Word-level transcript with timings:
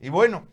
Y 0.00 0.10
bueno, 0.10 0.46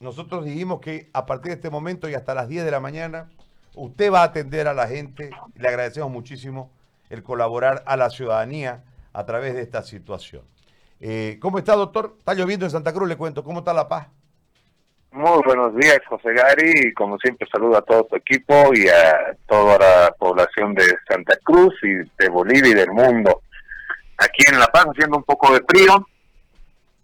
nosotros 0.00 0.44
dijimos 0.44 0.80
que 0.80 1.10
a 1.12 1.26
partir 1.26 1.50
de 1.50 1.56
este 1.56 1.70
momento 1.70 2.08
y 2.08 2.14
hasta 2.14 2.34
las 2.34 2.48
10 2.48 2.64
de 2.64 2.70
la 2.70 2.80
mañana, 2.80 3.30
usted 3.74 4.12
va 4.12 4.20
a 4.20 4.24
atender 4.24 4.68
a 4.68 4.74
la 4.74 4.88
gente. 4.88 5.30
Le 5.54 5.68
agradecemos 5.68 6.10
muchísimo 6.10 6.70
el 7.08 7.22
colaborar 7.22 7.82
a 7.86 7.96
la 7.96 8.10
ciudadanía 8.10 8.84
a 9.12 9.24
través 9.24 9.54
de 9.54 9.62
esta 9.62 9.82
situación. 9.82 10.42
Eh, 11.00 11.38
¿Cómo 11.40 11.58
está, 11.58 11.74
doctor? 11.74 12.14
Está 12.18 12.34
lloviendo 12.34 12.64
en 12.64 12.70
Santa 12.70 12.92
Cruz, 12.92 13.08
le 13.08 13.16
cuento. 13.16 13.42
¿Cómo 13.42 13.60
está 13.60 13.72
La 13.72 13.88
Paz? 13.88 14.08
Muy 15.12 15.42
buenos 15.44 15.76
días, 15.76 15.98
José 16.08 16.32
Gary, 16.32 16.72
y 16.86 16.94
como 16.94 17.18
siempre 17.18 17.46
saludo 17.52 17.76
a 17.76 17.82
todo 17.82 18.04
tu 18.04 18.16
equipo 18.16 18.72
y 18.72 18.88
a 18.88 19.36
toda 19.46 19.78
la 19.78 20.14
población 20.18 20.74
de 20.74 20.84
Santa 21.06 21.36
Cruz 21.44 21.74
y 21.82 21.96
de 21.96 22.28
Bolivia 22.30 22.70
y 22.70 22.74
del 22.74 22.90
mundo. 22.92 23.42
Aquí 24.16 24.42
en 24.50 24.58
La 24.58 24.68
Paz 24.68 24.86
haciendo 24.86 25.18
un 25.18 25.24
poco 25.24 25.52
de 25.52 25.62
frío, 25.68 26.08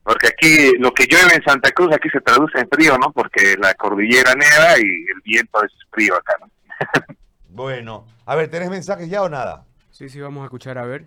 porque 0.08 0.28
aquí 0.28 0.72
lo 0.78 0.90
que 0.94 1.06
llueve 1.06 1.34
en 1.34 1.42
Santa 1.42 1.70
Cruz 1.70 1.94
aquí 1.94 2.08
se 2.08 2.22
traduce 2.22 2.58
en 2.58 2.66
frío, 2.70 2.96
¿no? 2.96 3.12
Porque 3.12 3.58
la 3.60 3.74
cordillera 3.74 4.34
neva 4.34 4.78
y 4.78 4.82
el 4.82 5.20
viento 5.22 5.62
es 5.62 5.70
frío 5.90 6.14
acá, 6.14 6.32
¿no? 6.40 6.50
bueno, 7.50 8.06
a 8.24 8.34
ver, 8.34 8.48
¿tenés 8.48 8.70
mensajes 8.70 9.10
ya 9.10 9.22
o 9.22 9.28
nada? 9.28 9.66
Sí, 9.90 10.08
sí, 10.08 10.18
vamos 10.18 10.40
a 10.40 10.44
escuchar 10.46 10.78
a 10.78 10.86
ver. 10.86 11.06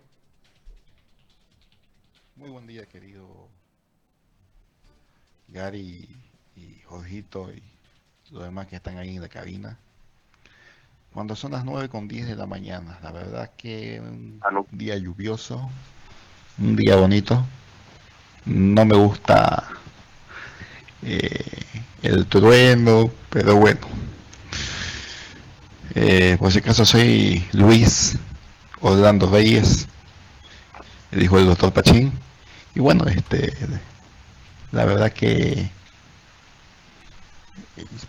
Muy 2.36 2.52
buen 2.52 2.68
día, 2.68 2.86
querido 2.86 3.50
Gary 5.48 6.08
y 6.56 6.82
Jorgito 6.86 7.52
y 7.52 7.64
los 8.30 8.44
demás 8.44 8.68
que 8.68 8.76
están 8.76 9.00
ahí 9.00 9.16
en 9.16 9.24
la 9.24 9.30
cabina. 9.30 9.80
Cuando 11.12 11.36
son 11.36 11.54
las 11.54 11.66
9 11.66 11.90
con 11.90 12.08
10 12.08 12.28
de 12.28 12.36
la 12.36 12.46
mañana, 12.46 13.00
la 13.02 13.12
verdad 13.12 13.50
que 13.58 14.00
un 14.00 14.40
día 14.70 14.96
lluvioso, 14.96 15.72
un 16.60 16.76
día 16.76 16.98
bonito. 16.98 17.44
No 18.46 18.86
me 18.86 18.96
gusta 18.96 19.68
eh, 21.04 21.46
el 22.02 22.26
trueno, 22.28 23.12
pero 23.30 23.56
bueno. 23.56 23.80
Eh, 25.94 26.38
por 26.40 26.52
si 26.52 26.60
acaso 26.60 26.86
soy 26.86 27.46
Luis 27.52 28.18
Orlando 28.80 29.30
Reyes, 29.30 29.88
el 31.12 31.28
doctor 31.28 31.74
Pachín. 31.74 32.14
Y 32.74 32.80
bueno, 32.80 33.06
este, 33.08 33.54
la 34.72 34.86
verdad 34.86 35.12
que 35.12 35.70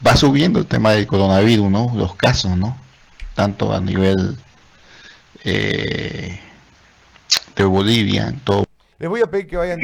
va 0.06 0.16
subiendo 0.16 0.58
el 0.60 0.66
tema 0.66 0.92
del 0.92 1.06
coronavirus, 1.06 1.70
¿no? 1.70 1.92
Los 1.94 2.14
casos, 2.14 2.56
¿no? 2.56 2.76
Tanto 3.34 3.72
a 3.72 3.80
nivel 3.80 4.38
eh, 5.44 6.40
de 7.56 7.64
Bolivia, 7.64 8.28
en 8.28 8.40
todo. 8.40 8.64
Les 9.02 9.10
voy 9.10 9.20
a 9.20 9.26
pedir 9.26 9.48
que 9.48 9.56
vayan 9.56 9.80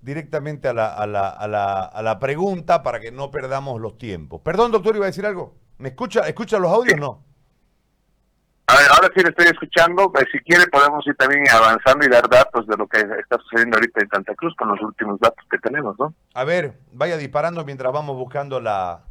directamente 0.00 0.66
a 0.66 0.74
la, 0.74 0.92
a, 0.92 1.06
la, 1.06 1.28
a, 1.28 1.46
la, 1.46 1.84
a 1.84 2.02
la 2.02 2.18
pregunta 2.18 2.82
para 2.82 2.98
que 2.98 3.12
no 3.12 3.30
perdamos 3.30 3.80
los 3.80 3.96
tiempos. 3.96 4.40
Perdón, 4.40 4.72
doctor, 4.72 4.96
iba 4.96 5.04
a 5.04 5.06
decir 5.06 5.24
algo. 5.24 5.54
¿Me 5.78 5.90
escucha, 5.90 6.22
escucha 6.26 6.58
los 6.58 6.72
audios 6.72 6.94
o 6.94 7.00
no? 7.00 7.24
A 8.66 8.76
ver, 8.76 8.86
ahora 8.90 9.08
sí 9.14 9.22
le 9.22 9.28
estoy 9.28 9.46
escuchando. 9.46 10.10
Pues, 10.10 10.24
si 10.32 10.40
quiere 10.40 10.66
podemos 10.66 11.06
ir 11.06 11.14
también 11.14 11.44
avanzando 11.48 12.06
y 12.06 12.08
dar 12.08 12.28
datos 12.28 12.66
de 12.66 12.76
lo 12.76 12.88
que 12.88 12.98
está 12.98 13.38
sucediendo 13.38 13.76
ahorita 13.76 14.00
en 14.02 14.08
Santa 14.08 14.34
Cruz 14.34 14.52
con 14.58 14.66
los 14.66 14.80
últimos 14.82 15.20
datos 15.20 15.46
que 15.48 15.58
tenemos, 15.58 15.96
¿no? 16.00 16.12
A 16.34 16.42
ver, 16.42 16.80
vaya 16.90 17.16
disparando 17.16 17.64
mientras 17.64 17.92
vamos 17.92 18.16
buscando 18.16 18.58
la, 18.58 19.04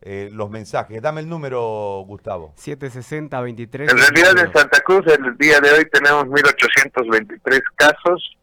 eh, 0.00 0.30
los 0.32 0.48
mensajes. 0.48 1.02
Dame 1.02 1.20
el 1.20 1.28
número, 1.28 2.04
Gustavo. 2.06 2.54
760-23. 2.56 3.90
En 3.90 3.98
realidad 3.98 4.46
en 4.46 4.50
Santa 4.54 4.80
Cruz 4.80 5.04
el 5.08 5.36
día 5.36 5.60
de 5.60 5.72
hoy 5.72 5.84
tenemos 5.92 6.26
1823 6.26 7.60
casos. 7.76 8.38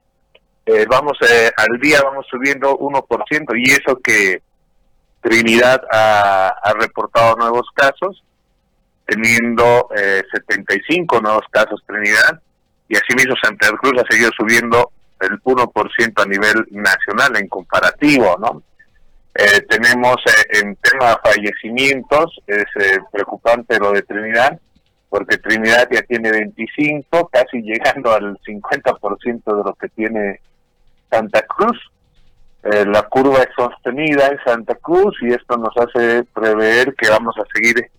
Eh, 0.66 0.86
vamos 0.90 1.18
eh, 1.28 1.52
al 1.58 1.80
día 1.80 2.02
vamos 2.04 2.26
subiendo 2.30 2.78
1% 2.78 3.46
y 3.58 3.72
eso 3.72 4.00
que 4.02 4.42
Trinidad 5.22 5.82
ha, 5.92 6.74
reportado 6.80 7.36
nuevos 7.36 7.68
casos 7.74 8.24
teniendo 9.06 9.90
eh, 9.96 10.24
75 10.32 11.20
nuevos 11.22 11.46
casos 11.50 11.82
Trinidad 11.86 12.40
y 12.88 12.96
asimismo 12.96 13.36
Santa 13.42 13.70
Cruz 13.78 13.94
ha 14.02 14.12
seguido 14.12 14.32
subiendo 14.38 14.92
el 15.20 15.42
1% 15.42 16.22
a 16.22 16.26
nivel 16.26 16.66
nacional 16.72 17.38
en 17.38 17.48
comparativo, 17.48 18.38
¿no? 18.40 18.64
Eh, 19.34 19.62
tenemos 19.70 20.18
eh, 20.26 20.60
en 20.62 20.76
tema 20.76 21.12
de 21.12 21.16
fallecimientos, 21.24 22.42
es 22.48 22.66
eh, 22.76 23.00
preocupante 23.12 23.80
lo 23.80 23.94
de 23.94 24.02
Trinidad, 24.02 24.60
porque 25.10 25.38
Trinidad 25.38 25.88
ya 25.90 26.02
tiene 26.02 26.32
25, 26.32 27.30
casi 27.32 27.62
llegando 27.62 28.12
al 28.12 28.38
50% 28.40 29.44
de 29.46 29.64
lo 29.64 29.74
que 29.76 29.88
tiene 29.90 30.42
Santa 31.12 31.42
Cruz. 31.44 31.78
la 32.64 33.04
curva 33.04 33.40
es 33.40 33.50
sostenida 33.56 34.28
en 34.28 34.40
Santa 34.46 34.76
Cruz 34.76 35.16
y 35.22 35.34
esto 35.34 35.58
nos 35.58 35.76
hace 35.78 36.24
prever 36.34 36.96
que 36.96 37.10
vamos 37.10 37.36
a 37.38 37.44
seguir 37.54 37.92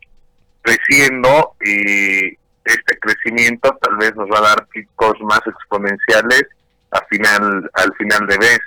creciendo 0.62 1.55
y 1.61 2.39
este 2.65 2.99
crecimiento 3.00 3.77
tal 3.81 3.97
vez 3.97 4.15
nos 4.15 4.28
va 4.31 4.39
a 4.39 4.55
dar 4.55 4.67
picos 4.69 5.15
más 5.23 5.41
exponenciales 5.47 6.45
al 6.93 7.06
final 7.11 7.71
al 7.75 7.93
final 7.95 8.27
de 8.28 8.39
mes 8.39 8.61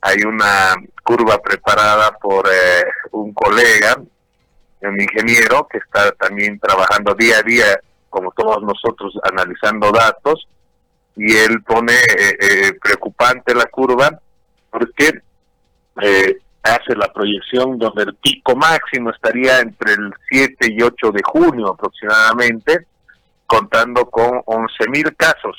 hay 0.00 0.22
una 0.24 0.74
curva 1.02 1.40
preparada 1.42 2.12
por 2.12 2.46
eh, 2.46 2.84
un 3.10 3.32
colega 3.34 3.96
un 4.82 5.00
ingeniero 5.00 5.66
que 5.68 5.78
está 5.78 6.12
también 6.12 6.58
trabajando 6.60 7.14
día 7.14 7.38
a 7.38 7.42
día 7.42 7.80
como 8.10 8.30
todos 8.32 8.62
nosotros 8.62 9.18
analizando 9.24 9.90
datos 9.90 10.46
y 11.16 11.36
él 11.36 11.62
pone 11.62 11.92
eh, 11.92 12.36
eh, 12.40 12.72
preocupante 12.82 13.54
la 13.54 13.66
curva 13.66 14.10
porque 14.70 15.22
eh, 16.02 16.38
hace 16.62 16.96
la 16.96 17.12
proyección 17.12 17.78
donde 17.78 18.04
el 18.04 18.14
pico 18.16 18.56
máximo 18.56 19.10
estaría 19.10 19.60
entre 19.60 19.92
el 19.92 20.12
7 20.28 20.72
y 20.72 20.82
8 20.82 21.12
de 21.12 21.22
junio 21.22 21.68
aproximadamente, 21.68 22.86
contando 23.46 24.06
con 24.06 24.40
11.000 24.40 25.14
casos 25.16 25.56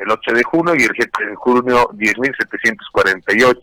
el 0.00 0.10
8 0.10 0.32
de 0.32 0.42
junio 0.42 0.74
y 0.76 0.82
el 0.82 0.92
7 0.94 1.26
de 1.26 1.34
junio 1.36 1.90
10.748. 1.90 3.58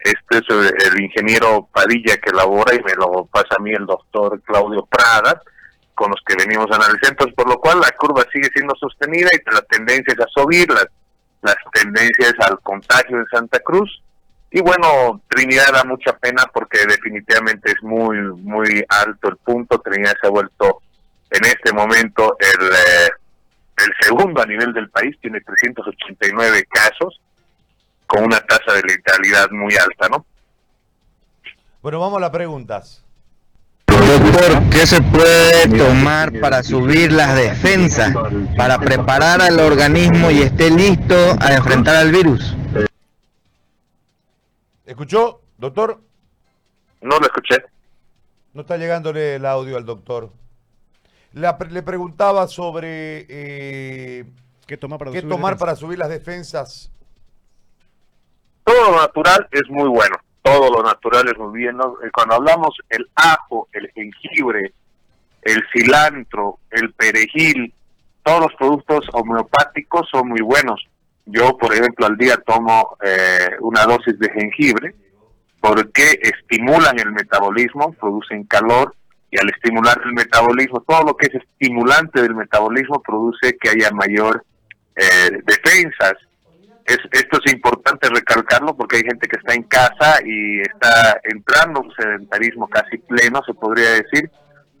Este 0.00 0.38
es 0.38 0.44
el, 0.92 1.00
ingeniero 1.00 1.66
Padilla 1.72 2.18
que 2.18 2.30
elabora 2.30 2.74
y 2.74 2.82
me 2.82 2.92
lo 2.94 3.24
pasa 3.24 3.56
a 3.58 3.62
mí 3.62 3.72
el 3.72 3.86
doctor 3.86 4.40
Claudio 4.42 4.84
Prada, 4.84 5.40
con 5.94 6.10
los 6.10 6.20
que 6.26 6.36
venimos 6.36 6.66
analizando. 6.70 7.26
Por 7.34 7.48
lo 7.48 7.58
cual 7.58 7.80
la 7.80 7.90
curva 7.92 8.24
sigue 8.32 8.48
siendo 8.52 8.74
sostenida 8.76 9.28
y 9.32 9.54
la 9.54 9.62
tendencia 9.62 10.14
es 10.14 10.20
a 10.20 10.26
subir, 10.28 10.68
las, 10.70 10.86
las 11.42 11.56
tendencias 11.72 12.34
al 12.40 12.60
contagio 12.60 13.18
en 13.18 13.26
Santa 13.26 13.60
Cruz 13.60 14.02
y 14.56 14.60
bueno, 14.60 15.20
Trinidad 15.28 15.72
da 15.72 15.82
mucha 15.82 16.16
pena 16.16 16.44
porque 16.54 16.78
definitivamente 16.86 17.72
es 17.72 17.82
muy, 17.82 18.18
muy 18.18 18.84
alto 18.88 19.30
el 19.30 19.36
punto. 19.38 19.80
Trinidad 19.80 20.14
se 20.20 20.28
ha 20.28 20.30
vuelto 20.30 20.80
en 21.30 21.44
este 21.44 21.72
momento 21.72 22.36
el, 22.38 22.66
eh, 22.68 23.10
el 23.78 23.92
segundo 24.00 24.40
a 24.40 24.46
nivel 24.46 24.72
del 24.72 24.88
país, 24.90 25.16
tiene 25.20 25.40
389 25.40 26.68
casos, 26.70 27.20
con 28.06 28.22
una 28.22 28.38
tasa 28.42 28.74
de 28.74 28.82
letalidad 28.82 29.50
muy 29.50 29.74
alta, 29.74 30.08
¿no? 30.08 30.24
Bueno, 31.82 31.98
vamos 31.98 32.18
a 32.18 32.20
las 32.20 32.30
preguntas. 32.30 33.03
Doctor, 34.14 34.70
¿qué 34.70 34.86
se 34.86 35.02
puede 35.02 35.76
tomar 35.76 36.38
para 36.38 36.62
subir 36.62 37.10
las 37.10 37.34
defensas, 37.34 38.14
para 38.56 38.78
preparar 38.78 39.42
al 39.42 39.58
organismo 39.58 40.30
y 40.30 40.40
esté 40.40 40.70
listo 40.70 41.16
a 41.40 41.54
enfrentar 41.54 41.96
al 41.96 42.12
virus? 42.12 42.56
¿Escuchó, 44.86 45.40
doctor? 45.58 46.00
No 47.00 47.18
lo 47.18 47.26
escuché. 47.26 47.56
No 48.52 48.60
está 48.60 48.76
llegándole 48.76 49.34
el 49.34 49.46
audio 49.46 49.76
al 49.76 49.84
doctor. 49.84 50.30
La, 51.32 51.58
le 51.68 51.82
preguntaba 51.82 52.46
sobre 52.46 53.26
eh, 53.28 54.26
qué, 54.68 54.76
tomar 54.76 55.00
para, 55.00 55.10
qué 55.10 55.22
subir 55.22 55.34
tomar 55.34 55.58
para 55.58 55.74
subir 55.74 55.98
las 55.98 56.08
defensas. 56.08 56.92
Todo 58.62 58.92
lo 58.92 58.96
natural 59.00 59.48
es 59.50 59.62
muy 59.70 59.88
bueno. 59.88 60.16
Todo 60.44 60.70
lo 60.70 60.82
natural 60.82 61.26
es 61.26 61.38
muy 61.38 61.58
bien. 61.58 61.78
¿no? 61.78 61.96
Cuando 62.12 62.34
hablamos 62.34 62.76
el 62.90 63.08
ajo, 63.14 63.68
el 63.72 63.90
jengibre, 63.92 64.74
el 65.42 65.62
cilantro, 65.72 66.58
el 66.70 66.92
perejil, 66.92 67.72
todos 68.22 68.42
los 68.42 68.54
productos 68.54 69.06
homeopáticos 69.12 70.06
son 70.10 70.28
muy 70.28 70.42
buenos. 70.42 70.86
Yo, 71.24 71.56
por 71.56 71.72
ejemplo, 71.72 72.04
al 72.06 72.18
día 72.18 72.36
tomo 72.46 72.96
eh, 73.02 73.56
una 73.60 73.84
dosis 73.84 74.18
de 74.18 74.30
jengibre 74.30 74.94
porque 75.60 76.20
estimulan 76.20 76.98
el 76.98 77.10
metabolismo, 77.12 77.94
producen 77.94 78.44
calor 78.44 78.94
y 79.30 79.38
al 79.38 79.48
estimular 79.48 79.98
el 80.04 80.12
metabolismo, 80.12 80.82
todo 80.86 81.04
lo 81.04 81.16
que 81.16 81.26
es 81.26 81.34
estimulante 81.36 82.20
del 82.20 82.34
metabolismo 82.34 83.02
produce 83.02 83.56
que 83.58 83.70
haya 83.70 83.90
mayor 83.92 84.44
eh, 84.94 85.30
defensas. 85.46 86.14
Es, 86.84 86.98
esto 87.12 87.38
es 87.42 87.52
importante 87.52 88.08
recalcarlo 88.08 88.76
porque 88.76 88.96
hay 88.96 89.02
gente 89.02 89.26
que 89.26 89.38
está 89.38 89.54
en 89.54 89.62
casa 89.64 90.18
y 90.24 90.60
está 90.60 91.18
entrando 91.24 91.80
un 91.80 91.92
sedentarismo 91.94 92.68
casi 92.68 92.98
pleno, 92.98 93.40
se 93.46 93.54
podría 93.54 93.90
decir, 93.90 94.30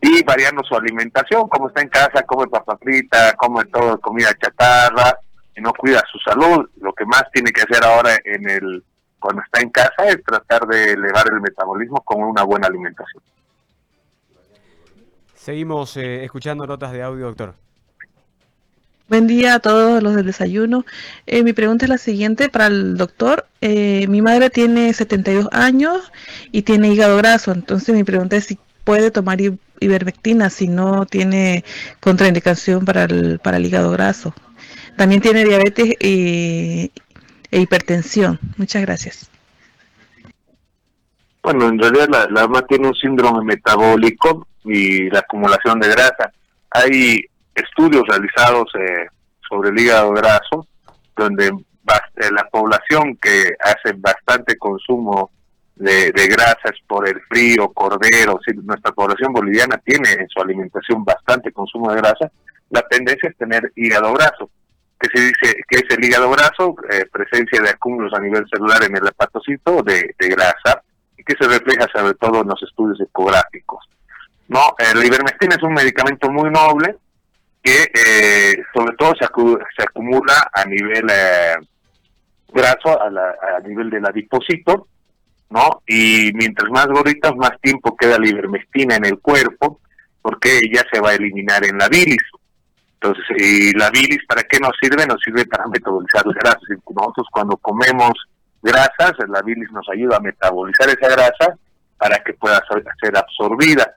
y 0.00 0.22
variando 0.22 0.62
su 0.64 0.76
alimentación, 0.76 1.48
como 1.48 1.68
está 1.68 1.80
en 1.80 1.88
casa, 1.88 2.22
come 2.26 2.46
papa 2.46 2.76
frita, 2.76 3.34
come 3.36 3.64
todo 3.66 3.98
comida 4.00 4.34
chatarra, 4.34 5.18
y 5.56 5.60
no 5.60 5.72
cuida 5.72 6.02
su 6.10 6.18
salud. 6.18 6.68
Lo 6.80 6.92
que 6.92 7.06
más 7.06 7.24
tiene 7.32 7.50
que 7.52 7.62
hacer 7.62 7.84
ahora 7.84 8.16
en 8.24 8.48
el 8.50 8.84
cuando 9.18 9.40
está 9.42 9.62
en 9.62 9.70
casa 9.70 10.06
es 10.06 10.22
tratar 10.22 10.66
de 10.66 10.92
elevar 10.92 11.24
el 11.32 11.40
metabolismo 11.40 12.02
con 12.02 12.22
una 12.22 12.42
buena 12.42 12.66
alimentación. 12.66 13.22
Seguimos 15.34 15.96
eh, 15.96 16.24
escuchando 16.24 16.66
notas 16.66 16.92
de 16.92 17.02
audio, 17.02 17.26
doctor. 17.26 17.54
Buen 19.06 19.26
día 19.26 19.56
a 19.56 19.58
todos 19.60 20.02
los 20.02 20.16
del 20.16 20.24
desayuno. 20.24 20.86
Eh, 21.26 21.42
mi 21.42 21.52
pregunta 21.52 21.84
es 21.84 21.90
la 21.90 21.98
siguiente 21.98 22.48
para 22.48 22.68
el 22.68 22.96
doctor. 22.96 23.46
Eh, 23.60 24.06
mi 24.08 24.22
madre 24.22 24.48
tiene 24.48 24.94
72 24.94 25.48
años 25.52 26.10
y 26.52 26.62
tiene 26.62 26.88
hígado 26.88 27.18
graso, 27.18 27.52
entonces 27.52 27.94
mi 27.94 28.02
pregunta 28.02 28.36
es 28.36 28.46
si 28.46 28.58
puede 28.82 29.10
tomar 29.10 29.38
ivermectina 29.80 30.48
si 30.48 30.68
no 30.68 31.04
tiene 31.04 31.64
contraindicación 32.00 32.86
para 32.86 33.04
el, 33.04 33.40
para 33.40 33.58
hígado 33.58 33.90
graso. 33.90 34.34
También 34.96 35.20
tiene 35.20 35.44
diabetes 35.44 35.96
y, 36.00 36.90
e 37.50 37.60
hipertensión. 37.60 38.38
Muchas 38.56 38.82
gracias. 38.82 39.30
Bueno, 41.42 41.68
en 41.68 41.78
realidad 41.78 42.08
la, 42.10 42.26
la 42.30 42.48
mamá 42.48 42.66
tiene 42.66 42.88
un 42.88 42.94
síndrome 42.94 43.44
metabólico 43.44 44.46
y 44.64 45.10
la 45.10 45.18
acumulación 45.18 45.78
de 45.78 45.88
grasa. 45.88 46.32
Hay 46.70 47.26
estudios 47.54 48.04
realizados 48.08 48.70
eh, 48.78 49.06
sobre 49.48 49.70
el 49.70 49.78
hígado 49.78 50.12
graso, 50.12 50.66
donde 51.16 51.46
eh, 51.46 52.30
la 52.30 52.48
población 52.50 53.16
que 53.20 53.54
hace 53.60 53.94
bastante 53.96 54.56
consumo 54.56 55.30
de, 55.76 56.12
grasas 56.12 56.78
por 56.86 57.08
el 57.08 57.20
frío, 57.28 57.68
cordero, 57.72 58.38
si 58.46 58.54
nuestra 58.56 58.92
población 58.92 59.32
boliviana 59.32 59.76
tiene 59.78 60.12
en 60.12 60.28
su 60.28 60.40
alimentación 60.40 61.04
bastante 61.04 61.52
consumo 61.52 61.90
de 61.90 61.96
grasa, 61.96 62.30
la 62.70 62.82
tendencia 62.82 63.28
es 63.28 63.36
tener 63.36 63.72
hígado 63.76 64.12
graso 64.14 64.50
que 64.98 65.08
se 65.12 65.26
dice 65.26 65.62
que 65.68 65.76
es 65.76 65.96
el 65.96 66.04
hígado 66.04 66.30
graso, 66.30 66.76
eh, 66.90 67.04
presencia 67.12 67.60
de 67.60 67.70
acúmulos 67.70 68.12
a 68.14 68.20
nivel 68.20 68.46
celular 68.48 68.82
en 68.84 68.96
el 68.96 69.06
hepatocito 69.06 69.82
de, 69.82 70.14
grasa, 70.18 70.82
y 71.16 71.24
que 71.24 71.34
se 71.38 71.48
refleja 71.48 71.86
sobre 71.92 72.14
todo 72.14 72.42
en 72.42 72.48
los 72.48 72.62
estudios 72.62 73.00
ecográficos. 73.00 73.84
No, 74.48 74.74
eh, 74.78 74.94
la 74.94 75.04
ivermectina 75.04 75.56
es 75.56 75.62
un 75.62 75.74
medicamento 75.74 76.30
muy 76.30 76.50
noble 76.50 76.96
que 77.64 77.90
eh, 77.94 78.62
sobre 78.74 78.94
todo 78.96 79.14
se, 79.18 79.26
se, 79.26 79.82
acumula 79.82 80.50
a 80.52 80.66
nivel 80.66 81.06
graso, 82.52 83.00
a, 83.00 83.06
a, 83.56 83.60
nivel 83.60 83.88
del 83.88 84.04
adipocito, 84.04 84.86
¿no? 85.48 85.82
Y 85.86 86.30
mientras 86.34 86.70
más 86.70 86.86
gorditas, 86.88 87.34
más 87.36 87.58
tiempo 87.62 87.96
queda 87.96 88.18
la 88.18 88.28
ivermectina 88.28 88.96
en 88.96 89.06
el 89.06 89.18
cuerpo, 89.18 89.80
porque 90.20 90.58
ella 90.62 90.84
se 90.92 91.00
va 91.00 91.10
a 91.10 91.14
eliminar 91.14 91.64
en 91.64 91.78
la 91.78 91.88
bilis. 91.88 92.22
Entonces, 93.00 93.24
¿y 93.38 93.72
la 93.72 93.90
bilis 93.90 94.24
para 94.28 94.42
qué 94.42 94.60
nos 94.60 94.72
sirve? 94.80 95.06
Nos 95.06 95.20
sirve 95.22 95.46
para 95.46 95.66
metabolizar 95.66 96.26
las 96.26 96.36
grasas. 96.36 96.62
Nosotros 96.94 97.26
cuando 97.30 97.56
comemos 97.56 98.12
grasas, 98.62 99.12
la 99.28 99.40
bilis 99.40 99.70
nos 99.72 99.88
ayuda 99.88 100.18
a 100.18 100.20
metabolizar 100.20 100.88
esa 100.90 101.08
grasa 101.08 101.56
para 101.96 102.18
que 102.22 102.34
pueda 102.34 102.62
ser 103.00 103.16
absorbida. 103.16 103.90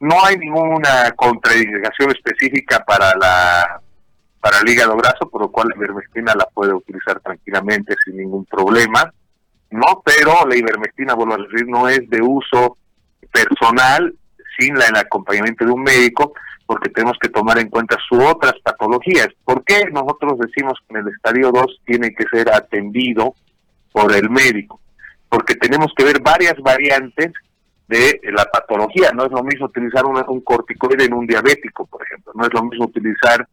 No 0.00 0.24
hay 0.24 0.36
ninguna 0.36 1.12
contraindicación 1.16 2.10
específica 2.10 2.84
para 2.84 3.14
la 3.16 3.80
para 4.44 4.58
el 4.58 4.68
hígado 4.68 4.94
graso, 4.94 5.26
por 5.30 5.40
lo 5.40 5.50
cual 5.50 5.68
la 5.70 5.76
ivermectina 5.76 6.34
la 6.34 6.44
puede 6.44 6.74
utilizar 6.74 7.18
tranquilamente 7.20 7.94
sin 8.04 8.18
ningún 8.18 8.44
problema, 8.44 9.10
¿no? 9.70 10.02
Pero 10.04 10.46
la 10.46 10.54
ivermectina, 10.54 11.14
vuelvo 11.14 11.32
a 11.32 11.38
decir, 11.38 11.66
no 11.66 11.88
es 11.88 12.06
de 12.10 12.20
uso 12.20 12.76
personal 13.32 14.14
sin 14.58 14.74
la, 14.78 14.88
el 14.88 14.96
acompañamiento 14.96 15.64
de 15.64 15.72
un 15.72 15.82
médico, 15.82 16.34
porque 16.66 16.90
tenemos 16.90 17.16
que 17.18 17.30
tomar 17.30 17.58
en 17.58 17.70
cuenta 17.70 17.96
sus 18.06 18.22
otras 18.22 18.52
patologías. 18.62 19.28
¿Por 19.44 19.64
qué 19.64 19.86
nosotros 19.90 20.38
decimos 20.38 20.78
que 20.86 20.98
en 20.98 21.06
el 21.06 21.14
estadio 21.14 21.50
2 21.50 21.80
tiene 21.86 22.14
que 22.14 22.24
ser 22.30 22.52
atendido 22.52 23.34
por 23.92 24.14
el 24.14 24.28
médico? 24.28 24.78
Porque 25.30 25.54
tenemos 25.54 25.90
que 25.96 26.04
ver 26.04 26.20
varias 26.20 26.56
variantes 26.58 27.32
de 27.88 28.20
la 28.32 28.44
patología. 28.46 29.12
No 29.12 29.26
es 29.26 29.32
lo 29.32 29.42
mismo 29.42 29.66
utilizar 29.66 30.04
un, 30.06 30.40
corticoide 30.40 31.04
en 31.04 31.14
un 31.14 31.26
diabético, 31.26 31.86
por 31.86 32.02
ejemplo. 32.02 32.32
No 32.34 32.44
es 32.44 32.52
lo 32.52 32.62
mismo 32.64 32.86
utilizar 32.86 33.46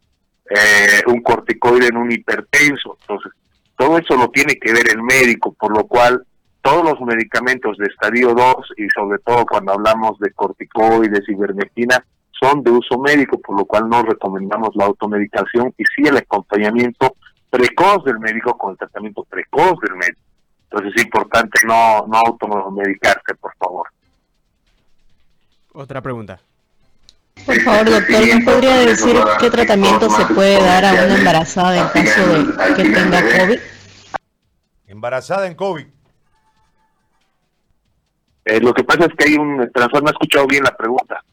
eh, 0.50 1.02
un 1.08 1.22
corticoide 1.22 1.88
en 1.88 1.98
un 1.98 2.12
hipertenso. 2.12 2.98
Entonces, 3.02 3.32
todo 3.78 3.98
eso 3.98 4.16
lo 4.16 4.30
tiene 4.30 4.56
que 4.56 4.74
ver 4.74 4.90
el 4.92 5.02
médico, 5.02 5.54
por 5.54 5.76
lo 5.76 5.86
cual 5.86 6.26
todos 6.62 6.84
los 6.84 7.02
medicamentos 7.02 7.78
de 7.78 7.88
estadio 7.88 8.34
2 8.34 8.56
y 8.78 8.88
sobre 8.90 9.20
todo 9.20 9.46
cuando 9.46 9.74
hablamos 9.74 10.20
de 10.20 10.32
corticoides, 10.32 11.28
ivermectina, 11.28 12.06
son 12.40 12.64
de 12.64 12.72
uso 12.72 13.00
médico, 13.00 13.40
por 13.40 13.58
lo 13.58 13.66
cual 13.66 13.90
no 13.90 14.04
recomendamos 14.04 14.70
la 14.76 14.86
automedicación 14.86 15.74
y 15.78 15.84
sí 15.96 16.08
el 16.08 16.18
acompañamiento 16.18 17.16
precoz 17.50 18.04
del 18.06 18.20
médico 18.20 18.58
con 18.58 18.72
el 18.72 18.78
tratamiento 18.78 19.24
precoz 19.26 19.80
del 19.82 19.96
médico. 19.96 20.22
Entonces 20.70 20.94
es 20.96 21.04
importante 21.04 21.60
no, 21.68 22.08
no 22.08 22.18
automedicarse, 22.18 23.36
por 23.40 23.56
favor. 23.58 23.88
Otra 25.74 26.02
pregunta. 26.02 26.40
Por 27.46 27.60
favor, 27.62 27.90
doctor, 27.90 28.26
¿me 28.26 28.44
podría 28.44 28.76
decir 28.78 29.16
qué 29.40 29.50
tratamiento 29.50 30.10
se 30.10 30.26
puede 30.34 30.62
dar 30.62 30.86
a 30.86 30.92
una 31.06 31.18
embarazada 31.18 31.78
en 31.78 32.06
caso 32.06 32.28
de 32.28 32.76
que 32.76 32.84
tenga 32.84 33.22
COVID? 33.22 33.60
Embarazada 34.88 35.48
en 35.48 35.56
COVID. 35.56 35.88
Eh, 38.46 38.60
lo 38.60 38.74
que 38.74 38.84
pasa 38.84 39.06
es 39.06 39.14
que 39.18 39.30
hay 39.30 39.36
un... 39.36 39.70
Transforma, 39.72 40.06
no 40.06 40.10
he 40.10 40.12
escuchado 40.12 40.48
bien 40.48 40.64
la 40.64 40.76
pregunta. 40.76 41.24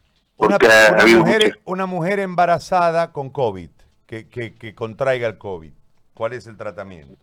Una, 1.64 1.86
mujer, 1.86 2.20
embarazada 2.20 3.12
con 3.12 3.30
COVID, 3.30 3.70
que, 4.06 4.28
que, 4.28 4.74
contraiga 4.74 5.26
el 5.26 5.36
COVID, 5.36 5.72
¿cuál 6.14 6.32
es 6.32 6.46
el 6.46 6.56
tratamiento? 6.56 7.16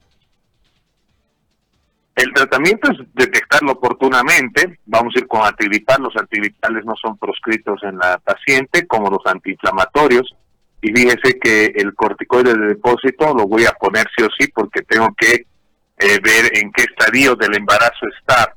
El 2.15 2.33
tratamiento 2.33 2.91
es 2.91 2.97
detectarlo 3.13 3.73
oportunamente. 3.73 4.79
Vamos 4.85 5.13
a 5.15 5.19
ir 5.19 5.27
con 5.27 5.45
antigripal. 5.45 6.01
Los 6.01 6.15
antigripales 6.15 6.85
no 6.85 6.95
son 6.95 7.17
proscritos 7.17 7.83
en 7.83 7.97
la 7.97 8.17
paciente 8.19 8.87
como 8.87 9.09
los 9.09 9.25
antiinflamatorios. 9.25 10.33
Y 10.81 10.91
fíjese 10.93 11.39
que 11.39 11.65
el 11.75 11.93
corticoide 11.93 12.53
de 12.53 12.67
depósito 12.67 13.33
lo 13.33 13.47
voy 13.47 13.65
a 13.65 13.73
poner 13.73 14.07
sí 14.15 14.23
o 14.23 14.29
sí 14.39 14.47
porque 14.53 14.81
tengo 14.83 15.09
que 15.17 15.33
eh, 15.33 16.19
ver 16.23 16.57
en 16.57 16.71
qué 16.71 16.83
estadio 16.83 17.35
del 17.35 17.55
embarazo 17.55 18.05
está. 18.17 18.55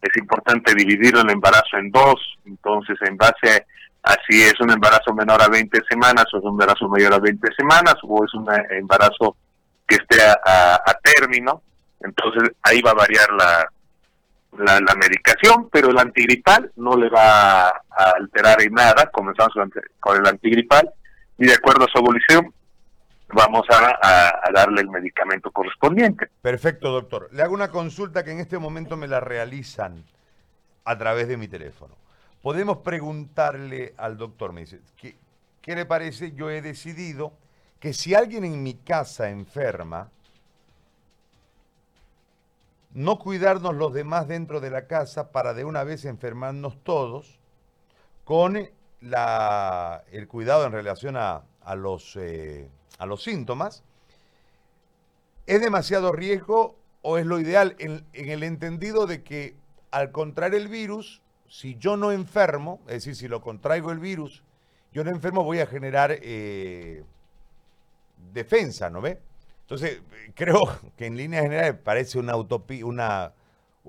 Es 0.00 0.16
importante 0.16 0.74
dividir 0.74 1.16
el 1.16 1.30
embarazo 1.30 1.76
en 1.78 1.90
dos. 1.90 2.38
Entonces, 2.44 2.96
en 3.02 3.16
base 3.16 3.50
a 3.50 3.76
Así 4.06 4.40
es 4.40 4.54
un 4.60 4.70
embarazo 4.70 5.12
menor 5.12 5.42
a 5.42 5.48
20 5.48 5.80
semanas 5.90 6.26
o 6.32 6.38
es 6.38 6.44
un 6.44 6.50
embarazo 6.50 6.88
mayor 6.88 7.12
a 7.12 7.18
20 7.18 7.48
semanas 7.56 7.96
o 8.04 8.24
es 8.24 8.32
un 8.34 8.46
embarazo 8.70 9.36
que 9.84 9.96
esté 9.96 10.22
a, 10.22 10.96
término. 11.02 11.60
Entonces 12.00 12.50
ahí 12.62 12.80
va 12.82 12.92
a 12.92 12.94
variar 12.94 13.28
la, 13.32 14.80
la, 14.80 14.94
medicación, 14.94 15.68
pero 15.70 15.90
el 15.90 15.98
antigripal 15.98 16.72
no 16.76 16.96
le 16.96 17.08
va 17.08 17.68
a 17.68 18.10
alterar 18.16 18.62
en 18.62 18.72
nada. 18.74 19.10
Comenzamos 19.10 19.52
con 20.00 20.16
el 20.16 20.26
antigripal 20.26 20.90
y 21.38 21.46
de 21.46 21.54
acuerdo 21.54 21.84
a 21.84 21.88
su 21.88 21.98
evolución 21.98 22.52
vamos 23.28 23.66
a, 23.70 23.98
a, 24.00 24.52
darle 24.52 24.82
el 24.82 24.88
medicamento 24.88 25.50
correspondiente. 25.50 26.30
Perfecto, 26.40 26.90
doctor. 26.90 27.28
Le 27.32 27.42
hago 27.42 27.54
una 27.54 27.70
consulta 27.70 28.24
que 28.24 28.30
en 28.30 28.40
este 28.40 28.58
momento 28.58 28.96
me 28.96 29.08
la 29.08 29.20
realizan 29.20 30.04
a 30.84 30.96
través 30.96 31.26
de 31.26 31.36
mi 31.36 31.48
teléfono 31.48 31.96
podemos 32.46 32.78
preguntarle 32.78 33.92
al 33.96 34.16
doctor, 34.16 34.52
me 34.52 34.60
dice, 34.60 34.78
¿qué, 34.96 35.16
¿qué, 35.60 35.74
le 35.74 35.84
parece? 35.84 36.30
Yo 36.30 36.48
he 36.48 36.62
decidido 36.62 37.32
que 37.80 37.92
si 37.92 38.14
alguien 38.14 38.44
en 38.44 38.62
mi 38.62 38.74
casa 38.74 39.30
enferma, 39.30 40.12
no 42.96 43.18
cuidarnos 43.18 43.74
los 43.74 43.92
demás 43.92 44.26
dentro 44.26 44.58
de 44.60 44.70
la 44.70 44.86
casa 44.86 45.30
para 45.30 45.52
de 45.52 45.66
una 45.66 45.84
vez 45.84 46.06
enfermarnos 46.06 46.82
todos 46.82 47.38
con 48.24 48.70
la, 49.02 50.02
el 50.10 50.26
cuidado 50.26 50.64
en 50.64 50.72
relación 50.72 51.16
a, 51.18 51.44
los, 51.76 52.16
eh, 52.16 52.70
a 52.98 53.04
los 53.04 53.22
síntomas. 53.22 53.84
¿Es 55.44 55.60
demasiado 55.60 56.10
riesgo 56.10 56.74
o 57.02 57.18
es 57.18 57.26
lo 57.26 57.38
ideal 57.38 57.76
en, 57.78 58.02
en 58.14 58.30
el 58.30 58.42
entendido 58.42 59.06
de 59.06 59.22
que 59.22 59.54
al 59.90 60.10
contraer 60.10 60.54
el 60.54 60.68
virus 60.68 61.20
si 61.48 61.76
yo 61.76 61.98
no 61.98 62.12
enfermo, 62.12 62.80
es 62.86 62.94
decir, 62.94 63.14
si 63.14 63.28
lo 63.28 63.42
contraigo 63.42 63.92
el 63.92 63.98
virus, 63.98 64.42
yo 64.92 65.04
no 65.04 65.10
enfermo, 65.10 65.44
voy 65.44 65.60
a 65.60 65.66
generar 65.66 66.16
eh, 66.22 67.04
defensa, 68.32 68.88
¿no 68.88 69.02
ve? 69.02 69.20
Entonces, 69.66 70.00
creo 70.36 70.78
que 70.96 71.06
en 71.06 71.16
líneas 71.16 71.42
generales 71.42 71.74
parece 71.74 72.20
una 72.20 72.36
utopía, 72.36 72.86
una, 72.86 73.32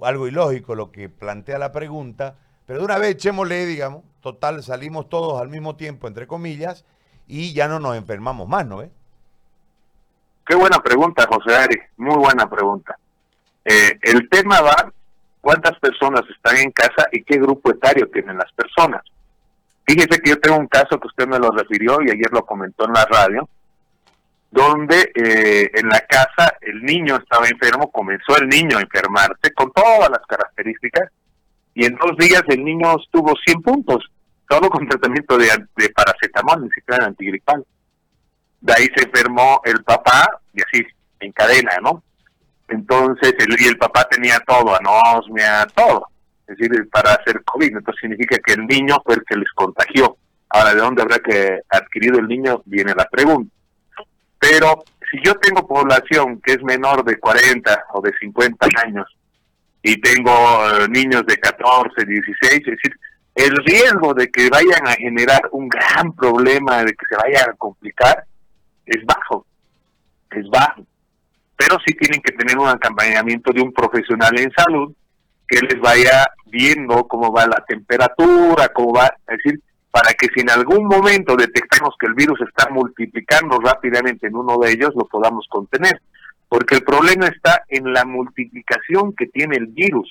algo 0.01 0.27
ilógico 0.27 0.73
lo 0.73 0.91
que 0.91 1.07
plantea 1.07 1.59
la 1.59 1.71
pregunta, 1.71 2.35
pero 2.65 2.79
de 2.79 2.85
una 2.85 2.97
vez 2.97 3.11
echémosle, 3.11 3.67
digamos, 3.67 4.03
total, 4.21 4.63
salimos 4.63 5.07
todos 5.07 5.39
al 5.39 5.49
mismo 5.49 5.75
tiempo, 5.75 6.07
entre 6.07 6.25
comillas, 6.25 6.83
y 7.27 7.53
ya 7.53 7.67
no 7.67 7.79
nos 7.79 7.95
enfermamos 7.95 8.47
más, 8.47 8.65
¿no 8.65 8.77
ve? 8.77 8.89
Qué 10.47 10.55
buena 10.55 10.79
pregunta, 10.79 11.27
José 11.29 11.55
Ari, 11.55 11.79
muy 11.97 12.15
buena 12.15 12.49
pregunta. 12.49 12.97
Eh, 13.63 13.99
el 14.01 14.27
tema 14.29 14.61
va 14.61 14.91
cuántas 15.41 15.77
personas 15.79 16.23
están 16.35 16.57
en 16.57 16.71
casa 16.71 17.05
y 17.11 17.21
qué 17.21 17.37
grupo 17.37 17.69
etario 17.69 18.09
tienen 18.11 18.37
las 18.37 18.51
personas. 18.53 19.03
Fíjese 19.85 20.19
que 20.21 20.31
yo 20.31 20.39
tengo 20.39 20.57
un 20.57 20.67
caso 20.67 20.99
que 20.99 21.07
usted 21.07 21.27
me 21.27 21.37
lo 21.37 21.51
refirió 21.51 21.99
y 22.01 22.09
ayer 22.09 22.31
lo 22.31 22.45
comentó 22.47 22.85
en 22.85 22.93
la 22.93 23.05
radio, 23.05 23.47
donde 24.51 25.11
eh, 25.13 25.71
en 25.73 25.89
la 25.89 25.99
casa 26.01 26.55
el 26.61 26.81
niño 26.83 27.17
estaba 27.17 27.47
enfermo, 27.47 27.91
comenzó 27.91 28.37
el 28.41 28.47
niño 28.47 28.77
a 28.77 28.81
enfermarse 28.81 29.51
con 29.53 29.71
todas 29.71 30.09
las 30.09 30.21
características 30.27 31.09
y 31.73 31.85
en 31.85 31.95
dos 31.95 32.17
días 32.17 32.43
el 32.47 32.63
niño 32.63 32.95
estuvo 32.99 33.33
100 33.45 33.61
puntos, 33.61 34.09
todo 34.49 34.69
con 34.69 34.87
tratamiento 34.87 35.37
de, 35.37 35.47
de 35.75 35.89
paracetamol, 35.89 36.63
ni 36.63 36.69
siquiera 36.71 37.05
antigripal. 37.05 37.63
De 38.61 38.73
ahí 38.73 38.87
se 38.95 39.05
enfermó 39.05 39.61
el 39.63 39.83
papá 39.83 40.27
y 40.53 40.61
así 40.61 40.87
en 41.19 41.31
cadena, 41.31 41.77
¿no? 41.81 42.03
Entonces, 42.67 43.33
el, 43.37 43.61
y 43.61 43.67
el 43.67 43.77
papá 43.77 44.07
tenía 44.09 44.39
todo, 44.45 44.75
anosmia, 44.75 45.67
todo, 45.75 46.07
es 46.47 46.57
decir, 46.57 46.89
para 46.89 47.13
hacer 47.13 47.43
COVID. 47.43 47.77
Entonces 47.77 48.01
significa 48.01 48.37
que 48.45 48.53
el 48.53 48.65
niño 48.65 48.97
fue 49.05 49.15
el 49.15 49.23
que 49.23 49.37
les 49.37 49.51
contagió. 49.53 50.17
Ahora, 50.49 50.73
¿de 50.73 50.81
dónde 50.81 51.01
habrá 51.01 51.19
que 51.19 51.59
adquirido 51.69 52.19
el 52.19 52.27
niño? 52.27 52.61
Viene 52.65 52.93
la 52.95 53.05
pregunta. 53.05 53.53
Pero 54.39 54.83
si 55.09 55.19
yo 55.23 55.35
tengo 55.35 55.67
población 55.67 56.41
que 56.41 56.53
es 56.53 56.63
menor 56.63 57.03
de 57.03 57.17
40 57.19 57.85
o 57.93 58.01
de 58.01 58.11
50 58.19 58.67
años 58.85 59.05
y 59.81 59.99
tengo 60.01 60.31
eh, 60.31 60.87
niños 60.89 61.23
de 61.25 61.37
14, 61.37 62.05
16, 62.05 62.51
es 62.51 62.65
decir, 62.65 62.99
el 63.35 63.55
riesgo 63.65 64.13
de 64.13 64.29
que 64.29 64.49
vayan 64.49 64.87
a 64.87 64.93
generar 64.93 65.41
un 65.51 65.69
gran 65.69 66.11
problema, 66.13 66.83
de 66.83 66.93
que 66.93 67.05
se 67.07 67.15
vayan 67.15 67.49
a 67.51 67.53
complicar, 67.53 68.25
es 68.85 69.05
bajo, 69.05 69.45
es 70.31 70.49
bajo. 70.49 70.85
Pero 71.55 71.77
sí 71.85 71.93
tienen 71.93 72.21
que 72.21 72.33
tener 72.33 72.57
un 72.57 72.67
acompañamiento 72.67 73.51
de 73.53 73.61
un 73.61 73.71
profesional 73.71 74.37
en 74.39 74.51
salud 74.51 74.93
que 75.47 75.59
les 75.59 75.79
vaya 75.79 76.27
viendo 76.45 77.07
cómo 77.07 77.31
va 77.31 77.45
la 77.47 77.63
temperatura, 77.67 78.69
cómo 78.69 78.93
va, 78.93 79.05
es 79.27 79.37
decir, 79.37 79.61
para 79.97 80.13
que 80.13 80.27
si 80.27 80.41
en 80.41 80.51
algún 80.51 80.85
momento 80.85 81.35
detectamos 81.35 81.95
que 81.99 82.05
el 82.05 82.13
virus 82.13 82.39
está 82.41 82.69
multiplicando 82.69 83.57
rápidamente 83.57 84.27
en 84.27 84.35
uno 84.35 84.59
de 84.59 84.69
ellos, 84.69 84.91
lo 84.95 85.07
podamos 85.07 85.47
contener. 85.49 85.99
Porque 86.47 86.75
el 86.75 86.83
problema 86.83 87.25
está 87.25 87.63
en 87.67 87.91
la 87.91 88.05
multiplicación 88.05 89.15
que 89.15 89.25
tiene 89.25 89.57
el 89.57 89.65
virus. 89.65 90.07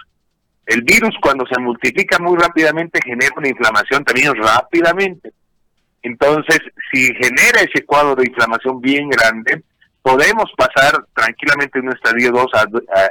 El 0.67 0.83
virus 0.83 1.15
cuando 1.23 1.47
se 1.47 1.61
multiplica 1.61 2.19
muy 2.19 2.37
rápidamente 2.37 3.01
genera 3.01 3.33
una 3.37 3.49
inflamación 3.49 4.03
también 4.03 4.35
rápidamente. 4.35 5.31
Entonces, 6.03 6.59
si 6.93 7.07
genera 7.15 7.61
ese 7.61 7.85
cuadro 7.85 8.17
de 8.17 8.27
inflamación 8.27 8.81
bien 8.81 9.09
grande, 9.09 9.63
podemos 10.03 10.51
pasar 10.57 11.07
tranquilamente 11.15 11.79
en 11.79 11.87
un 11.87 11.95
estadio 11.95 12.33
2 12.33 12.47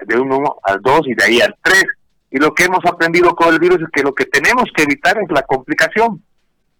de 0.07 0.17
1 0.17 0.55
al 0.61 0.81
2 0.81 1.01
y 1.05 1.15
de 1.15 1.23
ahí 1.23 1.39
al 1.39 1.55
3. 1.61 1.85
Y 2.31 2.37
lo 2.37 2.53
que 2.53 2.65
hemos 2.65 2.83
aprendido 2.83 3.33
con 3.33 3.53
el 3.53 3.61
virus 3.61 3.79
es 3.81 3.89
que 3.93 4.03
lo 4.03 4.13
que 4.13 4.25
tenemos 4.25 4.65
que 4.75 4.83
evitar 4.83 5.17
es 5.19 5.31
la 5.31 5.43
complicación. 5.43 6.21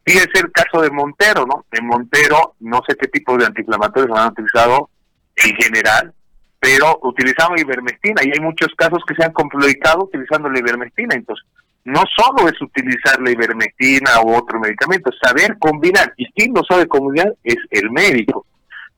Fíjese 0.05 0.39
el 0.39 0.51
caso 0.51 0.81
de 0.81 0.91
Montero, 0.91 1.45
¿no? 1.47 1.65
En 1.71 1.87
Montero, 1.87 2.55
no 2.59 2.81
sé 2.87 2.95
qué 2.95 3.07
tipo 3.07 3.35
de 3.37 3.45
antiinflamatorios 3.45 4.17
han 4.17 4.29
utilizado 4.29 4.89
en 5.35 5.55
general, 5.55 6.13
pero 6.59 6.99
utilizamos 7.01 7.59
ivermectina 7.59 8.21
y 8.23 8.31
hay 8.31 8.39
muchos 8.39 8.69
casos 8.77 9.03
que 9.07 9.15
se 9.15 9.23
han 9.23 9.33
complicado 9.33 10.03
utilizando 10.03 10.47
la 10.47 10.59
ivermectina. 10.59 11.15
Entonces, 11.15 11.45
no 11.85 12.03
solo 12.15 12.47
es 12.47 12.59
utilizar 12.61 13.19
la 13.21 13.31
ivermectina 13.31 14.21
u 14.23 14.35
otro 14.35 14.59
medicamento, 14.59 15.11
saber 15.21 15.57
combinar. 15.59 16.13
Y 16.17 16.31
quien 16.33 16.53
no 16.53 16.61
sabe 16.67 16.87
combinar 16.87 17.33
es 17.43 17.57
el 17.71 17.89
médico. 17.91 18.45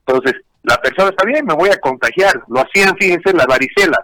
Entonces, 0.06 0.40
la 0.62 0.76
persona 0.78 1.10
está 1.10 1.24
bien, 1.24 1.44
me 1.46 1.54
voy 1.54 1.70
a 1.70 1.78
contagiar. 1.78 2.42
Lo 2.48 2.60
hacían, 2.60 2.96
fíjense, 2.96 3.32
la 3.32 3.46
varicela. 3.46 3.98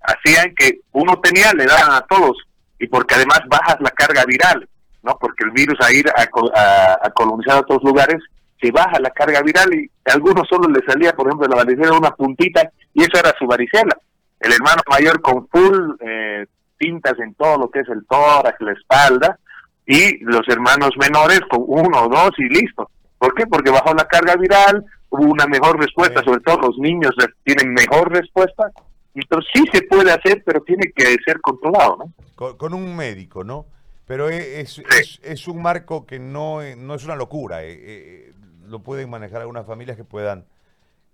Hacían 0.00 0.54
que 0.56 0.80
uno 0.92 1.20
tenía, 1.20 1.52
le 1.52 1.66
daban 1.66 1.92
a 1.92 2.00
todos. 2.02 2.36
Y 2.78 2.86
porque 2.88 3.14
además 3.14 3.40
bajas 3.48 3.76
la 3.80 3.90
carga 3.90 4.24
viral. 4.24 4.68
¿No? 5.06 5.16
Porque 5.18 5.44
el 5.44 5.52
virus 5.52 5.78
a 5.80 5.92
ir 5.92 6.04
a, 6.08 7.10
colonizar 7.10 7.60
otros 7.60 7.82
lugares 7.84 8.18
se 8.60 8.70
baja 8.72 8.98
la 9.00 9.10
carga 9.10 9.40
viral 9.42 9.72
y 9.72 9.88
a 10.10 10.14
algunos 10.14 10.48
solo 10.48 10.68
le 10.68 10.84
salía, 10.84 11.12
por 11.12 11.28
ejemplo, 11.28 11.46
la 11.46 11.56
varicela 11.56 11.96
una 11.96 12.10
puntita 12.10 12.68
y 12.92 13.02
eso 13.02 13.18
era 13.18 13.32
su 13.38 13.46
varicela. 13.46 13.96
El 14.40 14.52
hermano 14.52 14.82
mayor 14.90 15.20
con 15.20 15.46
full 15.48 15.96
eh, 16.00 16.46
tintas 16.78 17.18
en 17.20 17.34
todo 17.34 17.58
lo 17.58 17.70
que 17.70 17.80
es 17.80 17.88
el 17.88 18.04
tórax, 18.06 18.60
la 18.60 18.72
espalda 18.72 19.38
y 19.86 20.18
los 20.24 20.42
hermanos 20.48 20.90
menores 20.98 21.40
con 21.48 21.62
uno 21.66 22.04
o 22.04 22.08
dos 22.08 22.32
y 22.38 22.48
listo. 22.48 22.90
¿Por 23.18 23.34
qué? 23.34 23.46
Porque 23.46 23.70
bajó 23.70 23.94
la 23.94 24.06
carga 24.06 24.34
viral, 24.36 24.84
hubo 25.10 25.30
una 25.30 25.46
mejor 25.46 25.78
respuesta, 25.78 26.22
sobre 26.24 26.40
todo 26.40 26.58
los 26.62 26.78
niños 26.78 27.12
tienen 27.44 27.72
mejor 27.72 28.10
respuesta. 28.10 28.70
Entonces 29.14 29.50
sí 29.54 29.64
se 29.72 29.82
puede 29.82 30.10
hacer, 30.10 30.42
pero 30.44 30.60
tiene 30.62 30.92
que 30.94 31.16
ser 31.24 31.40
controlado, 31.40 31.96
¿no? 31.98 32.56
con 32.58 32.74
un 32.74 32.94
médico, 32.94 33.44
¿no? 33.44 33.64
Pero 34.06 34.28
es, 34.28 34.80
es, 35.22 35.48
un 35.48 35.60
marco 35.60 36.06
que 36.06 36.20
no, 36.20 36.60
no 36.76 36.94
es 36.94 37.04
una 37.04 37.16
locura. 37.16 37.64
Eh, 37.64 37.76
eh, 37.76 38.34
lo 38.66 38.80
pueden 38.80 39.10
manejar 39.10 39.40
algunas 39.40 39.66
familias 39.66 39.96
que 39.96 40.04
puedan... 40.04 40.46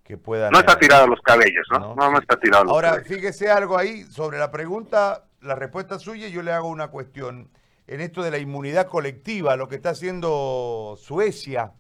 Que 0.05 0.19
puedan 0.19 0.51
no 0.51 0.59
está 0.59 0.79
tirado 0.79 1.07
los 1.07 1.21
cabellos, 1.23 1.65
¿no? 1.71 1.95
No, 1.95 2.11
no, 2.11 2.19
está 2.19 2.39
tirado 2.39 2.65
los 2.65 2.73
Ahora, 2.73 3.03
fíjese 3.05 3.51
algo 3.51 3.79
ahí 3.79 4.03
sobre 4.03 4.37
la 4.37 4.51
pregunta, 4.51 5.27
la 5.41 5.55
respuesta 5.55 5.99
suya, 6.01 6.29
yo 6.29 6.43
le 6.43 6.53
hago 6.53 6.69
una 6.69 6.89
cuestión. 6.89 7.51
En 7.87 8.01
esto 8.01 8.23
de 8.23 8.33
la 8.33 8.39
inmunidad 8.39 8.89
colectiva, 8.89 9.57
lo 9.57 9.69
que 9.69 9.77
está 9.77 9.91
haciendo 9.91 10.97
Suecia, 10.99 11.73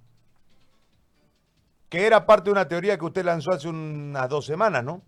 que 1.88 2.06
era 2.06 2.24
parte 2.24 2.44
de 2.44 2.52
una 2.52 2.68
teoría 2.68 2.96
que 2.96 3.04
usted 3.04 3.24
lanzó 3.24 3.50
hace 3.50 3.68
unas 3.68 4.28
dos 4.28 4.46
semanas, 4.46 4.84
¿no? 4.84 5.02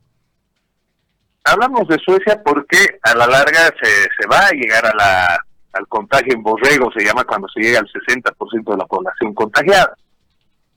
Hablamos 1.44 1.86
de 1.88 1.98
Suecia 1.98 2.42
porque 2.44 2.98
a 3.02 3.14
la 3.14 3.26
larga 3.26 3.72
se, 3.80 4.08
se 4.18 4.26
va 4.28 4.48
a 4.48 4.50
llegar 4.50 4.86
a 4.86 4.94
la 4.94 5.44
al 5.74 5.86
contagio 5.88 6.34
en 6.34 6.42
borrego, 6.42 6.90
se 6.92 7.04
llama 7.04 7.24
cuando 7.24 7.48
se 7.48 7.60
llega 7.60 7.80
al 7.80 7.88
60% 7.88 8.70
de 8.70 8.76
la 8.76 8.86
población 8.86 9.34
contagiada. 9.34 9.94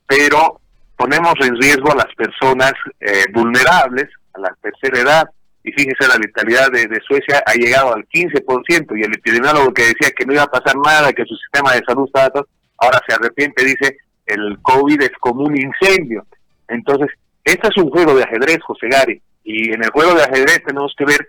Pero 0.06 0.60
ponemos 0.96 1.36
en 1.42 1.56
riesgo 1.56 1.92
a 1.92 1.96
las 1.96 2.14
personas 2.16 2.74
eh, 3.00 3.26
vulnerables, 3.34 4.10
a 4.34 4.40
la 4.40 4.56
tercera 4.62 5.00
edad, 5.00 5.30
y 5.64 5.72
fíjese, 5.72 6.08
la 6.08 6.18
letalidad 6.18 6.72
de, 6.72 6.88
Suecia 7.06 7.44
ha 7.46 7.54
llegado 7.54 7.94
al 7.94 8.08
15%, 8.08 8.98
y 8.98 9.04
el 9.04 9.14
epidemiólogo 9.14 9.74
que 9.74 9.84
decía 9.84 10.12
que 10.16 10.26
no 10.26 10.34
iba 10.34 10.44
a 10.44 10.48
pasar 10.48 10.76
nada, 10.78 11.12
que 11.12 11.26
su 11.26 11.36
sistema 11.36 11.74
de 11.74 11.84
salud 11.86 12.08
estaba 12.08 12.30
todo, 12.30 12.48
ahora 12.78 13.02
se 13.08 13.14
arrepiente, 13.14 13.66
dice, 13.66 13.98
el 14.26 14.60
COVID 14.62 15.02
es 15.02 15.12
como 15.20 15.44
un 15.44 15.58
incendio. 15.58 16.26
Entonces, 16.70 17.10
este 17.44 17.68
es 17.68 17.78
un 17.78 17.90
juego 17.90 18.16
de 18.16 18.24
ajedrez, 18.24 18.60
José 18.64 18.88
Gari, 18.88 19.22
y 19.44 19.74
en 19.74 19.84
el 19.84 19.90
juego 19.90 20.16
de 20.16 20.24
ajedrez 20.24 20.64
tenemos 20.66 20.94
que 20.98 21.06
ver 21.06 21.28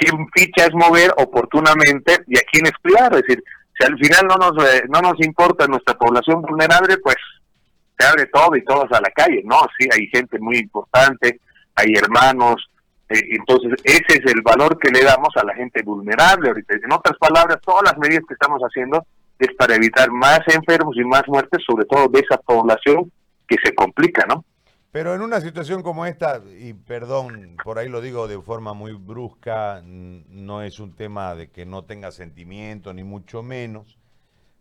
quién 0.00 0.26
ficha 0.34 0.64
es 0.64 0.74
mover 0.74 1.12
oportunamente 1.18 2.24
y 2.26 2.38
a 2.38 2.42
quién 2.50 2.66
es 2.66 2.72
cuidar. 2.82 3.14
Es 3.14 3.22
decir, 3.22 3.44
si 3.78 3.86
al 3.86 3.98
final 3.98 4.26
no 4.26 4.36
nos, 4.36 4.64
eh, 4.64 4.82
no 4.88 5.00
nos 5.00 5.20
importa 5.20 5.66
nuestra 5.66 5.94
población 5.94 6.42
vulnerable, 6.42 6.96
pues 6.98 7.16
se 7.98 8.06
abre 8.06 8.26
todo 8.26 8.56
y 8.56 8.64
todos 8.64 8.90
a 8.92 9.00
la 9.00 9.10
calle. 9.14 9.42
No, 9.44 9.60
sí, 9.78 9.88
hay 9.92 10.06
gente 10.08 10.38
muy 10.38 10.58
importante, 10.58 11.40
hay 11.74 11.92
hermanos. 11.94 12.70
Eh, 13.08 13.20
entonces, 13.30 13.74
ese 13.84 14.22
es 14.22 14.32
el 14.32 14.40
valor 14.42 14.78
que 14.78 14.90
le 14.90 15.04
damos 15.04 15.36
a 15.36 15.44
la 15.44 15.54
gente 15.54 15.82
vulnerable 15.82 16.48
ahorita. 16.48 16.74
En 16.82 16.92
otras 16.92 17.16
palabras, 17.18 17.58
todas 17.64 17.82
las 17.84 17.98
medidas 17.98 18.24
que 18.26 18.34
estamos 18.34 18.60
haciendo 18.62 19.04
es 19.38 19.54
para 19.56 19.74
evitar 19.74 20.10
más 20.10 20.40
enfermos 20.48 20.96
y 20.96 21.04
más 21.04 21.22
muertes, 21.26 21.62
sobre 21.66 21.84
todo 21.84 22.08
de 22.08 22.20
esa 22.20 22.38
población 22.38 23.10
que 23.46 23.56
se 23.62 23.74
complica, 23.74 24.24
¿no? 24.26 24.44
Pero 24.92 25.14
en 25.14 25.22
una 25.22 25.40
situación 25.40 25.82
como 25.82 26.04
esta, 26.04 26.42
y 26.58 26.72
perdón, 26.74 27.56
por 27.62 27.78
ahí 27.78 27.88
lo 27.88 28.00
digo 28.00 28.26
de 28.26 28.40
forma 28.40 28.74
muy 28.74 28.92
brusca, 28.92 29.82
no 29.84 30.62
es 30.62 30.80
un 30.80 30.96
tema 30.96 31.36
de 31.36 31.48
que 31.48 31.64
no 31.64 31.84
tenga 31.84 32.10
sentimiento, 32.10 32.92
ni 32.92 33.04
mucho 33.04 33.44
menos, 33.44 33.98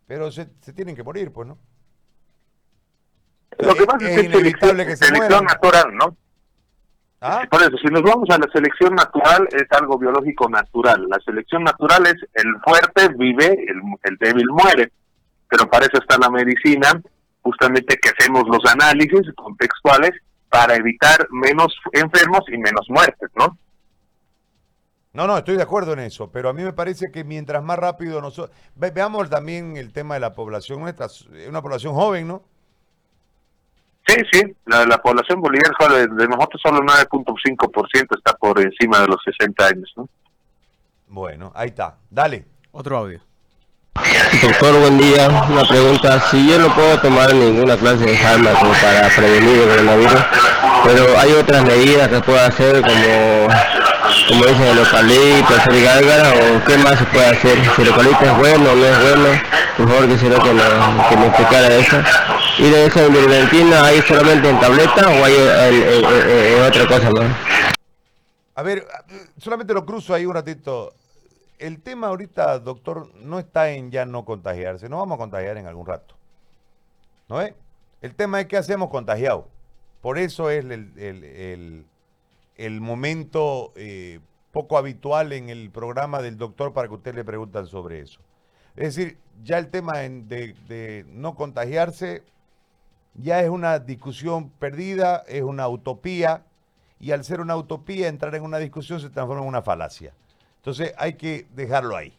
pero 0.05 0.31
se, 0.31 0.45
tienen 0.75 0.95
que 0.95 1.03
morir, 1.03 1.31
pues, 1.31 1.47
¿no? 1.47 1.57
Lo 3.57 3.73
que 3.73 3.85
pasa 3.85 4.07
es, 4.07 4.21
que 4.21 4.25
inevitable 4.25 4.85
que 4.85 4.95
se 4.95 5.05
selección 5.05 5.45
natural, 5.45 5.95
¿no? 5.95 6.15
¿Ah? 7.21 7.45
Por 7.49 7.61
eso, 7.61 7.75
si 7.77 7.87
nos 7.91 8.03
vamos 8.03 8.29
a 8.29 8.37
la 8.37 8.47
selección 8.53 8.93
natural, 8.93 9.47
es 9.51 9.65
algo 9.71 9.97
biológico 9.97 10.47
natural. 10.47 11.07
La 11.09 11.19
selección 11.19 11.63
natural 11.63 12.05
es 12.05 12.15
el 12.33 12.55
fuerte 12.63 13.09
vive, 13.17 13.47
el, 13.67 13.81
el 14.03 14.17
débil 14.17 14.45
muere. 14.51 14.93
Pero 15.49 15.69
para 15.69 15.85
eso 15.85 15.97
está 15.97 16.17
la 16.17 16.29
medicina 16.29 17.01
justamente 17.49 17.97
que 17.97 18.09
hacemos 18.09 18.43
los 18.47 18.63
análisis 18.71 19.33
contextuales 19.35 20.11
para 20.49 20.75
evitar 20.75 21.27
menos 21.31 21.75
enfermos 21.93 22.41
y 22.47 22.57
menos 22.57 22.85
muertes, 22.89 23.29
¿no? 23.35 23.57
No, 25.13 25.25
no, 25.25 25.37
estoy 25.37 25.55
de 25.57 25.63
acuerdo 25.63 25.93
en 25.93 25.99
eso, 25.99 26.31
pero 26.31 26.49
a 26.49 26.53
mí 26.53 26.63
me 26.63 26.73
parece 26.73 27.11
que 27.11 27.23
mientras 27.23 27.63
más 27.63 27.79
rápido 27.79 28.21
nosotros... 28.21 28.55
veamos 28.75 29.29
también 29.29 29.75
el 29.75 29.91
tema 29.91 30.13
de 30.13 30.19
la 30.19 30.33
población 30.33 30.81
nuestra, 30.81 31.07
una 31.47 31.61
población 31.61 31.95
joven, 31.95 32.27
¿no? 32.27 32.43
Sí, 34.05 34.15
sí, 34.31 34.55
la, 34.65 34.97
población 34.99 35.41
boliviana 35.41 35.75
de 36.15 36.27
nosotros 36.27 36.61
solo 36.63 36.79
9.5% 36.79 38.17
está 38.17 38.33
por 38.37 38.59
encima 38.59 39.01
de 39.01 39.07
los 39.07 39.17
60 39.23 39.65
años, 39.65 39.91
¿no? 39.95 40.09
Bueno, 41.07 41.51
ahí 41.55 41.69
está. 41.69 41.97
Dale. 42.09 42.45
Otro 42.71 42.97
audio. 42.97 43.28
Doctor, 44.41 44.79
buen 44.79 44.97
día. 44.97 45.27
Una 45.49 45.63
pregunta. 45.67 46.19
Si 46.29 46.47
yo 46.47 46.59
no 46.59 46.73
puedo 46.73 46.99
tomar 46.99 47.33
ninguna 47.33 47.77
clase 47.77 48.05
de 48.05 48.17
fármaco 48.17 48.67
para 48.81 49.09
prevenir 49.15 49.59
el 49.59 49.69
coronavirus, 49.69 50.21
pero 50.85 51.19
hay 51.19 51.31
otras 51.33 51.63
medidas 51.63 52.07
que 52.07 52.19
puedo 52.21 52.39
hacer 52.39 52.81
como, 52.81 53.47
como 54.27 54.45
dicen 54.45 54.67
el 54.67 54.77
eucalipto, 54.77 55.55
hacer 55.55 55.73
o 56.55 56.65
qué 56.65 56.77
más 56.77 56.99
se 56.99 57.05
puede 57.05 57.25
hacer. 57.27 57.57
Si 57.75 57.81
el 57.81 57.87
eucalipto 57.89 58.25
es 58.25 58.37
bueno 58.37 58.71
o 58.71 58.75
no 58.75 58.85
es 58.85 59.01
bueno, 59.01 59.41
favor 59.77 60.07
quisiera 60.07 60.39
que 60.39 60.53
me, 60.53 60.63
que 61.09 61.17
me 61.17 61.27
explicara 61.27 61.67
eso. 61.75 61.97
¿Y 62.59 62.69
de 62.69 62.85
esa 62.85 63.05
ivermectina 63.05 63.85
hay 63.85 64.01
solamente 64.01 64.49
en 64.49 64.59
tableta 64.59 65.09
o 65.09 65.25
hay 65.25 65.33
en, 65.35 66.61
otra 66.61 66.87
cosa 66.87 67.11
más? 67.11 67.31
A 68.55 68.61
ver, 68.61 68.85
solamente 69.37 69.73
lo 69.73 69.85
cruzo 69.85 70.13
ahí 70.13 70.25
un 70.25 70.33
ratito. 70.33 70.93
El 71.59 71.81
tema 71.81 72.07
ahorita, 72.07 72.59
doctor, 72.59 73.13
no 73.15 73.37
está 73.37 73.69
en 73.71 73.91
ya 73.91 74.05
no 74.05 74.25
contagiarse. 74.25 74.89
No 74.89 74.97
vamos 74.97 75.15
a 75.15 75.19
contagiar 75.19 75.57
en 75.57 75.67
algún 75.67 75.85
rato. 75.85 76.15
¿No 77.27 77.41
es? 77.41 77.53
El 78.01 78.15
tema 78.15 78.39
es 78.39 78.47
qué 78.47 78.57
hacemos 78.57 78.89
contagiados. 78.89 79.45
Por 80.01 80.17
eso 80.17 80.49
es 80.49 80.63
el, 80.63 81.85
el, 82.55 82.81
momento 82.81 83.73
eh, 83.75 84.21
poco 84.53 84.77
habitual 84.77 85.33
en 85.33 85.49
el 85.49 85.69
programa 85.69 86.21
del 86.21 86.37
doctor 86.37 86.73
para 86.73 86.87
que 86.87 86.93
usted 86.93 87.13
le 87.13 87.25
preguntan 87.25 87.67
sobre 87.67 87.99
eso. 87.99 88.21
Es 88.77 88.95
decir, 88.95 89.17
ya 89.43 89.57
el 89.57 89.67
tema 89.67 89.97
de, 89.97 90.55
de 90.67 91.05
no 91.09 91.35
contagiarse 91.35 92.23
ya 93.15 93.41
es 93.41 93.49
una 93.49 93.79
discusión 93.79 94.49
perdida, 94.49 95.25
es 95.27 95.41
una 95.41 95.67
utopía, 95.67 96.45
y 96.99 97.11
al 97.11 97.23
ser 97.25 97.41
una 97.41 97.57
utopía, 97.57 98.07
entrar 98.07 98.33
en 98.35 98.43
una 98.43 98.57
discusión 98.57 98.99
se 98.99 99.09
transforma 99.09 99.41
en 99.41 99.49
una 99.49 99.61
falacia. 99.61 100.13
Entonces 100.59 100.93
hay 100.97 101.13
que 101.13 101.47
dejarlo 101.51 101.95
ahí. 101.95 102.17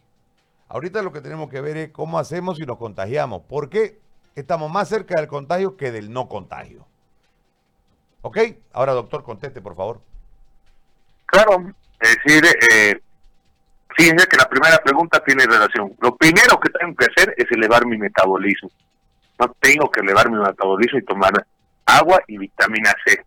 Ahorita 0.67 1.01
lo 1.01 1.11
que 1.11 1.21
tenemos 1.21 1.49
que 1.49 1.61
ver 1.61 1.77
es 1.77 1.89
cómo 1.91 2.17
hacemos 2.17 2.57
si 2.57 2.65
nos 2.65 2.77
contagiamos. 2.77 3.41
¿Por 3.43 3.69
qué 3.69 3.99
estamos 4.35 4.71
más 4.71 4.89
cerca 4.89 5.15
del 5.15 5.27
contagio 5.27 5.77
que 5.77 5.91
del 5.91 6.11
no 6.11 6.27
contagio? 6.27 6.87
¿Ok? 8.21 8.37
Ahora, 8.73 8.93
doctor, 8.93 9.23
conteste, 9.23 9.61
por 9.61 9.75
favor. 9.75 10.01
Claro, 11.25 11.73
es 11.99 12.17
decir, 12.23 12.43
eh, 12.71 13.01
fíjense 13.95 14.27
que 14.27 14.37
la 14.37 14.49
primera 14.49 14.77
pregunta 14.77 15.23
tiene 15.23 15.45
relación. 15.45 15.95
Lo 15.99 16.15
primero 16.15 16.59
que 16.59 16.69
tengo 16.69 16.95
que 16.95 17.05
hacer 17.05 17.33
es 17.37 17.45
elevar 17.51 17.85
mi 17.85 17.97
metabolismo. 17.97 18.69
No 19.39 19.55
tengo 19.59 19.89
que 19.89 20.01
elevar 20.01 20.29
mi 20.29 20.37
metabolismo 20.37 20.99
y 20.99 21.05
tomar 21.05 21.31
agua 21.85 22.21
y 22.27 22.37
vitamina 22.37 22.93
C. 23.05 23.23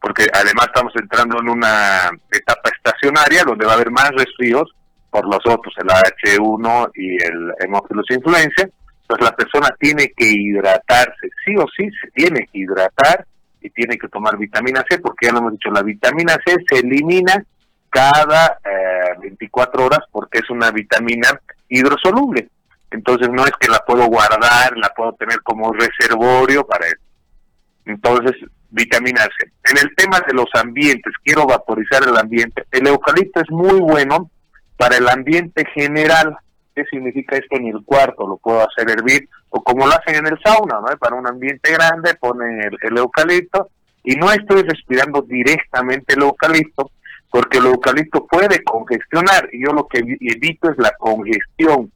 Porque 0.00 0.26
además 0.32 0.66
estamos 0.66 0.92
entrando 0.96 1.38
en 1.40 1.48
una 1.48 2.10
etapa 2.30 2.70
estacionaria 2.74 3.44
donde 3.44 3.66
va 3.66 3.72
a 3.72 3.74
haber 3.74 3.90
más 3.90 4.10
resfríos 4.12 4.70
por 5.10 5.26
los 5.26 5.40
otros, 5.44 5.74
el 5.78 5.88
H1 5.88 6.90
y 6.94 7.22
el 7.22 7.52
hemófilos 7.60 8.06
influencia. 8.10 8.68
Entonces 9.02 9.24
la 9.24 9.36
persona 9.36 9.68
tiene 9.78 10.12
que 10.16 10.26
hidratarse, 10.26 11.28
sí 11.44 11.54
o 11.56 11.66
sí 11.76 11.90
se 12.00 12.10
tiene 12.12 12.48
que 12.50 12.60
hidratar 12.60 13.26
y 13.60 13.68
tiene 13.70 13.98
que 13.98 14.08
tomar 14.08 14.38
vitamina 14.38 14.84
C, 14.88 14.98
porque 15.00 15.26
ya 15.26 15.32
lo 15.32 15.38
hemos 15.40 15.52
dicho, 15.52 15.70
la 15.70 15.82
vitamina 15.82 16.38
C 16.44 16.56
se 16.68 16.78
elimina 16.78 17.44
cada 17.90 18.58
24 19.20 19.82
eh, 19.82 19.84
horas 19.84 20.00
porque 20.12 20.38
es 20.38 20.48
una 20.48 20.70
vitamina 20.70 21.28
hidrosoluble. 21.68 22.48
Entonces 22.90 23.28
no 23.30 23.44
es 23.44 23.52
que 23.58 23.68
la 23.68 23.80
puedo 23.80 24.06
guardar, 24.06 24.76
la 24.76 24.88
puedo 24.96 25.12
tener 25.14 25.42
como 25.42 25.72
reservorio 25.72 26.64
para 26.66 26.86
eso. 26.86 27.02
Entonces, 27.84 28.36
vitamina 28.70 29.22
C. 29.22 29.50
En 29.64 29.78
el 29.78 29.94
tema 29.94 30.20
de 30.26 30.34
los 30.34 30.46
ambientes, 30.54 31.12
quiero 31.24 31.46
vaporizar 31.46 32.02
el 32.02 32.16
ambiente. 32.16 32.64
El 32.70 32.86
eucalipto 32.86 33.40
es 33.40 33.50
muy 33.50 33.80
bueno 33.80 34.30
para 34.76 34.96
el 34.96 35.08
ambiente 35.08 35.64
general. 35.74 36.36
¿Qué 36.74 36.84
significa 36.90 37.36
esto 37.36 37.56
en 37.56 37.66
el 37.66 37.84
cuarto? 37.84 38.26
Lo 38.26 38.36
puedo 38.38 38.66
hacer 38.66 38.90
hervir 38.90 39.28
o 39.50 39.62
como 39.62 39.86
lo 39.86 39.92
hacen 39.92 40.16
en 40.16 40.26
el 40.26 40.38
sauna, 40.42 40.80
¿no? 40.80 40.96
Para 40.96 41.16
un 41.16 41.26
ambiente 41.26 41.72
grande 41.72 42.14
ponen 42.14 42.60
el, 42.80 42.96
eucalipto 42.96 43.68
y 44.04 44.14
no 44.14 44.32
estoy 44.32 44.62
respirando 44.62 45.22
directamente 45.22 46.14
el 46.14 46.22
eucalipto 46.22 46.92
porque 47.30 47.58
el 47.58 47.66
eucalipto 47.66 48.26
puede 48.26 48.62
congestionar 48.64 49.48
y 49.52 49.64
yo 49.64 49.72
lo 49.72 49.86
que 49.86 49.98
evito 49.98 50.70
es 50.70 50.78
la 50.78 50.92
congestión. 50.98 51.92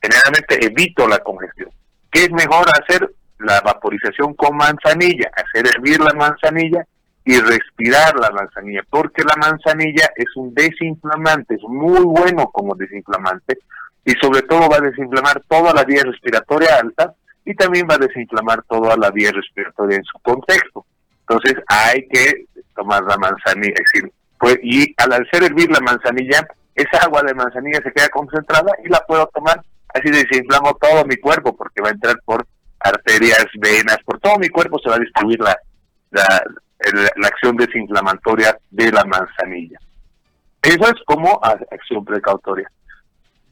Generalmente 0.00 0.64
evito 0.64 1.06
la 1.06 1.18
congestión. 1.18 1.70
¿Qué 2.10 2.24
es 2.24 2.30
mejor 2.30 2.66
hacer? 2.68 3.10
La 3.38 3.60
vaporización 3.60 4.34
con 4.34 4.56
manzanilla, 4.56 5.30
hacer 5.34 5.66
hervir 5.66 6.00
la 6.00 6.14
manzanilla 6.14 6.86
y 7.24 7.38
respirar 7.40 8.14
la 8.20 8.30
manzanilla, 8.30 8.82
porque 8.88 9.22
la 9.24 9.34
manzanilla 9.36 10.10
es 10.14 10.36
un 10.36 10.54
desinflamante, 10.54 11.54
es 11.54 11.62
muy 11.62 12.04
bueno 12.04 12.50
como 12.52 12.74
desinflamante 12.74 13.58
y 14.04 14.12
sobre 14.20 14.42
todo 14.42 14.68
va 14.68 14.76
a 14.76 14.80
desinflamar 14.80 15.42
toda 15.48 15.72
la 15.72 15.84
vía 15.84 16.02
respiratoria 16.04 16.76
alta 16.76 17.14
y 17.44 17.54
también 17.54 17.86
va 17.90 17.94
a 17.94 17.98
desinflamar 18.06 18.62
toda 18.64 18.96
la 18.96 19.10
vía 19.10 19.30
respiratoria 19.32 19.96
en 19.96 20.04
su 20.04 20.18
contexto. 20.20 20.84
Entonces 21.20 21.54
hay 21.68 22.06
que 22.08 22.46
tomar 22.74 23.02
la 23.04 23.16
manzanilla, 23.16 23.74
es 23.74 23.90
decir, 23.92 24.12
pues, 24.38 24.58
y 24.62 24.94
al 24.98 25.12
hacer 25.12 25.44
hervir 25.44 25.70
la 25.70 25.80
manzanilla, 25.80 26.46
esa 26.74 27.04
agua 27.04 27.22
de 27.22 27.34
manzanilla 27.34 27.80
se 27.82 27.92
queda 27.92 28.08
concentrada 28.08 28.70
y 28.84 28.88
la 28.88 29.00
puedo 29.06 29.26
tomar, 29.28 29.62
así 29.94 30.10
desinflamo 30.10 30.74
todo 30.74 31.04
mi 31.06 31.16
cuerpo 31.16 31.56
porque 31.56 31.80
va 31.80 31.88
a 31.88 31.92
entrar 31.92 32.16
por 32.26 32.46
arterias, 32.84 33.46
venas, 33.58 33.98
por 34.04 34.20
todo 34.20 34.38
mi 34.38 34.48
cuerpo 34.48 34.78
se 34.78 34.90
va 34.90 34.96
a 34.96 35.00
distribuir 35.00 35.40
la, 35.40 35.58
la, 36.10 37.26
acción 37.26 37.56
desinflamatoria 37.56 38.56
de 38.70 38.92
la 38.92 39.04
manzanilla. 39.04 39.78
Eso 40.62 40.84
es 40.86 40.94
como 41.06 41.40
acción 41.42 42.04
precautoria. 42.04 42.70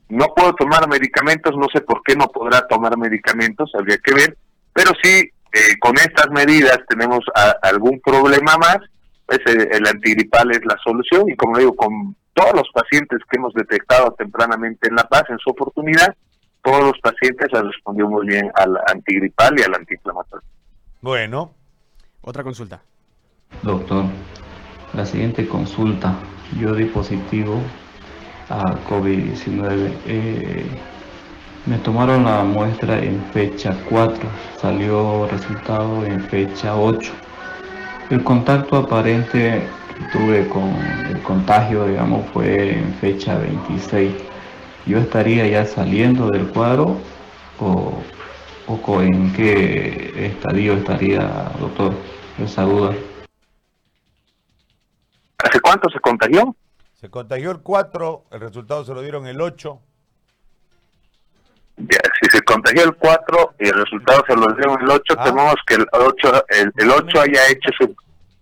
No 0.09 0.27
puedo 0.37 0.55
tomar 0.55 0.87
medicamentos, 0.88 1.57
no 1.57 1.66
sé 1.73 1.81
por 1.81 2.03
qué 2.03 2.14
no 2.14 2.27
podrá 2.29 2.66
tomar 2.68 2.97
medicamentos, 2.99 3.73
habría 3.75 3.99
que 3.99 4.14
ver, 4.14 4.37
pero 4.73 4.92
si 5.03 5.11
eh, 5.11 5.79
con 5.81 5.97
estas 5.97 6.29
medidas 6.31 6.79
tenemos 6.88 7.21
algún 7.62 8.01
problema 8.01 8.57
más, 8.59 8.79
pues 9.27 9.40
eh, 9.47 9.68
el 9.73 9.87
antigripal 9.87 10.51
es 10.51 10.64
la 10.64 10.77
solución 10.85 11.29
y 11.29 11.37
como 11.37 11.59
digo, 11.59 11.75
con 11.75 12.14
todos 12.35 12.53
los 12.55 12.68
pacientes 12.73 13.21
que 13.31 13.38
hemos 13.38 13.53
detectado 13.55 14.12
tempranamente 14.12 14.88
en 14.88 14.97
La 14.97 15.05
Paz, 15.05 15.25
en 15.29 15.38
su 15.38 15.51
oportunidad, 15.51 16.14
todos 16.62 16.85
los 16.85 16.98
pacientes 17.01 17.53
han 17.55 17.66
respondido 17.66 18.09
muy 18.09 18.27
bien 18.27 18.51
al 18.55 18.79
antigripal 18.87 19.59
y 19.59 19.62
al 19.62 19.75
antiinflamatorio. 19.75 20.46
Bueno. 21.01 21.55
Otra 22.22 22.44
consulta. 22.44 22.81
Doctor, 23.62 24.05
la 24.94 25.05
siguiente 25.05 25.46
consulta. 25.48 26.14
Yo 26.59 26.75
di 26.75 26.85
positivo 26.85 27.61
a 28.48 28.77
COVID-19. 28.88 29.92
Eh, 30.07 30.66
me 31.66 31.79
tomaron 31.79 32.25
la 32.25 32.44
muestra 32.44 32.98
en 32.98 33.20
fecha 33.33 33.77
4, 33.88 34.29
salió 34.61 35.29
resultado 35.29 36.05
en 36.05 36.20
fecha 36.25 36.77
8. 36.77 37.12
El 38.11 38.22
contacto 38.25 38.77
aparente 38.77 39.62
que 39.96 40.18
tuve 40.18 40.48
con 40.48 40.75
el 41.09 41.20
contagio, 41.22 41.87
digamos, 41.87 42.29
fue 42.33 42.79
en 42.79 42.92
fecha 42.94 43.38
26. 43.38 44.12
¿Yo 44.87 44.99
estaría 44.99 45.47
ya 45.47 45.64
saliendo 45.64 46.29
del 46.29 46.49
cuadro 46.49 46.97
o, 47.61 48.03
o 48.66 49.01
en 49.01 49.33
qué 49.33 50.27
estadio 50.27 50.75
estaría, 50.75 51.51
doctor? 51.61 51.92
Esa 52.38 52.62
duda. 52.62 52.95
¿Hace 55.38 55.61
cuánto 55.61 55.88
se 55.90 56.01
contagió? 56.01 56.57
Se 56.95 57.11
contagió 57.11 57.51
el 57.51 57.61
4, 57.61 58.25
el 58.31 58.40
resultado 58.40 58.85
se 58.85 58.95
lo 58.95 59.03
dieron 59.03 59.27
el 59.27 59.40
8. 59.40 59.81
Ya, 61.77 61.99
si 62.21 62.31
se 62.31 62.42
contagió 62.42 62.85
el 62.85 62.95
4 62.95 63.55
y 63.59 63.68
el 63.68 63.75
resultado 63.75 64.25
se 64.27 64.37
lo 64.37 64.47
dieron 64.55 64.81
el 64.81 64.90
8, 64.90 65.14
ah. 65.18 65.25
tenemos 65.25 65.55
que 65.66 65.75
el 65.75 65.87
8, 65.92 66.45
el, 66.77 66.90
8 66.90 67.21
haya 67.21 67.49
hecho 67.51 67.71
su... 67.79 67.97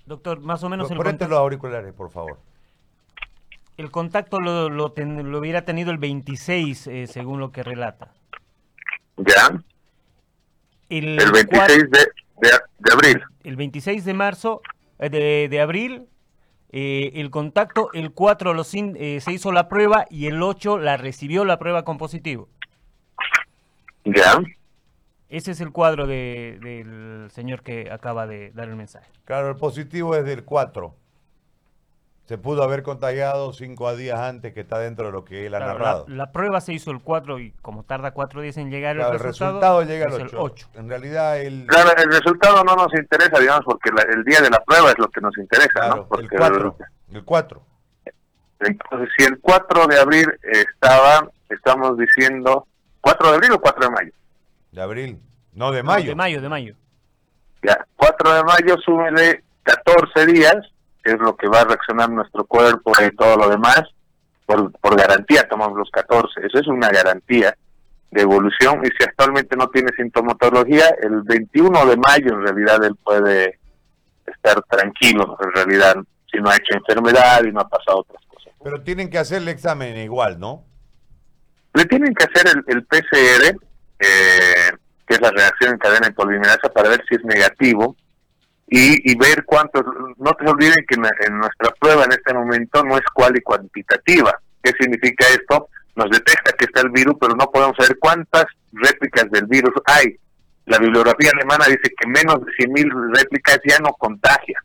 Doctor, 0.04 0.40
más 0.40 0.62
o 0.62 0.68
menos... 0.68 0.90
el 0.90 0.98
los 0.98 1.38
auriculares, 1.38 1.92
por 1.94 2.10
favor. 2.10 2.38
El 3.80 3.90
contacto 3.90 4.40
lo, 4.40 4.68
lo, 4.68 4.92
hubiera 5.38 5.64
tenido 5.64 5.90
el 5.90 5.96
26, 5.96 6.86
eh, 6.86 7.06
según 7.06 7.40
lo 7.40 7.50
que 7.50 7.62
relata. 7.62 8.12
¿Ya? 9.16 9.58
El, 10.90 11.16
26 11.16 11.90
de, 11.90 12.08
de, 12.42 12.92
abril. 12.92 13.22
El 13.42 13.56
26 13.56 14.04
de 14.04 14.12
marzo, 14.12 14.60
eh, 14.98 15.08
de, 15.08 15.48
de 15.48 15.60
abril, 15.62 16.06
eh, 16.72 17.12
el 17.14 17.30
contacto, 17.30 17.88
el 17.94 18.12
4 18.12 18.52
lo 18.52 18.64
eh, 18.70 19.18
se 19.22 19.32
hizo 19.32 19.50
la 19.50 19.66
prueba 19.70 20.04
y 20.10 20.26
el 20.26 20.42
8 20.42 20.76
la 20.76 20.98
recibió 20.98 21.46
la 21.46 21.58
prueba 21.58 21.82
con 21.82 21.96
positivo. 21.96 22.50
Ya. 24.04 24.42
Ese 25.30 25.52
es 25.52 25.60
el 25.62 25.72
cuadro 25.72 26.06
del 26.06 27.30
señor 27.30 27.62
que 27.62 27.90
acaba 27.90 28.26
de 28.26 28.50
dar 28.50 28.68
el 28.68 28.76
mensaje. 28.76 29.10
Claro, 29.24 29.48
el 29.48 29.56
positivo 29.56 30.14
es 30.16 30.26
del 30.26 30.44
4 30.44 30.94
se 32.30 32.38
pudo 32.38 32.62
haber 32.62 32.84
contagiado 32.84 33.52
cinco 33.52 33.92
días 33.96 34.20
antes 34.20 34.54
que 34.54 34.60
está 34.60 34.78
dentro 34.78 35.06
de 35.06 35.10
lo 35.10 35.24
que 35.24 35.46
él 35.46 35.54
ha 35.56 35.58
narrado. 35.58 36.04
La, 36.06 36.30
prueba 36.30 36.60
se 36.60 36.72
hizo 36.72 36.92
el 36.92 37.00
4 37.00 37.40
y 37.40 37.50
como 37.60 37.82
tarda 37.82 38.12
cuatro 38.12 38.40
días 38.40 38.56
en 38.56 38.70
llegar 38.70 38.96
el 38.96 39.18
resultado, 39.18 39.82
llega 39.82 40.06
el 40.06 40.30
8. 40.32 40.68
En 40.74 40.88
realidad 40.88 41.40
el... 41.40 41.66
Claro, 41.66 41.90
el 41.96 42.08
resultado 42.12 42.62
no 42.62 42.76
nos 42.76 42.94
interesa, 42.94 43.36
digamos, 43.36 43.64
porque 43.64 43.90
el 44.14 44.22
día 44.22 44.40
de 44.42 44.48
la 44.48 44.60
prueba 44.60 44.90
es 44.90 44.98
lo 44.98 45.08
que 45.08 45.20
nos 45.20 45.36
interesa, 45.38 45.88
¿no? 45.88 46.08
el 46.20 46.30
4. 46.30 46.76
El 47.14 47.24
4. 47.24 47.62
Entonces, 48.60 49.08
si 49.18 49.24
el 49.24 49.40
4 49.40 49.86
de 49.88 49.98
abril 49.98 50.32
estaba, 50.44 51.28
estamos 51.48 51.98
diciendo, 51.98 52.64
¿4 53.02 53.28
de 53.28 53.34
abril 53.34 53.52
o 53.54 53.60
4 53.60 53.86
de 53.86 53.90
mayo? 53.90 54.12
De 54.70 54.80
abril, 54.80 55.20
no 55.52 55.72
de 55.72 55.82
mayo. 55.82 56.10
de 56.10 56.14
mayo, 56.14 56.40
de 56.40 56.48
mayo. 56.48 56.76
Ya, 57.64 57.84
4 57.96 58.34
de 58.34 58.44
mayo, 58.44 58.76
súmele 58.84 59.42
14 59.64 60.26
días, 60.26 60.54
que 61.02 61.12
es 61.12 61.18
lo 61.18 61.36
que 61.36 61.48
va 61.48 61.60
a 61.60 61.64
reaccionar 61.64 62.10
nuestro 62.10 62.44
cuerpo 62.44 62.92
y 63.00 63.14
todo 63.16 63.36
lo 63.36 63.48
demás, 63.48 63.82
por, 64.46 64.72
por 64.72 64.96
garantía 64.96 65.48
tomamos 65.48 65.78
los 65.78 65.90
14, 65.90 66.40
eso 66.46 66.58
es 66.58 66.66
una 66.66 66.88
garantía. 66.90 67.54
de 68.10 68.22
evolución 68.22 68.80
y 68.82 68.88
si 68.88 69.04
actualmente 69.04 69.56
no 69.56 69.68
tiene 69.68 69.90
sintomatología, 69.96 70.86
el 71.00 71.22
21 71.22 71.86
de 71.86 71.96
mayo 71.96 72.34
en 72.34 72.42
realidad 72.42 72.82
él 72.84 72.96
puede 73.04 73.60
estar 74.26 74.60
tranquilo, 74.62 75.38
en 75.40 75.52
realidad, 75.52 75.94
si 76.30 76.38
no 76.38 76.50
ha 76.50 76.56
hecho 76.56 76.74
enfermedad 76.74 77.44
y 77.44 77.52
no 77.52 77.60
ha 77.60 77.68
pasado 77.68 78.00
otras 78.00 78.22
cosas. 78.26 78.52
Pero 78.62 78.82
tienen 78.82 79.10
que 79.10 79.18
hacerle 79.18 79.52
examen 79.52 79.96
igual, 79.96 80.40
¿no? 80.40 80.64
Le 81.74 81.84
tienen 81.84 82.12
que 82.14 82.24
hacer 82.24 82.56
el, 82.56 82.64
el 82.66 82.84
PCR, 82.84 83.56
eh, 84.00 84.72
que 85.06 85.14
es 85.14 85.20
la 85.20 85.30
reacción 85.30 85.72
en 85.72 85.78
cadena 85.78 86.08
de 86.08 86.12
polimerasa, 86.12 86.68
para 86.68 86.88
ver 86.88 87.02
si 87.08 87.14
es 87.14 87.24
negativo 87.24 87.96
y, 88.70 89.12
y 89.12 89.18
ver 89.18 89.44
cuántos. 89.44 89.82
No 90.16 90.32
te 90.32 90.48
olviden 90.48 90.84
que 90.88 90.94
en, 90.94 91.38
nuestra 91.38 91.70
prueba 91.80 92.04
en 92.04 92.12
este 92.12 92.32
momento 92.32 92.82
no 92.84 92.96
es 92.96 93.04
cual 93.12 93.36
y 93.36 93.40
cuantitativa. 93.40 94.32
¿Qué 94.62 94.72
significa 94.78 95.26
esto? 95.28 95.68
Nos 95.96 96.08
detecta 96.10 96.52
que 96.52 96.66
está 96.66 96.80
el 96.82 96.90
virus, 96.90 97.16
pero 97.20 97.34
no 97.34 97.50
podemos 97.50 97.76
saber 97.76 97.98
cuántas 97.98 98.46
réplicas 98.72 99.30
del 99.30 99.46
virus 99.46 99.74
hay. 99.86 100.16
La 100.66 100.78
bibliografía 100.78 101.30
alemana 101.34 101.64
dice 101.66 101.92
que 101.98 102.06
menos 102.06 102.44
de 102.44 102.52
100.000 102.52 103.16
réplicas 103.16 103.58
ya 103.68 103.78
no 103.80 103.92
contagia. 103.94 104.62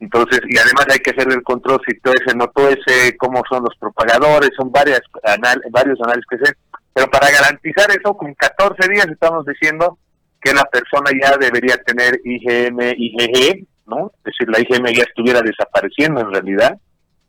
Entonces, 0.00 0.40
y 0.48 0.56
además 0.56 0.86
hay 0.90 0.98
que 0.98 1.10
hacer 1.10 1.30
el 1.30 1.42
control 1.42 1.80
si 1.86 1.98
todo 2.00 2.14
ese, 2.14 2.34
no 2.36 2.48
todo 2.48 2.70
ese, 2.70 3.16
cómo 3.18 3.42
son 3.48 3.62
los 3.62 3.76
propagadores, 3.78 4.50
son 4.56 4.72
varias 4.72 5.00
anal, 5.22 5.62
varios 5.70 6.00
análisis 6.00 6.26
que 6.30 6.38
se 6.38 6.54
pero 6.94 7.10
para 7.10 7.28
garantizar 7.28 7.90
eso, 7.90 8.16
con 8.16 8.32
14 8.34 8.88
días 8.88 9.08
estamos 9.08 9.44
diciendo 9.44 9.98
que 10.44 10.52
la 10.52 10.64
persona 10.64 11.10
ya 11.20 11.38
debería 11.38 11.76
tener 11.78 12.20
IgM, 12.22 12.78
IgG, 12.98 13.66
¿no? 13.86 14.12
Es 14.18 14.24
decir, 14.24 14.48
la 14.48 14.60
IgM 14.60 14.94
ya 14.94 15.04
estuviera 15.04 15.40
desapareciendo 15.40 16.20
en 16.20 16.30
realidad, 16.30 16.78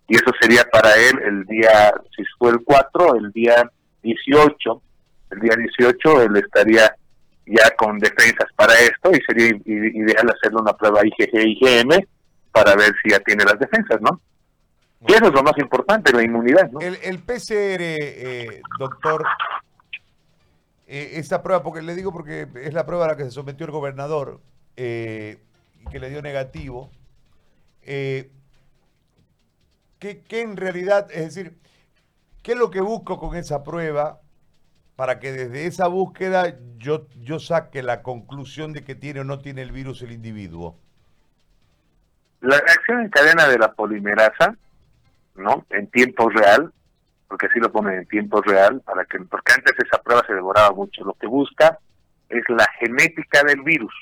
y 0.10 0.18
eso 0.18 0.32
sería 0.40 0.66
para 0.66 0.94
él 0.96 1.20
el 1.26 1.46
día, 1.46 1.94
si 2.16 2.24
fue 2.38 2.52
el 2.52 2.60
4, 2.64 3.16
el 3.16 3.32
día 3.32 3.72
18, 4.04 4.82
el 5.32 5.40
día 5.40 5.56
18 5.56 6.22
él 6.24 6.36
estaría 6.36 6.94
ya 7.46 7.70
con 7.78 7.98
defensas 8.00 8.50
para 8.56 8.74
esto 8.74 9.12
y 9.12 9.22
sería 9.26 9.58
ideal 9.66 10.30
hacerle 10.30 10.62
una 10.62 10.74
prueba 10.74 11.02
IgG-IgM 11.02 12.06
para 12.52 12.76
ver 12.76 12.94
si 13.02 13.12
ya 13.12 13.20
tiene 13.20 13.46
las 13.46 13.58
defensas, 13.60 14.02
¿no? 14.02 14.20
Y 15.08 15.14
eso 15.14 15.28
es 15.28 15.34
lo 15.34 15.44
más 15.44 15.58
importante, 15.58 16.12
la 16.12 16.24
inmunidad, 16.24 16.70
¿no? 16.72 16.80
El, 16.82 16.98
el 17.02 17.20
PCR, 17.20 17.82
eh, 17.82 18.62
doctor, 18.80 19.24
eh, 20.88 21.12
esta 21.14 21.42
prueba, 21.42 21.64
porque 21.64 21.82
le 21.82 21.96
digo 21.96 22.12
porque 22.12 22.48
es 22.56 22.74
la 22.74 22.86
prueba 22.86 23.06
a 23.06 23.08
la 23.10 23.18
que 23.18 23.24
se 23.24 23.32
sometió 23.32 23.66
el 23.66 23.72
gobernador 23.72 24.42
eh, 24.76 25.40
y 25.82 25.90
que 25.90 26.00
le 26.00 26.10
dio 26.10 26.22
negativo. 26.22 26.92
Eh, 27.82 28.32
¿qué, 30.00 30.24
en 30.42 30.58
realidad, 30.58 31.08
es 31.12 31.34
decir, 31.34 31.58
qué 32.44 32.52
es 32.52 32.58
lo 32.58 32.70
que 32.70 32.82
busco 32.82 33.20
con 33.20 33.36
esa 33.36 33.64
prueba 33.64 34.22
para 34.96 35.20
que 35.20 35.32
desde 35.32 35.66
esa 35.66 35.88
búsqueda 35.88 36.58
yo, 36.78 37.08
yo 37.20 37.40
saque 37.40 37.82
la 37.82 38.02
conclusión 38.04 38.72
de 38.72 38.84
que 38.84 38.96
tiene 38.96 39.22
o 39.22 39.24
no 39.24 39.40
tiene 39.40 39.62
el 39.64 39.72
virus 39.72 40.02
el 40.04 40.12
individuo? 40.12 40.78
La 42.42 42.60
reacción 42.60 43.02
en 43.02 43.10
cadena 43.10 43.48
de 43.48 43.58
la 43.58 43.74
polimerasa, 43.74 44.56
¿no? 45.36 45.66
En 45.72 45.88
tiempo 45.88 46.30
real, 46.30 46.72
porque 47.28 47.48
así 47.48 47.60
lo 47.60 47.72
ponen 47.72 48.00
en 48.00 48.08
tiempo 48.08 48.42
real, 48.42 48.82
para 48.82 49.06
que 49.06 49.20
porque 49.20 49.54
antes 49.54 49.74
esa 49.84 50.02
prueba 50.02 50.24
se 50.28 50.34
devoraba 50.34 50.72
mucho. 50.72 51.04
Lo 51.04 51.14
que 51.14 51.28
busca 51.28 51.80
es 52.30 52.44
la 52.50 52.68
genética 52.80 53.44
del 53.44 53.62
virus. 53.62 53.94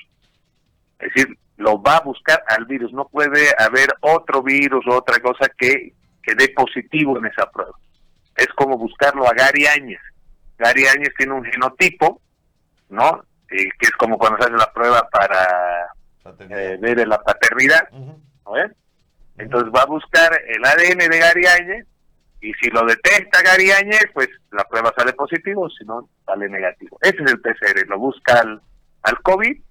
Es 0.99 1.13
decir, 1.13 1.37
lo 1.57 1.81
va 1.81 1.97
a 1.97 2.01
buscar 2.01 2.43
al 2.47 2.65
virus. 2.65 2.91
No 2.93 3.07
puede 3.07 3.49
haber 3.57 3.89
otro 4.01 4.43
virus 4.43 4.85
o 4.87 4.95
otra 4.95 5.19
cosa 5.19 5.49
que, 5.57 5.93
que 6.21 6.35
dé 6.35 6.49
positivo 6.49 7.17
en 7.17 7.25
esa 7.25 7.49
prueba. 7.49 7.73
Es 8.35 8.47
como 8.55 8.77
buscarlo 8.77 9.27
a 9.27 9.33
Gary 9.33 9.67
Áñez. 9.67 10.01
Gary 10.57 10.85
Áñez 10.87 11.13
tiene 11.17 11.33
un 11.33 11.45
genotipo, 11.45 12.21
¿no? 12.89 13.23
Eh, 13.49 13.69
que 13.79 13.85
es 13.85 13.91
como 13.91 14.17
cuando 14.17 14.37
se 14.39 14.45
hace 14.45 14.57
la 14.57 14.71
prueba 14.73 15.07
para 15.09 15.93
eh, 16.49 16.77
ver 16.79 17.07
la 17.07 17.21
paternidad. 17.21 17.87
Entonces 19.37 19.71
va 19.75 19.81
a 19.81 19.87
buscar 19.87 20.31
el 20.47 20.63
ADN 20.63 21.09
de 21.09 21.19
Gary 21.19 21.45
Áñez 21.45 21.87
y 22.43 22.53
si 22.55 22.69
lo 22.71 22.85
detecta 22.85 23.41
Gary 23.41 23.71
Áñez, 23.71 24.05
pues 24.13 24.27
la 24.51 24.65
prueba 24.65 24.93
sale 24.97 25.13
positivo, 25.13 25.69
si 25.69 25.85
no, 25.85 26.09
sale 26.25 26.49
negativo. 26.49 26.99
Ese 27.01 27.23
es 27.23 27.31
el 27.31 27.39
PCR, 27.39 27.87
lo 27.87 27.97
busca 27.97 28.41
al, 28.41 28.61
al 29.03 29.21
COVID, 29.21 29.61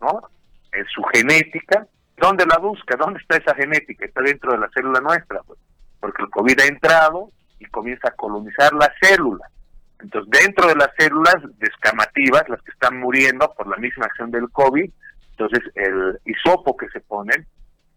¿no? 0.00 0.22
En 0.70 0.86
su 0.86 1.02
genética. 1.12 1.88
¿Dónde 2.16 2.46
la 2.46 2.58
busca? 2.58 2.96
¿Dónde 2.96 3.18
está 3.18 3.36
esa 3.36 3.52
genética? 3.56 4.04
Está 4.04 4.22
dentro 4.22 4.52
de 4.52 4.58
la 4.58 4.70
célula 4.72 5.00
nuestra, 5.00 5.42
pues. 5.42 5.58
Porque 5.98 6.22
el 6.22 6.30
COVID 6.30 6.60
ha 6.60 6.66
entrado 6.66 7.32
y 7.58 7.64
comienza 7.66 8.08
a 8.08 8.14
colonizar 8.14 8.72
la 8.74 8.92
célula. 9.02 9.50
Entonces, 9.98 10.30
dentro 10.30 10.68
de 10.68 10.76
las 10.76 10.90
células 10.96 11.36
descamativas, 11.58 12.48
las 12.48 12.62
que 12.62 12.70
están 12.70 13.00
muriendo 13.00 13.52
por 13.54 13.66
la 13.66 13.76
misma 13.76 14.06
acción 14.06 14.30
del 14.30 14.48
COVID, 14.50 14.88
entonces 15.32 15.64
el 15.74 16.20
hisopo 16.24 16.76
que 16.76 16.88
se 16.90 17.00
pone, 17.00 17.32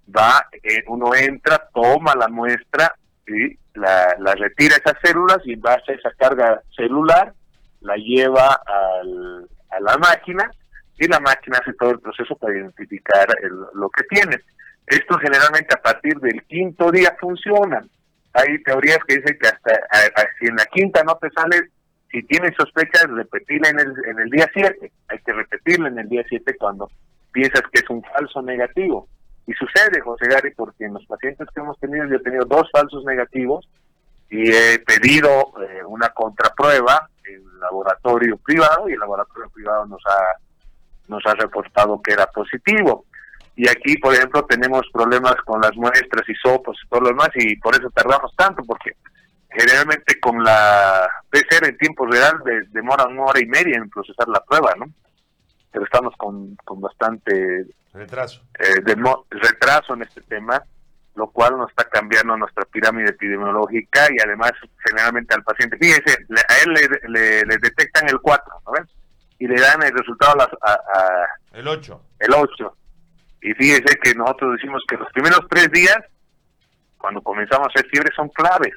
va, 0.10 0.43
eh, 0.63 0.84
uno 0.88 1.13
entra, 1.13 1.69
toma 1.72 2.15
la 2.15 2.30
muestra 2.30 2.96
y 3.28 3.58
la, 3.76 4.16
la 4.20 4.36
retira 4.36 4.76
esas 4.76 4.98
células 5.04 5.40
y 5.46 5.54
en 5.54 5.62
base 5.62 5.92
a 5.92 5.96
esa 5.96 6.12
carga 6.12 6.62
celular 6.76 7.34
la 7.82 7.96
lleva 7.96 8.62
al, 8.66 9.48
a 9.70 9.80
la 9.80 9.98
máquina 9.98 10.52
y 10.98 11.08
la 11.08 11.20
máquina 11.20 11.60
hace 11.62 11.74
todo 11.74 11.92
el 11.92 12.00
proceso 12.00 12.36
para 12.36 12.54
identificar 12.54 13.28
lo 13.74 13.90
que 13.90 14.04
tiene. 14.04 14.38
Esto 14.88 15.18
generalmente 15.18 15.76
a 15.76 15.82
partir 15.82 16.16
del 16.20 16.44
quinto 16.44 16.92
día 16.92 17.16
funciona. 17.20 17.84
Hay 18.34 18.62
teorías 18.64 19.00
que 19.08 19.18
dicen 19.18 19.38
que 19.40 19.48
hasta 19.48 20.30
si 20.40 20.48
en 20.48 20.56
la 20.56 20.66
quinta 20.66 21.04
no 21.04 21.18
te 21.18 21.30
sale, 21.32 21.70
si 22.12 22.24
tienes 22.24 22.56
sospechas, 22.56 23.10
repetirla 23.10 23.70
en 23.70 23.80
el, 23.80 23.94
en 24.06 24.20
el 24.20 24.30
día 24.30 24.50
7. 24.54 24.92
Hay 25.10 25.20
que 25.20 25.34
repetirla 25.34 25.88
en 25.88 26.00
el 26.00 26.10
día 26.10 26.24
7 26.28 26.56
cuando 26.58 26.90
piensas 27.32 27.64
que 27.72 27.80
es 27.80 27.90
un 27.90 28.04
falso 28.04 28.42
negativo. 28.42 29.08
Y 29.45 29.53
sucede, 29.53 29.99
José 30.01 30.27
Gary, 30.27 30.51
porque 30.56 30.86
en 30.86 30.93
los 30.93 31.06
pacientes 31.06 31.47
que 31.53 31.60
hemos 31.60 31.77
tenido, 31.79 32.06
yo 32.08 32.15
he 32.15 32.23
tenido 32.23 32.45
dos 32.45 32.69
falsos 32.71 33.03
negativos 33.03 33.67
y 34.29 34.49
he 34.49 34.79
pedido 34.79 35.53
eh, 35.62 35.84
una 35.86 36.10
contraprueba 36.10 37.10
en 37.25 37.60
laboratorio 37.60 38.38
privado 38.38 38.89
y 38.89 38.93
el 38.93 38.99
laboratorio 38.99 39.49
privado 39.49 39.86
nos 39.86 40.01
ha, 40.06 40.38
nos 41.08 41.25
ha 41.25 41.34
reportado 41.34 42.01
que 42.01 42.13
era 42.13 42.25
positivo. 42.27 43.06
Y 43.56 43.69
aquí, 43.69 43.97
por 43.97 44.13
ejemplo, 44.13 44.45
tenemos 44.45 44.89
problemas 44.91 45.36
con 45.45 45.62
las 45.62 45.75
muestras 45.75 46.27
y 46.27 46.34
sopos 46.36 46.77
y 46.84 46.88
todo 46.88 47.01
lo 47.01 47.08
demás 47.10 47.29
y 47.36 47.56
por 47.58 47.75
eso 47.75 47.89
tardamos 47.91 48.34
tanto, 48.36 48.63
porque 48.63 48.93
generalmente 49.49 50.19
con 50.19 50.43
la 50.43 51.08
PCR 51.29 51.67
en 51.67 51.77
tiempo 51.77 52.06
real 52.08 52.41
demora 52.71 53.06
una 53.06 53.25
hora 53.25 53.39
y 53.39 53.45
media 53.45 53.77
en 53.77 53.89
procesar 53.89 54.27
la 54.27 54.43
prueba, 54.43 54.73
¿no? 54.77 54.86
Pero 55.71 55.86
estamos 55.86 56.15
con, 56.17 56.56
con 56.65 56.82
bastante 56.82 57.67
Retraso. 57.93 58.41
Eh, 58.60 58.82
de 58.82 58.95
retraso 59.29 59.93
en 59.93 60.01
este 60.01 60.21
tema, 60.21 60.62
lo 61.15 61.29
cual 61.29 61.58
nos 61.58 61.69
está 61.69 61.84
cambiando 61.86 62.36
nuestra 62.36 62.65
pirámide 62.65 63.10
epidemiológica 63.10 64.08
y 64.12 64.21
además 64.25 64.51
generalmente 64.84 65.36
al 65.36 65.43
paciente, 65.43 65.77
fíjese, 65.77 66.25
a 66.49 66.63
él 66.63 66.73
le, 67.10 67.43
le, 67.45 67.58
detectan 67.58 68.10
el 68.10 68.19
4, 68.19 68.45
¿no 68.65 68.71
ven? 68.71 68.88
Y 69.38 69.47
le 69.47 69.60
dan 69.60 69.84
el 69.84 69.91
resultado 69.91 70.41
a, 70.41 71.27
el 71.51 71.67
8. 71.67 72.01
El 72.19 72.34
8. 72.34 72.77
Y 73.43 73.53
fíjese 73.53 73.99
que 74.01 74.15
nosotros 74.15 74.53
decimos 74.56 74.82
que 74.88 74.97
los 74.97 75.12
primeros 75.12 75.41
tres 75.49 75.69
días, 75.71 75.97
cuando 76.97 77.21
comenzamos 77.21 77.67
a 77.67 77.69
hacer 77.69 77.89
fiebre, 77.91 78.10
son 78.15 78.29
claves. 78.29 78.73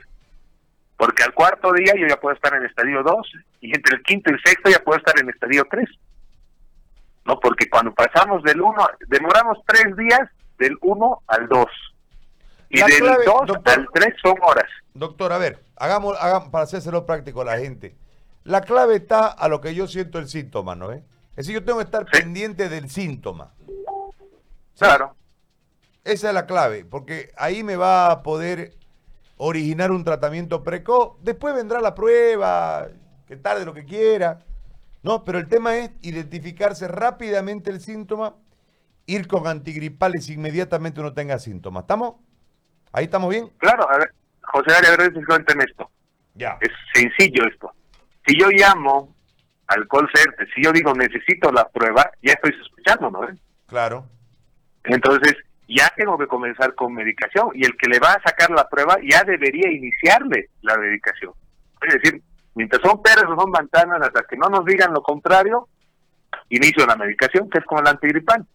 Porque 0.97 1.23
al 1.23 1.33
cuarto 1.33 1.73
día 1.73 1.95
yo 1.97 2.07
ya 2.07 2.17
puedo 2.17 2.35
estar 2.35 2.55
en 2.55 2.65
estadio 2.65 3.03
2 3.03 3.33
y 3.61 3.75
entre 3.75 3.97
el 3.97 4.03
quinto 4.03 4.31
y 4.31 4.35
el 4.35 4.43
sexto 4.45 4.71
ya 4.71 4.79
puedo 4.81 4.99
estar 4.99 5.19
en 5.21 5.31
estadio 5.31 5.67
3. 5.71 5.89
¿No? 7.27 7.39
Porque 7.41 7.69
cuando 7.69 7.93
pasamos 7.95 8.43
del 8.43 8.61
1, 8.61 8.89
demoramos 9.09 9.59
tres 9.67 9.97
días 9.97 10.21
del 10.59 10.77
1 10.81 11.23
al 11.27 11.49
2. 11.49 11.67
Y 12.71 12.79
del 12.79 13.25
2 13.25 13.51
al 13.65 13.89
3 13.93 14.15
son 14.23 14.35
horas. 14.43 14.69
Doctor, 14.95 15.33
a 15.33 15.39
ver, 15.39 15.63
hagamos, 15.77 16.17
hagamos 16.21 16.49
para 16.49 16.65
hacérselo 16.65 17.07
práctico 17.07 17.43
a 17.43 17.45
la 17.45 17.59
gente. 17.59 17.97
La 18.45 18.61
clave 18.61 18.97
está 18.97 19.27
a 19.27 19.49
lo 19.49 19.61
que 19.61 19.75
yo 19.75 19.87
siento 19.89 20.19
el 20.19 20.29
síntoma, 20.29 20.75
¿no? 20.75 20.93
Es 20.93 21.03
decir, 21.35 21.55
yo 21.55 21.65
tengo 21.65 21.79
que 21.79 21.85
estar 21.85 22.07
pendiente 22.07 22.69
del 22.69 22.89
síntoma. 22.89 23.53
Claro. 24.79 25.17
Esa 26.05 26.29
es 26.29 26.35
la 26.35 26.47
clave, 26.47 26.85
porque 26.85 27.33
ahí 27.37 27.65
me 27.65 27.77
va 27.77 28.11
a 28.11 28.23
poder 28.23 28.75
originar 29.37 29.91
un 29.91 30.05
tratamiento 30.05 30.63
precoz. 30.63 31.17
Después 31.23 31.55
vendrá 31.55 31.81
la 31.81 31.95
prueba, 31.95 32.89
que 33.27 33.37
tarde 33.37 33.65
lo 33.65 33.75
que 33.75 33.85
quiera. 33.85 34.45
No, 35.07 35.23
pero 35.23 35.39
el 35.39 35.47
tema 35.47 35.77
es 35.77 35.93
identificarse 36.03 36.89
rápidamente 36.89 37.71
el 37.71 37.79
síntoma, 37.79 38.35
ir 39.07 39.29
con 39.29 39.47
antigripales 39.47 40.29
inmediatamente 40.31 41.01
uno 41.01 41.15
tenga 41.15 41.39
síntomas. 41.39 41.85
¿Estamos? 41.85 42.17
¿Ahí 42.91 43.05
estamos 43.05 43.31
bien? 43.31 43.49
Claro, 43.59 43.89
a 43.89 43.99
ver, 43.99 44.11
José 44.43 44.73
María, 44.73 44.95
a 44.95 44.97
ver 44.97 45.13
si 45.13 45.61
esto. 45.71 45.91
Ya. 46.35 46.59
Es 46.61 46.73
sencillo 46.93 47.47
esto. 47.47 47.73
Si 48.27 48.37
yo 48.37 48.49
llamo 48.49 49.15
al 49.69 49.87
call 49.87 50.11
center, 50.13 50.49
si 50.53 50.65
yo 50.65 50.73
digo 50.73 50.93
necesito 50.93 51.53
la 51.53 51.69
prueba, 51.69 52.11
ya 52.21 52.33
estoy 52.33 52.51
sospechando, 52.59 53.09
¿no? 53.09 53.21
Claro. 53.69 54.07
Entonces, 54.83 55.37
ya 55.69 55.89
tengo 55.97 56.19
que 56.19 56.27
comenzar 56.27 56.75
con 56.75 56.93
medicación 56.93 57.51
y 57.55 57.65
el 57.65 57.77
que 57.77 57.89
le 57.89 58.01
va 58.01 58.15
a 58.15 58.23
sacar 58.23 58.51
la 58.51 58.69
prueba 58.69 58.97
ya 59.09 59.23
debería 59.23 59.71
iniciarle 59.71 60.51
la 60.63 60.77
medicación. 60.77 61.33
Es 61.83 61.95
decir, 61.95 62.23
Mientras 62.57 62.81
son 62.81 63.03
peras 63.03 63.27
o 63.29 63.39
son 63.39 63.51
manzanas, 63.51 64.01
hasta 64.01 64.25
que 64.25 64.37
no 64.37 64.49
nos 64.49 64.65
digan 64.65 64.95
lo 64.95 65.03
contrario, 65.03 65.69
inicio 66.49 66.87
la 66.87 66.97
medicación, 66.97 67.51
que 67.51 67.59
es 67.59 67.65
como 67.67 67.83
el 67.83 67.87
antigripal. 67.87 68.47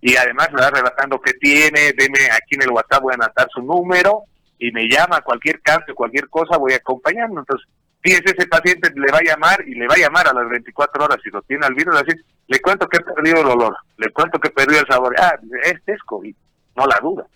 Y 0.00 0.16
además 0.16 0.52
me 0.52 0.62
va 0.62 0.70
relatando 0.70 1.20
qué 1.20 1.32
tiene, 1.34 1.92
deme 1.98 2.30
aquí 2.30 2.54
en 2.54 2.62
el 2.62 2.70
WhatsApp, 2.70 3.02
voy 3.02 3.12
a 3.12 3.16
anotar 3.16 3.48
su 3.52 3.60
número, 3.60 4.22
y 4.56 4.70
me 4.70 4.88
llama 4.88 5.20
cualquier 5.22 5.60
cambio, 5.62 5.96
cualquier 5.96 6.28
cosa, 6.28 6.58
voy 6.58 6.74
acompañando. 6.74 7.40
Entonces, 7.40 7.68
fíjese, 8.00 8.36
ese 8.38 8.46
paciente 8.46 8.88
le 8.94 9.12
va 9.12 9.18
a 9.18 9.24
llamar 9.24 9.66
y 9.66 9.74
le 9.74 9.88
va 9.88 9.94
a 9.94 9.98
llamar 9.98 10.28
a 10.28 10.32
las 10.32 10.48
24 10.48 11.04
horas 11.04 11.18
si 11.20 11.30
lo 11.30 11.42
tiene 11.42 11.66
al 11.66 11.74
virus, 11.74 11.96
así, 11.96 12.12
le 12.46 12.60
cuento 12.60 12.88
que 12.88 12.98
he 12.98 13.14
perdido 13.14 13.40
el 13.40 13.48
olor, 13.48 13.76
le 13.96 14.12
cuento 14.12 14.38
que 14.38 14.46
he 14.46 14.52
perdido 14.52 14.80
el 14.80 14.86
sabor. 14.86 15.12
Ah, 15.18 15.36
este 15.64 15.92
es 15.94 16.02
COVID, 16.04 16.36
no 16.76 16.86
la 16.86 17.00
duda. 17.02 17.26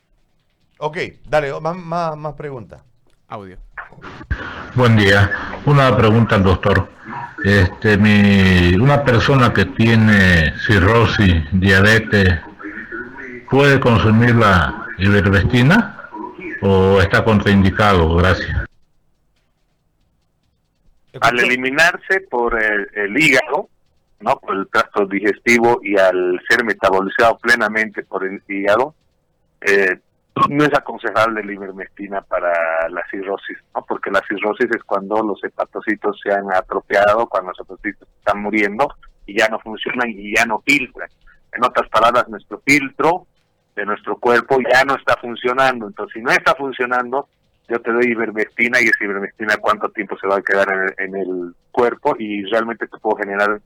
Ok, 0.78 0.96
dale, 1.26 1.60
más, 1.60 1.76
más, 1.76 2.16
más 2.16 2.34
preguntas. 2.34 2.84
Audio. 3.26 3.63
Buen 4.74 4.96
día. 4.96 5.30
Una 5.66 5.96
pregunta 5.96 6.36
al 6.36 6.42
doctor. 6.42 6.88
Este, 7.44 7.98
mi, 7.98 8.74
una 8.76 9.04
persona 9.04 9.52
que 9.52 9.66
tiene 9.66 10.54
cirrosis, 10.66 11.44
diabetes, 11.52 12.40
¿puede 13.50 13.78
consumir 13.78 14.34
la 14.34 14.86
ivermectina 14.98 16.08
o 16.62 17.00
está 17.00 17.22
contraindicado? 17.22 18.16
Gracias. 18.16 18.64
Al 21.20 21.38
eliminarse 21.38 22.20
por 22.30 22.60
el, 22.60 22.88
el 22.94 23.16
hígado, 23.16 23.68
¿no? 24.20 24.38
por 24.40 24.56
el 24.56 24.68
tracto 24.68 25.06
digestivo 25.06 25.80
y 25.82 25.96
al 25.98 26.40
ser 26.48 26.64
metabolizado 26.64 27.38
plenamente 27.38 28.02
por 28.02 28.24
el 28.24 28.42
hígado, 28.48 28.94
eh, 29.60 30.00
no 30.50 30.64
es 30.64 30.74
aconsejable 30.74 31.44
la 31.44 31.52
ivermectina 31.52 32.20
para 32.22 32.88
la 32.88 33.02
cirrosis, 33.10 33.58
¿no? 33.74 33.84
porque 33.86 34.10
la 34.10 34.20
cirrosis 34.26 34.68
es 34.70 34.82
cuando 34.84 35.22
los 35.22 35.42
hepatocitos 35.44 36.18
se 36.22 36.32
han 36.32 36.52
atrofiado, 36.52 37.28
cuando 37.28 37.50
los 37.50 37.60
hepatocitos 37.60 38.08
están 38.18 38.42
muriendo 38.42 38.88
y 39.26 39.38
ya 39.38 39.48
no 39.48 39.58
funcionan 39.60 40.10
y 40.10 40.36
ya 40.36 40.44
no 40.44 40.60
filtran. 40.60 41.08
En 41.52 41.64
otras 41.64 41.88
palabras, 41.88 42.28
nuestro 42.28 42.60
filtro 42.66 43.26
de 43.76 43.86
nuestro 43.86 44.16
cuerpo 44.16 44.58
ya 44.72 44.84
no 44.84 44.96
está 44.96 45.16
funcionando. 45.16 45.86
Entonces, 45.86 46.14
si 46.14 46.20
no 46.20 46.30
está 46.30 46.54
funcionando, 46.54 47.28
yo 47.68 47.80
te 47.80 47.92
doy 47.92 48.06
ivermectina 48.06 48.80
y 48.80 48.84
esa 48.84 49.04
ivermectina 49.04 49.56
cuánto 49.58 49.88
tiempo 49.90 50.18
se 50.18 50.26
va 50.26 50.36
a 50.36 50.42
quedar 50.42 50.68
en 50.72 50.80
el, 50.80 50.94
en 50.98 51.16
el 51.16 51.54
cuerpo 51.70 52.16
y 52.18 52.44
realmente 52.44 52.88
te 52.88 52.98
puedo 52.98 53.16
generar 53.16 53.60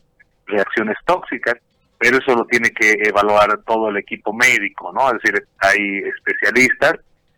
reacciones 0.46 0.96
tóxicas 1.04 1.54
pero 1.98 2.18
eso 2.18 2.34
lo 2.34 2.44
tiene 2.46 2.70
que 2.70 2.92
evaluar 3.02 3.60
todo 3.66 3.88
el 3.88 3.96
equipo 3.96 4.32
médico, 4.32 4.92
¿no? 4.92 5.08
Es 5.08 5.20
decir, 5.20 5.46
hay 5.58 5.98
especialistas 5.98 6.94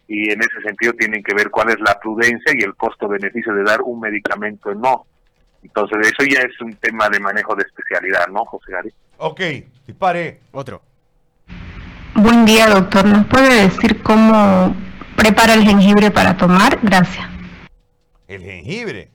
y 0.07 0.31
en 0.31 0.40
ese 0.40 0.61
sentido 0.62 0.92
tienen 0.92 1.23
que 1.23 1.35
ver 1.35 1.51
cuál 1.51 1.70
es 1.70 1.81
la 1.81 1.99
prudencia 1.99 2.53
y 2.55 2.62
el 2.62 2.75
costo-beneficio 2.77 3.55
de 3.55 3.62
dar 3.62 3.81
un 3.81 4.01
medicamento 4.01 4.75
no. 4.75 5.07
Entonces, 5.62 5.99
eso 6.12 6.29
ya 6.29 6.40
es 6.40 6.61
un 6.61 6.75
tema 6.75 7.09
de 7.09 7.20
manejo 7.20 7.55
de 7.55 7.62
especialidad, 7.62 8.27
¿no, 8.29 8.44
José 8.44 8.73
Gary? 8.73 8.92
Ok, 9.18 9.40
dispare. 9.87 10.40
Otro. 10.53 10.83
Buen 12.14 12.44
día, 12.44 12.66
doctor. 12.68 13.05
¿Nos 13.07 13.27
puede 13.27 13.62
decir 13.62 14.03
cómo 14.03 14.75
prepara 15.16 15.55
el 15.55 15.62
jengibre 15.64 16.11
para 16.11 16.37
tomar? 16.37 16.79
Gracias. 16.83 17.27
El 18.27 18.42
jengibre. 18.42 19.09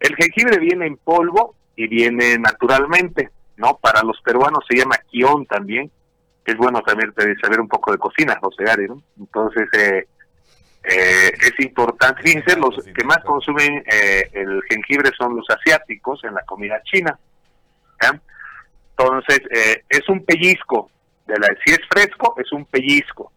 El 0.00 0.14
jengibre 0.16 0.58
viene 0.58 0.86
en 0.86 0.96
polvo 0.96 1.54
y 1.76 1.88
viene 1.88 2.38
naturalmente, 2.38 3.30
¿no? 3.56 3.78
Para 3.78 4.02
los 4.02 4.20
peruanos 4.22 4.64
se 4.68 4.76
llama 4.76 4.96
quión 5.10 5.46
también, 5.46 5.90
es 6.44 6.56
bueno 6.56 6.82
también 6.82 7.12
saber 7.40 7.60
un 7.60 7.68
poco 7.68 7.92
de 7.92 7.98
cocina, 7.98 8.38
José 8.40 8.64
Gary, 8.64 8.86
¿no? 8.86 9.02
Entonces, 9.18 9.66
eh, 9.72 10.06
eh, 10.84 11.32
es 11.40 11.60
importante, 11.60 12.22
fíjense, 12.22 12.56
los 12.58 12.76
que 12.84 13.04
más 13.04 13.18
consumen 13.24 13.82
eh, 13.90 14.28
el 14.32 14.60
jengibre 14.68 15.10
son 15.16 15.36
los 15.36 15.46
asiáticos 15.48 16.22
en 16.24 16.34
la 16.34 16.42
comida 16.42 16.80
china. 16.84 17.18
Entonces, 18.90 19.40
es 19.88 20.08
un 20.08 20.24
pellizco, 20.24 20.90
de 21.26 21.38
la, 21.38 21.48
si 21.64 21.72
es 21.72 21.80
fresco, 21.90 22.34
es 22.38 22.52
un 22.52 22.64
pellizco. 22.66 23.32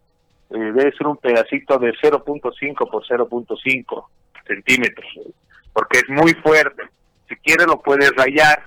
debe 0.49 0.91
ser 0.91 1.07
un 1.07 1.17
pedacito 1.17 1.79
de 1.79 1.93
0.5 1.93 2.91
por 2.91 3.03
0.5 3.07 4.05
centímetros, 4.45 5.07
porque 5.73 5.99
es 5.99 6.09
muy 6.09 6.33
fuerte 6.35 6.83
si 7.27 7.35
quiere 7.37 7.65
lo 7.65 7.81
puede 7.81 8.09
rayar, 8.11 8.63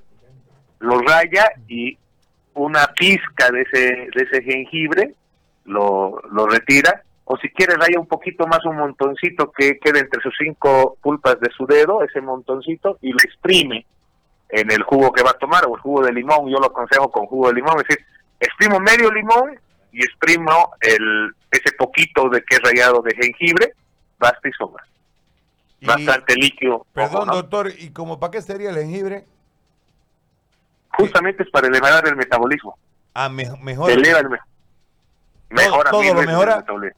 lo 0.80 1.00
raya 1.00 1.52
y 1.68 1.98
una 2.54 2.86
pizca 2.88 3.50
de 3.50 3.62
ese, 3.62 4.08
de 4.14 4.22
ese 4.22 4.42
jengibre 4.42 5.14
lo, 5.64 6.20
lo 6.32 6.46
retira, 6.46 7.02
o 7.24 7.36
si 7.36 7.48
quiere 7.50 7.76
raya 7.76 8.00
un 8.00 8.06
poquito 8.06 8.46
más, 8.46 8.64
un 8.64 8.76
montoncito 8.76 9.52
que 9.52 9.78
quede 9.78 10.00
entre 10.00 10.20
sus 10.20 10.34
cinco 10.36 10.96
pulpas 11.00 11.38
de 11.40 11.50
su 11.56 11.64
dedo, 11.66 12.02
ese 12.02 12.20
montoncito, 12.20 12.98
y 13.02 13.12
lo 13.12 13.18
exprime 13.22 13.86
en 14.48 14.70
el 14.72 14.82
jugo 14.82 15.12
que 15.12 15.22
va 15.22 15.30
a 15.30 15.38
tomar, 15.38 15.64
o 15.66 15.76
el 15.76 15.80
jugo 15.80 16.02
de 16.02 16.12
limón, 16.12 16.50
yo 16.50 16.58
lo 16.58 16.66
aconsejo 16.66 17.10
con 17.10 17.26
jugo 17.26 17.48
de 17.48 17.54
limón, 17.54 17.76
es 17.78 17.86
decir, 17.88 18.04
exprimo 18.40 18.80
medio 18.80 19.12
limón 19.12 19.58
y 19.92 20.02
exprimo 20.02 20.72
el, 20.80 21.30
ese 21.52 21.72
poquito 21.78 22.28
de 22.30 22.42
que 22.42 22.56
es 22.56 22.62
rayado 22.62 23.00
de 23.02 23.14
jengibre, 23.14 23.74
basta 24.18 24.48
y 24.48 24.52
sobra 24.52 24.84
bastante 25.82 26.34
líquido. 26.34 26.86
Perdón, 26.92 27.28
doctor, 27.28 27.70
¿y 27.78 27.90
como 27.90 28.18
para 28.20 28.32
qué 28.32 28.42
sería 28.42 28.70
el 28.70 28.76
jengibre? 28.76 29.26
Justamente 30.92 31.42
es 31.42 31.50
para 31.50 31.68
elevar 31.68 32.06
el 32.06 32.16
metabolismo. 32.16 32.76
Ah, 33.14 33.28
mejor. 33.28 33.90
Eleva 33.90 34.20
el 34.20 34.28
mejora 35.50 35.90
todo, 35.90 36.02
lo 36.02 36.22
mejora. 36.22 36.64
El 36.68 36.94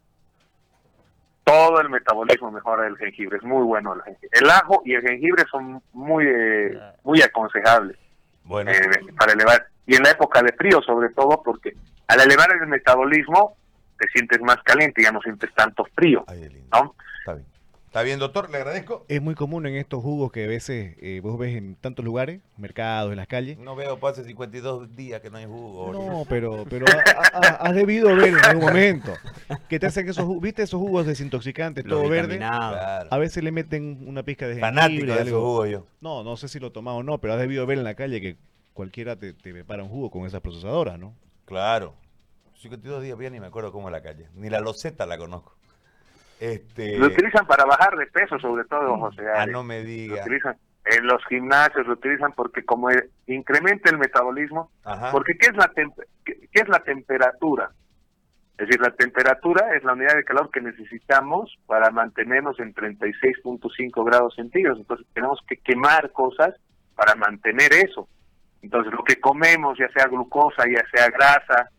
todo 1.45 1.81
el 1.81 1.89
metabolismo 1.91 2.53
mejora 2.53 2.87
el 2.87 2.97
jengibre, 2.97 3.39
es 3.39 3.43
muy 3.43 3.65
bueno 3.65 3.95
el 3.95 4.03
jengibre. 4.03 4.29
El 4.33 4.51
ajo 4.51 4.83
y 4.85 4.95
el 4.95 5.03
jengibre 5.03 5.45
son 5.51 5.83
muy 5.93 6.25
eh, 6.27 6.79
muy 7.03 7.21
aconsejables 7.21 7.99
bueno. 8.45 8.71
Eh, 8.71 8.79
para 9.19 9.33
elevar. 9.33 9.67
Y 9.87 9.97
en 9.97 10.05
la 10.05 10.11
época 10.11 10.43
de 10.43 10.53
frío, 10.53 10.81
sobre 10.83 11.09
todo, 11.11 11.43
porque 11.43 11.75
al 12.07 12.21
elevar 12.21 12.53
el 12.53 12.69
metabolismo 12.69 13.57
te 13.99 14.07
sientes 14.09 14.41
más 14.41 14.63
caliente, 14.63 15.03
ya 15.03 15.11
no 15.11 15.21
sientes 15.21 15.53
tanto 15.55 15.85
frío. 15.95 16.25
¿no? 16.73 16.95
Está 17.21 17.35
bien. 17.35 17.47
Está 17.93 18.05
bien, 18.05 18.19
doctor, 18.19 18.49
le 18.49 18.57
agradezco. 18.57 19.05
Es 19.09 19.21
muy 19.21 19.35
común 19.35 19.67
en 19.67 19.75
estos 19.77 20.03
jugos 20.03 20.33
que 20.33 20.45
a 20.45 20.49
veces 20.49 20.97
eh, 21.03 21.21
vos 21.23 21.39
ves 21.39 21.55
en 21.55 21.77
tantos 21.77 22.03
lugares, 22.03 22.41
mercados, 22.57 23.11
en 23.11 23.19
las 23.19 23.27
calles. 23.27 23.59
No 23.59 23.77
veo, 23.77 23.99
pues 23.99 24.15
hace 24.15 24.25
52 24.25 24.97
días 24.97 25.21
que 25.21 25.29
no 25.29 25.37
hay 25.37 25.45
jugo. 25.45 25.93
No, 25.93 26.25
pero, 26.31 26.65
pero 26.71 26.87
has 27.35 27.75
debido 27.75 28.17
ver 28.17 28.29
en 28.29 28.45
algún 28.47 28.65
momento 28.65 29.13
que 29.69 29.79
te 29.79 29.85
hacen 29.85 30.09
esos 30.09 30.25
jugos, 30.25 30.41
¿viste 30.41 30.63
esos 30.63 30.81
jugos 30.81 31.05
desintoxicantes, 31.05 31.85
todo 31.85 32.09
verde? 32.09 32.41
A 32.43 33.19
veces 33.19 33.45
le 33.45 33.53
meten 33.53 34.03
una 34.07 34.23
pizca 34.23 34.49
de 34.49 34.55
jengibre. 34.55 34.75
Fanático 34.75 35.13
de 35.13 35.23
esos 35.25 35.43
jugos 35.43 35.69
yo. 35.69 35.87
No, 36.01 36.25
no 36.25 36.39
sé 36.39 36.49
si 36.49 36.59
lo 36.61 36.73
tomado 36.73 36.97
o 36.97 37.03
no, 37.03 37.19
pero 37.19 37.35
has 37.35 37.41
debido 37.41 37.67
ver 37.67 37.77
en 37.77 37.85
la 37.85 37.95
calle 37.95 38.23
que 38.23 38.39
cualquiera 38.73 39.17
te, 39.17 39.35
te 39.35 39.53
prepara 39.53 39.83
un 39.83 39.91
jugo 39.91 40.11
con 40.11 40.25
esas 40.25 40.41
procesadoras, 40.41 40.99
¿no? 40.99 41.15
Claro. 41.45 41.95
52 42.55 43.03
días 43.03 43.19
bien 43.19 43.35
ni 43.35 43.41
me 43.41 43.49
acuerdo 43.49 43.71
cómo 43.71 43.89
es 43.89 43.93
la 43.93 44.01
calle. 44.01 44.29
Ni 44.35 44.49
la 44.49 44.61
loseta 44.61 45.05
la 45.05 45.19
conozco. 45.19 45.59
Este... 46.43 46.99
Lo 46.99 47.07
utilizan 47.07 47.47
para 47.47 47.65
bajar 47.65 47.97
de 47.97 48.07
peso, 48.09 48.37
sobre 48.41 48.65
todo, 48.65 48.99
José. 48.99 49.23
Ah, 49.33 49.47
no 49.47 49.63
me 49.63 49.85
diga. 49.85 50.25
en 50.27 51.07
los 51.07 51.25
gimnasios 51.27 51.87
lo 51.87 51.93
utilizan 51.93 52.33
porque 52.33 52.65
como 52.65 52.89
incrementa 53.29 53.91
el 53.91 53.99
metabolismo, 53.99 54.73
porque 55.13 55.39
¿qué 55.39 55.51
es, 55.51 55.57
la 55.57 55.71
qué, 56.25 56.35
es 56.51 56.69
la 56.69 56.81
temperatura? 56.81 57.71
Es 58.59 58.67
decir, 58.67 58.81
la 58.81 58.91
temperatura 58.91 59.77
es 59.77 59.85
la 59.85 59.93
unidad 59.93 60.17
de 60.17 60.25
calor 60.25 60.51
que 60.51 60.61
necesitamos 60.61 61.57
para 61.67 61.93
mantenernos 61.93 62.59
en 62.59 62.75
36.5 62.75 64.05
grados 64.05 64.35
centígrados. 64.35 64.81
Entonces 64.81 65.07
tenemos 65.15 65.39
que 65.47 65.59
quemar 65.59 66.11
cosas 66.11 66.57
para 66.97 67.15
mantener 67.15 67.73
eso. 67.73 68.09
Entonces 68.63 68.93
lo 68.93 69.05
que 69.05 69.21
comemos, 69.21 69.79
ya 69.79 69.89
sea 69.93 70.09
glucosa, 70.09 70.65
ya 70.67 70.83
sea 70.93 71.09
grasa, 71.09 71.71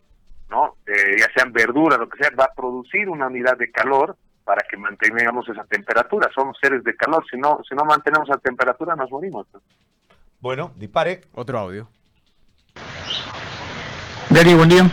no, 0.48 0.76
eh, 0.86 1.16
ya 1.18 1.26
sean 1.36 1.52
verduras, 1.52 1.98
lo 1.98 2.08
que 2.08 2.16
sea, 2.16 2.30
va 2.34 2.44
a 2.44 2.54
producir 2.54 3.10
una 3.10 3.26
unidad 3.26 3.58
de 3.58 3.70
calor 3.70 4.16
para 4.44 4.62
que 4.68 4.76
mantengamos 4.76 5.48
esa 5.48 5.64
temperatura. 5.64 6.30
Somos 6.34 6.56
seres 6.60 6.84
de 6.84 6.94
calor, 6.94 7.24
si 7.30 7.38
no, 7.38 7.60
si 7.68 7.74
no 7.74 7.84
mantenemos 7.84 8.28
la 8.28 8.36
temperatura 8.38 8.94
nos 8.94 9.10
morimos. 9.10 9.46
Bueno, 10.40 10.72
dispare. 10.76 11.22
Otro 11.34 11.58
audio. 11.58 11.88
Gary, 14.30 14.54
buen 14.54 14.68
día. 14.68 14.90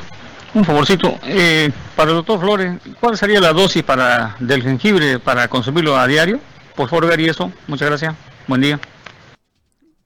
Un 0.53 0.65
favorcito, 0.65 1.17
eh, 1.23 1.71
para 1.95 2.11
el 2.11 2.17
doctor 2.17 2.39
Flores, 2.39 2.81
¿cuál 2.99 3.15
sería 3.17 3.39
la 3.39 3.53
dosis 3.53 3.83
para 3.83 4.35
del 4.39 4.61
jengibre 4.61 5.17
para 5.17 5.47
consumirlo 5.47 5.95
a 5.95 6.05
diario? 6.07 6.39
Por 6.75 6.89
favor, 6.89 7.07
Gary, 7.07 7.29
eso. 7.29 7.51
Muchas 7.67 7.87
gracias. 7.87 8.15
Buen 8.47 8.61
día. 8.61 8.79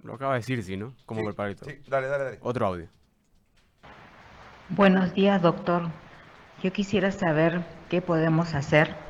Lo 0.04 0.14
acaba 0.14 0.34
de 0.34 0.40
decir, 0.40 0.62
sí, 0.64 0.78
¿no? 0.78 0.94
¿Cómo 1.06 1.22
sí, 1.22 1.26
preparar 1.26 1.56
Sí, 1.56 1.80
dale, 1.88 2.08
dale, 2.08 2.24
dale. 2.24 2.38
Otro 2.42 2.68
audio. 2.68 2.88
Buenos 4.70 5.14
días, 5.16 5.42
doctor. 5.42 5.90
Yo 6.62 6.72
quisiera 6.72 7.12
saber 7.12 7.64
qué 7.90 8.02
podemos 8.02 8.54
hacer 8.54 9.05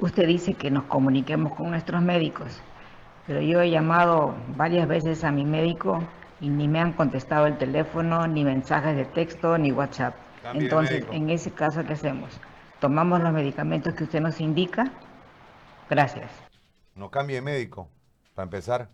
Usted 0.00 0.26
dice 0.28 0.54
que 0.54 0.70
nos 0.70 0.84
comuniquemos 0.84 1.54
con 1.54 1.70
nuestros 1.70 2.00
médicos, 2.02 2.60
pero 3.26 3.40
yo 3.40 3.60
he 3.60 3.70
llamado 3.70 4.34
varias 4.56 4.86
veces 4.86 5.24
a 5.24 5.32
mi 5.32 5.44
médico 5.44 6.02
y 6.40 6.48
ni 6.48 6.68
me 6.68 6.80
han 6.80 6.92
contestado 6.92 7.46
el 7.46 7.58
teléfono, 7.58 8.28
ni 8.28 8.44
mensajes 8.44 8.96
de 8.96 9.04
texto, 9.04 9.58
ni 9.58 9.72
WhatsApp. 9.72 10.14
Entonces, 10.54 11.04
en 11.10 11.30
ese 11.30 11.50
caso, 11.50 11.84
¿qué 11.84 11.94
hacemos? 11.94 12.40
¿Tomamos 12.80 13.20
los 13.20 13.32
medicamentos 13.32 13.94
que 13.94 14.04
usted 14.04 14.20
nos 14.20 14.40
indica? 14.40 14.84
Gracias. 15.90 16.30
No 16.94 17.10
cambie 17.10 17.36
de 17.36 17.42
médico, 17.42 17.88
para 18.34 18.44
empezar. 18.44 18.88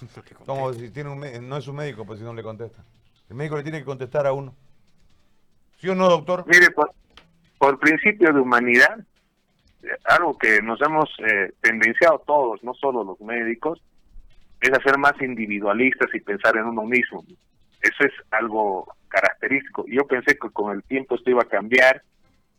Como 0.46 0.72
si 0.74 0.90
tiene 0.90 1.10
un, 1.10 1.48
no 1.48 1.56
es 1.56 1.66
un 1.66 1.76
médico, 1.76 2.04
pues 2.04 2.18
si 2.18 2.24
no 2.24 2.34
le 2.34 2.42
contesta. 2.42 2.84
El 3.30 3.36
médico 3.36 3.56
le 3.56 3.62
tiene 3.62 3.78
que 3.78 3.86
contestar 3.86 4.26
a 4.26 4.32
uno. 4.32 4.54
¿Sí 5.78 5.88
o 5.88 5.94
no, 5.94 6.08
doctor? 6.10 6.44
Mire, 6.46 6.70
por, 6.70 6.92
por 7.58 7.78
principio 7.78 8.30
de 8.32 8.40
humanidad, 8.40 8.98
algo 10.04 10.36
que 10.36 10.60
nos 10.62 10.80
hemos 10.82 11.08
eh, 11.18 11.52
tendenciado 11.60 12.22
todos, 12.26 12.62
no 12.62 12.74
solo 12.74 13.04
los 13.04 13.20
médicos, 13.20 13.80
es 14.60 14.70
a 14.72 14.82
ser 14.82 14.98
más 14.98 15.20
individualistas 15.20 16.14
y 16.14 16.20
pensar 16.20 16.56
en 16.56 16.64
uno 16.64 16.84
mismo. 16.84 17.24
Eso 17.80 18.04
es 18.04 18.12
algo 18.30 18.94
característico. 19.08 19.84
Yo 19.88 20.06
pensé 20.06 20.36
que 20.38 20.50
con 20.50 20.74
el 20.74 20.82
tiempo 20.84 21.14
esto 21.14 21.30
iba 21.30 21.42
a 21.42 21.48
cambiar, 21.48 22.02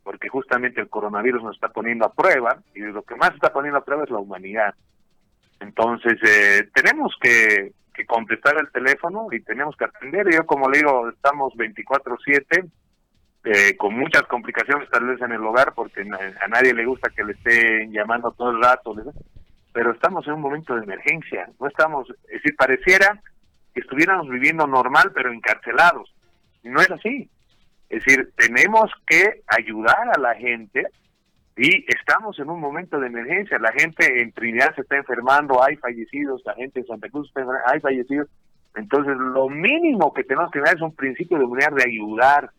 porque 0.03 0.29
justamente 0.29 0.81
el 0.81 0.89
coronavirus 0.89 1.43
nos 1.43 1.55
está 1.55 1.69
poniendo 1.69 2.05
a 2.05 2.13
prueba, 2.13 2.57
y 2.73 2.79
lo 2.79 3.03
que 3.03 3.15
más 3.15 3.33
está 3.35 3.53
poniendo 3.53 3.77
a 3.77 3.85
prueba 3.85 4.03
es 4.03 4.09
la 4.09 4.17
humanidad. 4.17 4.73
Entonces, 5.59 6.17
eh, 6.23 6.69
tenemos 6.73 7.15
que, 7.21 7.73
que, 7.93 8.05
contestar 8.05 8.55
el 8.59 8.71
teléfono 8.71 9.27
y 9.31 9.41
tenemos 9.41 9.75
que 9.77 9.85
atender. 9.85 10.25
Yo, 10.33 10.43
como 10.47 10.67
le 10.69 10.79
digo, 10.79 11.09
estamos 11.09 11.53
24-7, 11.53 12.67
eh, 13.43 13.75
con 13.75 13.97
muchas 13.97 14.23
complicaciones 14.23 14.89
tal 14.89 15.05
vez 15.05 15.21
en 15.21 15.31
el 15.31 15.43
hogar, 15.43 15.73
porque 15.73 16.01
a 16.01 16.47
nadie 16.47 16.73
le 16.73 16.85
gusta 16.85 17.09
que 17.09 17.23
le 17.23 17.33
estén 17.33 17.91
llamando 17.91 18.31
todo 18.31 18.51
el 18.51 18.61
rato, 18.61 18.95
pero 19.73 19.91
estamos 19.91 20.27
en 20.27 20.33
un 20.33 20.41
momento 20.41 20.75
de 20.75 20.83
emergencia. 20.83 21.49
No 21.59 21.67
estamos, 21.67 22.09
es 22.09 22.33
decir, 22.33 22.55
pareciera 22.55 23.19
que 23.73 23.81
estuviéramos 23.81 24.29
viviendo 24.29 24.67
normal, 24.67 25.11
pero 25.13 25.31
encarcelados. 25.31 26.13
No 26.63 26.81
es 26.81 26.91
así. 26.91 27.29
Es 27.89 28.03
decir, 28.05 28.31
tenemos 28.37 28.91
que 29.07 29.41
ayudar 29.47 30.09
a 30.15 30.19
la 30.19 30.35
gente 30.35 30.85
y 31.57 31.85
estamos 31.91 32.39
en 32.39 32.49
un 32.49 32.59
momento 32.59 32.99
de 32.99 33.07
emergencia. 33.07 33.59
La 33.59 33.71
gente 33.73 34.21
en 34.21 34.31
Trinidad 34.31 34.73
se 34.75 34.81
está 34.81 34.97
enfermando, 34.97 35.63
hay 35.63 35.75
fallecidos, 35.77 36.41
la 36.45 36.53
gente 36.55 36.79
en 36.79 36.85
Santa 36.85 37.09
Cruz 37.09 37.27
está 37.27 37.43
hay 37.65 37.79
fallecidos. 37.79 38.27
Entonces, 38.75 39.17
lo 39.17 39.49
mínimo 39.49 40.13
que 40.13 40.23
tenemos 40.23 40.51
que 40.51 40.59
dar 40.59 40.75
es 40.75 40.81
un 40.81 40.95
principio 40.95 41.37
de 41.37 41.43
unidad, 41.43 41.73
de 41.73 41.83
ayudar, 41.83 42.51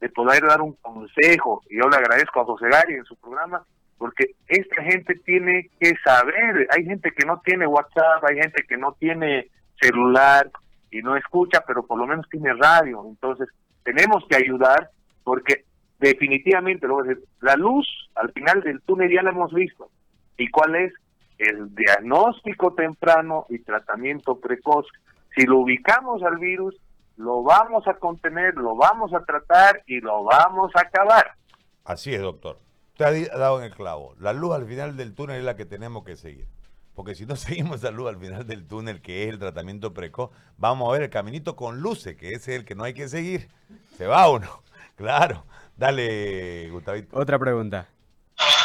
de 0.00 0.08
poder 0.08 0.42
dar 0.44 0.60
un 0.62 0.74
consejo. 0.74 1.62
Y 1.68 1.78
yo 1.78 1.88
le 1.88 1.96
agradezco 1.96 2.40
a 2.40 2.44
José 2.44 2.68
Gary 2.68 2.94
en 2.94 3.04
su 3.04 3.16
programa, 3.16 3.64
porque 3.96 4.32
esta 4.46 4.82
gente 4.82 5.14
tiene 5.24 5.70
que 5.80 5.94
saber. 6.04 6.68
Hay 6.70 6.84
gente 6.84 7.12
que 7.12 7.26
no 7.26 7.40
tiene 7.44 7.66
WhatsApp, 7.66 8.24
hay 8.28 8.36
gente 8.36 8.64
que 8.68 8.76
no 8.76 8.92
tiene 8.92 9.48
celular 9.80 10.50
y 10.90 11.02
no 11.02 11.16
escucha, 11.16 11.64
pero 11.66 11.84
por 11.84 11.98
lo 11.98 12.06
menos 12.06 12.28
tiene 12.30 12.52
radio. 12.54 13.04
Entonces, 13.06 13.48
tenemos 13.82 14.24
que 14.28 14.36
ayudar 14.36 14.90
porque 15.24 15.64
definitivamente, 15.98 16.86
lo 16.86 16.94
voy 16.94 17.06
a 17.06 17.08
decir, 17.10 17.24
la 17.40 17.56
luz 17.56 17.86
al 18.14 18.32
final 18.32 18.62
del 18.62 18.80
túnel 18.82 19.12
ya 19.12 19.22
la 19.22 19.30
hemos 19.30 19.52
visto. 19.52 19.90
¿Y 20.36 20.48
cuál 20.48 20.76
es? 20.76 20.92
El 21.38 21.74
diagnóstico 21.74 22.74
temprano 22.74 23.46
y 23.48 23.60
tratamiento 23.60 24.40
precoz. 24.40 24.86
Si 25.36 25.46
lo 25.46 25.58
ubicamos 25.58 26.22
al 26.22 26.38
virus, 26.38 26.76
lo 27.18 27.42
vamos 27.42 27.86
a 27.88 27.94
contener, 27.94 28.54
lo 28.54 28.76
vamos 28.76 29.12
a 29.12 29.20
tratar 29.24 29.82
y 29.86 30.00
lo 30.00 30.24
vamos 30.24 30.70
a 30.74 30.80
acabar. 30.80 31.34
Así 31.84 32.14
es, 32.14 32.22
doctor. 32.22 32.58
Usted 32.92 33.28
ha 33.32 33.38
dado 33.38 33.58
en 33.58 33.64
el 33.64 33.74
clavo. 33.74 34.14
La 34.18 34.32
luz 34.32 34.54
al 34.54 34.66
final 34.66 34.96
del 34.96 35.14
túnel 35.14 35.38
es 35.38 35.44
la 35.44 35.56
que 35.56 35.66
tenemos 35.66 36.04
que 36.04 36.16
seguir. 36.16 36.46
Porque 36.94 37.16
si 37.16 37.26
no 37.26 37.36
seguimos 37.36 37.82
la 37.82 37.90
luz 37.90 38.08
al 38.08 38.18
final 38.18 38.46
del 38.46 38.66
túnel, 38.66 39.02
que 39.02 39.24
es 39.24 39.30
el 39.30 39.38
tratamiento 39.40 39.92
precoz, 39.92 40.30
vamos 40.56 40.88
a 40.88 40.92
ver 40.92 41.02
el 41.02 41.10
caminito 41.10 41.56
con 41.56 41.80
luces, 41.80 42.16
que 42.16 42.34
ese 42.34 42.54
es 42.54 42.60
el 42.60 42.64
que 42.64 42.76
no 42.76 42.84
hay 42.84 42.94
que 42.94 43.08
seguir. 43.08 43.48
Se 43.96 44.06
va 44.06 44.30
uno. 44.30 44.48
Claro. 44.96 45.44
Dale, 45.76 46.68
Gustavito. 46.70 47.16
Otra 47.16 47.38
pregunta. 47.38 47.86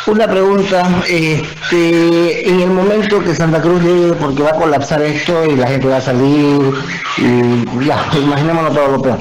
Una 0.05 0.27
pregunta, 0.27 0.83
este, 1.07 2.49
en 2.49 2.59
el 2.59 2.69
momento 2.69 3.23
que 3.23 3.33
Santa 3.33 3.61
Cruz 3.61 3.81
llegue, 3.81 4.13
porque 4.13 4.43
va 4.43 4.49
a 4.49 4.55
colapsar 4.55 5.01
esto 5.01 5.45
y 5.45 5.55
la 5.55 5.67
gente 5.67 5.87
va 5.87 5.97
a 5.97 6.01
salir, 6.01 6.73
y 7.17 7.85
ya, 7.85 8.05
imaginémonos 8.17 8.73
todo 8.73 8.87
lo 8.89 9.01
peor. 9.01 9.19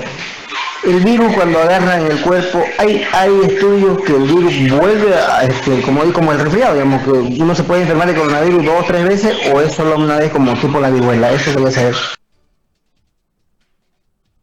El 0.84 0.98
virus 1.04 1.32
cuando 1.34 1.60
agarra 1.60 2.00
en 2.00 2.10
el 2.10 2.20
cuerpo, 2.22 2.64
hay, 2.78 3.06
hay 3.12 3.40
estudios 3.44 4.02
que 4.02 4.16
el 4.16 4.24
virus 4.24 4.78
vuelve 4.80 5.14
a, 5.14 5.44
este, 5.44 5.80
como, 5.82 6.12
como 6.12 6.32
el 6.32 6.40
resfriado, 6.40 6.74
digamos, 6.74 7.02
que 7.02 7.10
uno 7.10 7.54
se 7.54 7.62
puede 7.62 7.82
enfermar 7.82 8.08
de 8.08 8.16
coronavirus 8.16 8.64
dos 8.64 8.82
o 8.82 8.84
tres 8.84 9.04
veces, 9.04 9.36
o 9.52 9.60
es 9.60 9.72
solo 9.72 9.96
una 9.96 10.16
vez 10.16 10.32
como 10.32 10.52
tipo 10.54 10.80
la 10.80 10.90
viruela, 10.90 11.30
eso 11.30 11.52
quería 11.52 11.70
saber. 11.70 11.94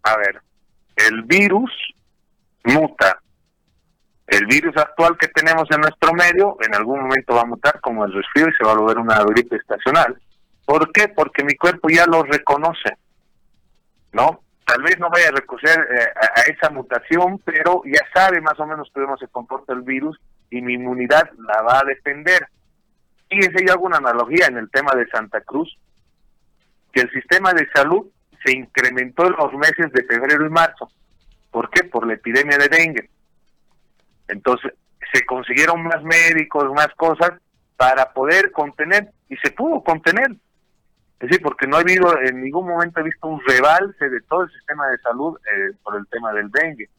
A 0.03 0.15
ver, 0.17 0.41
el 0.95 1.23
virus 1.23 1.71
muta. 2.63 3.18
El 4.29 4.45
virus 4.45 4.77
actual 4.77 5.17
que 5.17 5.27
tenemos 5.29 5.67
en 5.71 5.81
nuestro 5.81 6.13
medio 6.13 6.57
en 6.61 6.75
algún 6.75 7.01
momento 7.01 7.33
va 7.33 7.41
a 7.41 7.45
mutar 7.45 7.79
como 7.81 8.05
el 8.05 8.13
resfrío 8.13 8.47
y 8.47 8.53
se 8.53 8.63
va 8.63 8.73
a 8.73 8.77
volver 8.77 8.99
una 8.99 9.23
gripe 9.23 9.55
estacional. 9.55 10.19
¿Por 10.65 10.91
qué? 10.91 11.07
Porque 11.07 11.43
mi 11.43 11.55
cuerpo 11.55 11.89
ya 11.89 12.05
lo 12.05 12.21
reconoce. 12.21 12.95
¿No? 14.13 14.43
Tal 14.65 14.83
vez 14.83 14.99
no 14.99 15.09
vaya 15.09 15.29
a 15.29 15.31
reconocer 15.31 15.79
eh, 15.79 16.07
a, 16.15 16.41
esa 16.43 16.69
mutación, 16.69 17.39
pero 17.43 17.81
ya 17.85 18.01
sabe 18.13 18.39
más 18.39 18.59
o 18.59 18.67
menos 18.67 18.91
cómo 18.93 19.17
se 19.17 19.27
comporta 19.29 19.73
el 19.73 19.81
virus 19.81 20.19
y 20.51 20.61
mi 20.61 20.75
inmunidad 20.75 21.27
la 21.47 21.63
va 21.63 21.79
a 21.79 21.85
defender. 21.85 22.47
Fíjense, 23.29 23.65
yo 23.65 23.73
hago 23.73 23.87
una 23.87 23.97
analogía 23.97 24.45
en 24.45 24.57
el 24.57 24.69
tema 24.69 24.93
de 24.93 25.07
Santa 25.07 25.41
Cruz, 25.41 25.75
que 26.93 27.01
el 27.01 27.11
sistema 27.11 27.51
de 27.53 27.67
salud 27.73 28.05
se 28.45 28.55
incrementó 28.55 29.25
en 29.25 29.33
los 29.33 29.53
meses 29.53 29.91
de 29.91 30.03
febrero 30.03 30.45
y 30.45 30.49
marzo. 30.49 30.87
¿Por 31.49 31.71
qué? 31.71 31.83
Por 31.85 32.05
la 32.05 32.13
epidemia 32.13 32.59
de 32.59 32.67
dengue. 32.67 33.09
Entonces, 34.29 34.73
se 35.13 35.25
consiguieron 35.25 35.83
más 35.83 36.01
médicos, 36.03 36.71
más 36.73 36.89
cosas 36.95 37.31
para 37.75 38.13
poder 38.13 38.51
contener, 38.51 39.11
y 39.29 39.37
se 39.37 39.51
pudo 39.51 39.83
contener. 39.83 40.31
Es 41.19 41.29
decir, 41.29 41.41
porque 41.41 41.67
no 41.67 41.77
ha 41.77 41.81
habido, 41.81 42.17
en 42.21 42.41
ningún 42.41 42.67
momento 42.67 42.99
he 42.99 43.03
visto 43.03 43.27
un 43.27 43.41
rebalse 43.45 44.09
de 44.09 44.21
todo 44.21 44.43
el 44.43 44.51
sistema 44.51 44.87
de 44.87 44.97
salud 44.99 45.37
eh, 45.37 45.75
por 45.83 45.97
el 45.97 46.07
tema 46.07 46.31
del 46.33 46.49
dengue. 46.49 46.89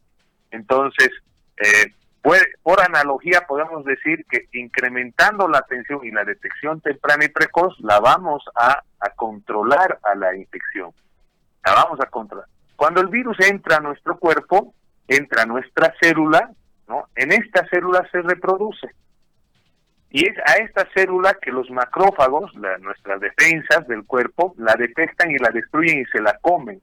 Entonces, 0.51 1.11
eh, 1.57 1.93
por 2.63 2.81
analogía 2.83 3.47
podemos 3.47 3.85
decir 3.85 4.27
que 4.31 4.49
incrementando 4.53 5.49
la 5.49 5.59
atención 5.59 6.01
y 6.03 6.11
la 6.11 6.25
detección 6.25 6.81
temprana 6.83 7.25
y 7.25 7.29
precoz, 7.29 7.75
la 7.81 7.99
vamos 7.99 8.45
a, 8.55 8.83
a 9.01 9.11
controlar 9.11 9.99
a 10.03 10.15
la 10.15 10.37
infección. 10.37 10.93
La 11.65 11.75
vamos 11.75 11.99
a 12.01 12.07
controlar. 12.07 12.47
Cuando 12.77 13.01
el 13.01 13.09
virus 13.09 13.39
entra 13.41 13.77
a 13.77 13.81
nuestro 13.81 14.19
cuerpo, 14.19 14.75
entra 15.09 15.43
a 15.43 15.47
nuestra 15.47 15.95
célula, 16.01 16.51
¿no? 16.91 17.09
En 17.15 17.33
esta 17.33 17.67
célula 17.69 18.07
se 18.13 18.21
reproduce. 18.21 18.89
Y 20.11 20.29
es 20.29 20.37
a 20.45 20.57
esta 20.57 20.89
célula 20.93 21.39
que 21.41 21.53
los 21.53 21.71
macrófagos, 21.71 22.53
nuestras 22.81 23.21
defensas 23.21 23.87
del 23.87 24.05
cuerpo, 24.05 24.55
la 24.59 24.75
detectan 24.75 25.31
y 25.31 25.39
la 25.39 25.51
destruyen 25.51 26.01
y 26.01 26.05
se 26.07 26.21
la 26.21 26.37
comen. 26.43 26.83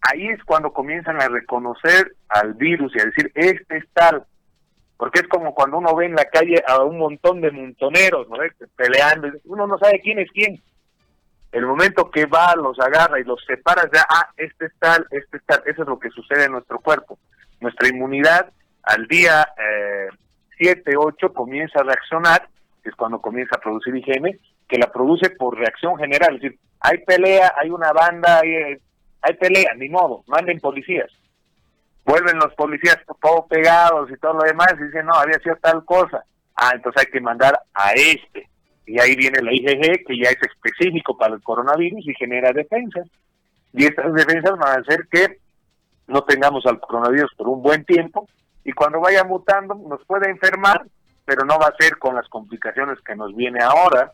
Ahí 0.00 0.26
es 0.26 0.42
cuando 0.42 0.72
comienzan 0.72 1.22
a 1.22 1.28
reconocer 1.28 2.16
al 2.28 2.54
virus 2.54 2.92
y 2.96 3.00
a 3.00 3.04
decir, 3.04 3.30
este 3.36 3.76
es 3.76 3.84
tal. 3.92 4.24
Porque 4.96 5.20
es 5.20 5.28
como 5.28 5.54
cuando 5.54 5.78
uno 5.78 5.94
ve 5.94 6.06
en 6.06 6.16
la 6.16 6.24
calle 6.24 6.60
a 6.66 6.82
un 6.82 6.98
montón 6.98 7.40
de 7.40 7.52
montoneros, 7.52 8.28
¿no? 8.28 8.36
Peleando, 8.74 9.28
uno 9.44 9.68
no 9.68 9.78
sabe 9.78 10.00
quién 10.00 10.18
es 10.18 10.30
quién. 10.32 10.60
El 11.52 11.66
momento 11.66 12.10
que 12.10 12.26
va, 12.26 12.56
los 12.56 12.80
agarra 12.80 13.20
y 13.20 13.24
los 13.24 13.44
separa, 13.46 13.88
ya, 13.92 14.04
ah, 14.08 14.30
este 14.36 14.66
es 14.66 14.72
tal, 14.80 15.06
este 15.10 15.36
es 15.36 15.44
tal. 15.44 15.62
Eso 15.66 15.82
es 15.82 15.88
lo 15.88 16.00
que 16.00 16.10
sucede 16.10 16.46
en 16.46 16.52
nuestro 16.52 16.80
cuerpo. 16.80 17.18
Nuestra 17.60 17.88
inmunidad 17.88 18.52
al 18.82 19.06
día 19.06 19.46
eh, 19.58 20.08
7, 20.58 20.92
8 20.96 21.32
comienza 21.32 21.80
a 21.80 21.84
reaccionar, 21.84 22.48
que 22.82 22.90
es 22.90 22.94
cuando 22.96 23.20
comienza 23.20 23.56
a 23.56 23.60
producir 23.60 23.94
IgM, 23.94 24.38
que 24.68 24.78
la 24.78 24.90
produce 24.90 25.30
por 25.30 25.58
reacción 25.58 25.96
general. 25.96 26.36
Es 26.36 26.42
decir, 26.42 26.58
hay 26.80 26.98
pelea, 26.98 27.54
hay 27.60 27.70
una 27.70 27.92
banda, 27.92 28.40
hay, 28.40 28.50
eh, 28.50 28.80
hay 29.22 29.34
pelea, 29.34 29.74
ni 29.76 29.88
modo, 29.88 30.24
manden 30.26 30.60
policías. 30.60 31.10
Vuelven 32.04 32.38
los 32.38 32.52
policías 32.54 32.98
todos 33.20 33.46
pegados 33.48 34.10
y 34.10 34.16
todo 34.16 34.34
lo 34.34 34.42
demás 34.42 34.74
y 34.78 34.84
dicen, 34.84 35.06
no, 35.06 35.14
había 35.14 35.38
sido 35.38 35.56
tal 35.56 35.84
cosa. 35.84 36.24
Ah, 36.56 36.72
entonces 36.74 37.04
hay 37.04 37.12
que 37.12 37.20
mandar 37.20 37.58
a 37.74 37.92
este 37.92 38.48
y 38.86 39.00
ahí 39.00 39.14
viene 39.14 39.40
la 39.40 39.52
IgG, 39.52 40.04
que 40.04 40.18
ya 40.18 40.30
es 40.30 40.38
específico 40.42 41.16
para 41.16 41.34
el 41.34 41.42
coronavirus 41.42 42.06
y 42.06 42.14
genera 42.14 42.52
defensas. 42.52 43.06
Y 43.72 43.84
estas 43.84 44.12
defensas 44.12 44.58
van 44.58 44.78
a 44.78 44.80
hacer 44.80 45.06
que 45.10 45.38
no 46.08 46.22
tengamos 46.24 46.66
al 46.66 46.80
coronavirus 46.80 47.32
por 47.36 47.48
un 47.48 47.62
buen 47.62 47.84
tiempo 47.84 48.26
y 48.64 48.72
cuando 48.72 49.00
vaya 49.00 49.24
mutando 49.24 49.74
nos 49.74 50.04
puede 50.06 50.30
enfermar, 50.30 50.84
pero 51.24 51.44
no 51.44 51.58
va 51.58 51.68
a 51.68 51.76
ser 51.78 51.98
con 51.98 52.14
las 52.14 52.28
complicaciones 52.28 52.98
que 53.00 53.14
nos 53.14 53.34
viene 53.34 53.62
ahora. 53.62 54.12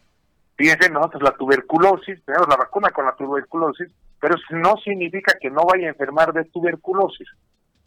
Fíjense, 0.57 0.91
nosotros 0.91 1.23
la 1.23 1.33
tuberculosis, 1.33 2.25
tenemos 2.25 2.49
la 2.49 2.57
vacuna 2.57 2.91
con 2.91 3.07
la 3.07 3.15
tuberculosis, 3.15 3.89
pero 4.21 4.35
no 4.51 4.77
significa 4.79 5.37
que 5.41 5.51
no 5.51 5.65
vaya 5.65 5.87
a 5.87 5.91
enfermar 5.91 6.33
de 6.33 6.45
tuberculosis. 6.45 7.29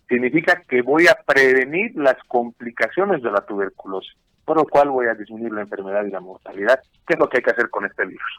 Significa 0.08 0.62
que 0.68 0.82
voy 0.82 1.08
a 1.08 1.18
prevenir 1.26 1.96
las 1.96 2.18
complicaciones 2.28 3.22
de 3.22 3.32
la 3.32 3.42
tuberculosis 3.42 4.16
por 4.46 4.58
lo 4.58 4.66
cual 4.66 4.90
voy 4.90 5.08
a 5.08 5.14
disminuir 5.14 5.54
la 5.54 5.62
enfermedad 5.62 6.04
y 6.06 6.10
la 6.10 6.20
mortalidad, 6.20 6.82
¿Qué 7.08 7.14
es 7.14 7.20
lo 7.20 7.30
que 7.30 7.38
hay 7.38 7.44
que 7.44 7.52
hacer 7.52 7.70
con 7.70 7.86
este 7.86 8.06
virus. 8.06 8.38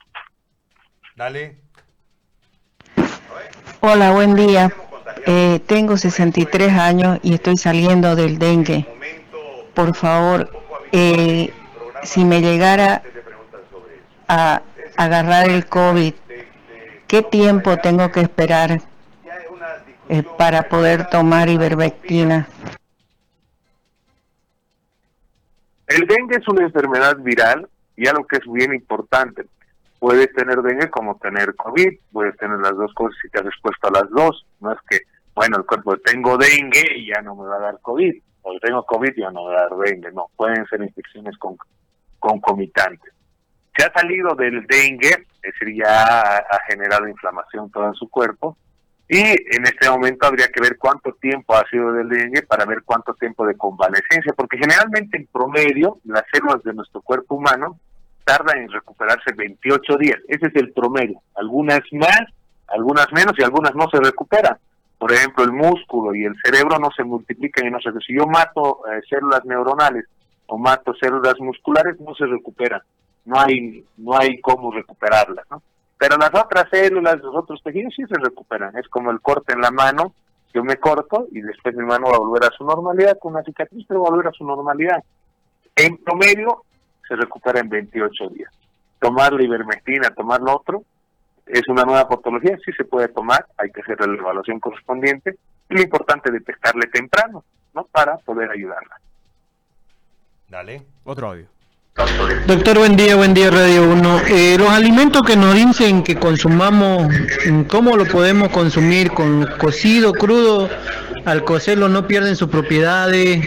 Dale. 1.17 1.57
Hola, 3.81 4.13
buen 4.13 4.35
día. 4.35 4.71
Eh, 5.27 5.61
tengo 5.67 5.97
63 5.97 6.73
años 6.73 7.19
y 7.23 7.35
estoy 7.35 7.57
saliendo 7.57 8.17
del 8.17 8.39
dengue. 8.39 8.87
Por 9.75 9.95
favor, 9.95 10.51
eh, 10.91 11.53
si 12.03 12.25
me 12.25 12.41
llegara 12.41 13.03
a 14.29 14.63
agarrar 14.97 15.49
el 15.49 15.67
COVID, 15.67 16.15
¿qué 17.07 17.23
tiempo 17.23 17.77
tengo 17.79 18.11
que 18.11 18.21
esperar 18.21 18.81
eh, 20.09 20.23
para 20.37 20.69
poder 20.69 21.09
tomar 21.09 21.49
ivermectina? 21.49 22.49
El 25.87 26.07
dengue 26.07 26.37
es 26.37 26.49
una 26.49 26.65
enfermedad 26.65 27.17
viral 27.19 27.69
y 27.97 28.09
algo 28.09 28.27
que 28.27 28.37
es 28.37 28.53
bien 28.53 28.75
importante. 28.75 29.47
Puedes 30.03 30.33
tener 30.33 30.61
dengue 30.63 30.91
como 30.91 31.17
tener 31.19 31.55
COVID, 31.55 31.97
puedes 32.11 32.37
tener 32.37 32.59
las 32.59 32.77
dos 32.77 32.93
cosas 32.93 33.17
si 33.23 33.31
te 33.31 33.39
has 33.39 33.47
expuesto 33.47 33.87
a 33.87 34.01
las 34.03 34.11
dos. 34.11 34.45
No 34.59 34.73
es 34.73 34.79
que, 34.91 35.03
bueno, 35.33 35.59
el 35.59 35.65
cuerpo 35.65 35.97
tengo 35.99 36.37
dengue 36.37 36.83
y 36.97 37.07
ya 37.15 37.23
no 37.23 37.37
me 37.37 37.47
va 37.47 37.55
a 37.55 37.61
dar 37.61 37.79
COVID, 37.81 38.13
o 38.43 38.59
tengo 38.59 38.85
COVID 38.85 39.13
y 39.15 39.21
ya 39.21 39.31
no 39.31 39.45
me 39.45 39.55
va 39.55 39.61
a 39.61 39.69
dar 39.69 39.79
dengue. 39.79 40.11
No, 40.11 40.27
pueden 40.35 40.67
ser 40.67 40.83
infecciones 40.83 41.39
con, 41.39 41.57
concomitantes. 42.19 43.15
Se 43.79 43.87
ha 43.87 43.93
salido 43.93 44.35
del 44.35 44.67
dengue, 44.67 45.11
es 45.11 45.41
decir, 45.41 45.73
ya 45.81 46.37
ha, 46.39 46.59
generado 46.67 47.07
inflamación 47.07 47.71
todo 47.71 47.87
en 47.87 47.95
su 47.95 48.11
cuerpo, 48.11 48.59
y 49.09 49.21
en 49.21 49.63
este 49.67 49.89
momento 49.89 50.27
habría 50.27 50.49
que 50.49 50.63
ver 50.63 50.79
cuánto 50.79 51.13
tiempo 51.13 51.55
ha 51.55 51.65
sido 51.71 51.93
del 51.93 52.09
dengue 52.09 52.43
para 52.43 52.65
ver 52.65 52.83
cuánto 52.85 53.15
tiempo 53.15 53.47
de 53.47 53.57
convalecencia, 53.57 54.33
porque 54.37 54.59
generalmente 54.59 55.17
en 55.17 55.29
promedio 55.29 56.01
las 56.03 56.25
células 56.33 56.61
de 56.65 56.75
nuestro 56.75 57.03
cuerpo 57.03 57.37
humano 57.37 57.79
tardan 58.25 58.59
en 58.59 58.71
recuperarse 58.71 59.33
28 59.37 59.97
días. 59.99 60.19
Ese 60.29 60.47
es 60.47 60.57
el 60.57 60.73
promedio. 60.73 61.21
Algunas 61.35 61.81
más, 61.93 62.23
algunas 62.69 63.07
menos 63.13 63.35
y 63.39 63.43
algunas 63.43 63.75
no 63.75 63.89
se 63.91 63.99
recuperan. 63.99 64.57
Por 64.99 65.13
ejemplo, 65.13 65.45
el 65.45 65.53
músculo 65.53 66.15
y 66.15 66.25
el 66.25 66.35
cerebro 66.45 66.79
no 66.79 66.91
se 66.97 67.03
multiplican 67.03 67.67
y 67.67 67.71
no 67.71 67.81
se... 67.81 67.91
Si 68.07 68.15
yo 68.17 68.27
mato 68.27 68.83
eh, 68.87 69.01
células 69.09 69.45
neuronales 69.45 70.05
o 70.47 70.59
mato 70.59 70.95
células 70.95 71.35
musculares, 71.41 71.99
no 72.01 72.15
se 72.15 72.27
recuperan. 72.27 72.81
No 73.25 73.41
hay, 73.41 73.85
no 73.97 74.19
hay 74.19 74.41
cómo 74.41 74.71
recuperarlas, 74.71 75.45
¿no? 75.51 75.63
Pero 75.99 76.17
las 76.17 76.31
otras 76.31 76.69
células, 76.71 77.21
los 77.23 77.35
otros 77.35 77.63
tejidos 77.63 77.95
sí 77.95 78.03
se 78.09 78.19
recuperan. 78.21 78.77
Es 78.77 78.89
como 78.89 79.11
el 79.11 79.21
corte 79.21 79.53
en 79.53 79.61
la 79.61 79.71
mano. 79.71 80.15
Yo 80.53 80.65
me 80.65 80.77
corto 80.77 81.29
y 81.31 81.41
después 81.41 81.75
mi 81.77 81.85
mano 81.85 82.09
va 82.11 82.17
a 82.17 82.21
volver 82.21 82.45
a 82.45 82.57
su 82.57 82.65
normalidad. 82.65 83.19
Con 83.21 83.35
una 83.35 83.45
cicatriz 83.45 83.85
pero 83.87 84.03
va 84.03 84.09
a 84.09 84.11
volver 84.11 84.29
a 84.29 84.33
su 84.33 84.45
normalidad. 84.45 85.03
En 85.77 85.97
promedio, 85.99 86.65
se 87.07 87.17
recupera 87.17 87.61
en 87.61 87.69
28 87.69 88.29
días. 88.31 88.53
Tomar 89.01 89.33
la 89.33 89.43
ivermectina, 89.43 90.11
tomar 90.11 90.41
lo 90.41 90.57
otro, 90.57 90.85
es 91.47 91.67
una 91.69 91.85
nueva 91.85 92.09
patología, 92.09 92.57
sí 92.65 92.73
se 92.73 92.85
puede 92.85 93.09
tomar, 93.09 93.47
hay 93.59 93.71
que 93.71 93.81
hacer 93.81 93.99
la 94.01 94.15
evaluación 94.15 94.61
correspondiente, 94.61 95.37
y 95.69 95.75
lo 95.75 95.83
importante 95.83 96.29
es 96.29 96.35
detectarle 96.35 96.87
temprano, 96.87 97.45
¿no? 97.75 97.85
Para 97.85 98.17
poder 98.19 98.51
ayudarla. 98.51 99.01
Dale. 100.49 100.83
Otro 101.05 101.29
audio. 101.29 101.47
Doctor, 102.47 102.79
buen 102.79 102.97
día, 102.97 103.17
buen 103.17 103.35
día 103.35 103.51
Radio 103.51 103.85
1. 103.91 104.21
Eh, 104.29 104.57
los 104.59 104.71
alimentos 104.71 105.23
que 105.23 105.37
nos 105.37 105.55
dicen 105.55 106.03
que 106.03 106.17
consumamos, 106.17 107.13
¿cómo 107.69 107.97
lo 107.97 108.07
podemos 108.07 108.49
consumir? 108.49 109.11
¿Con 109.11 109.47
cocido, 109.59 110.13
crudo? 110.13 110.71
Al 111.27 111.45
cocerlo 111.45 111.89
no 111.89 112.07
pierden 112.07 112.35
sus 112.35 112.49
propiedades. 112.49 113.47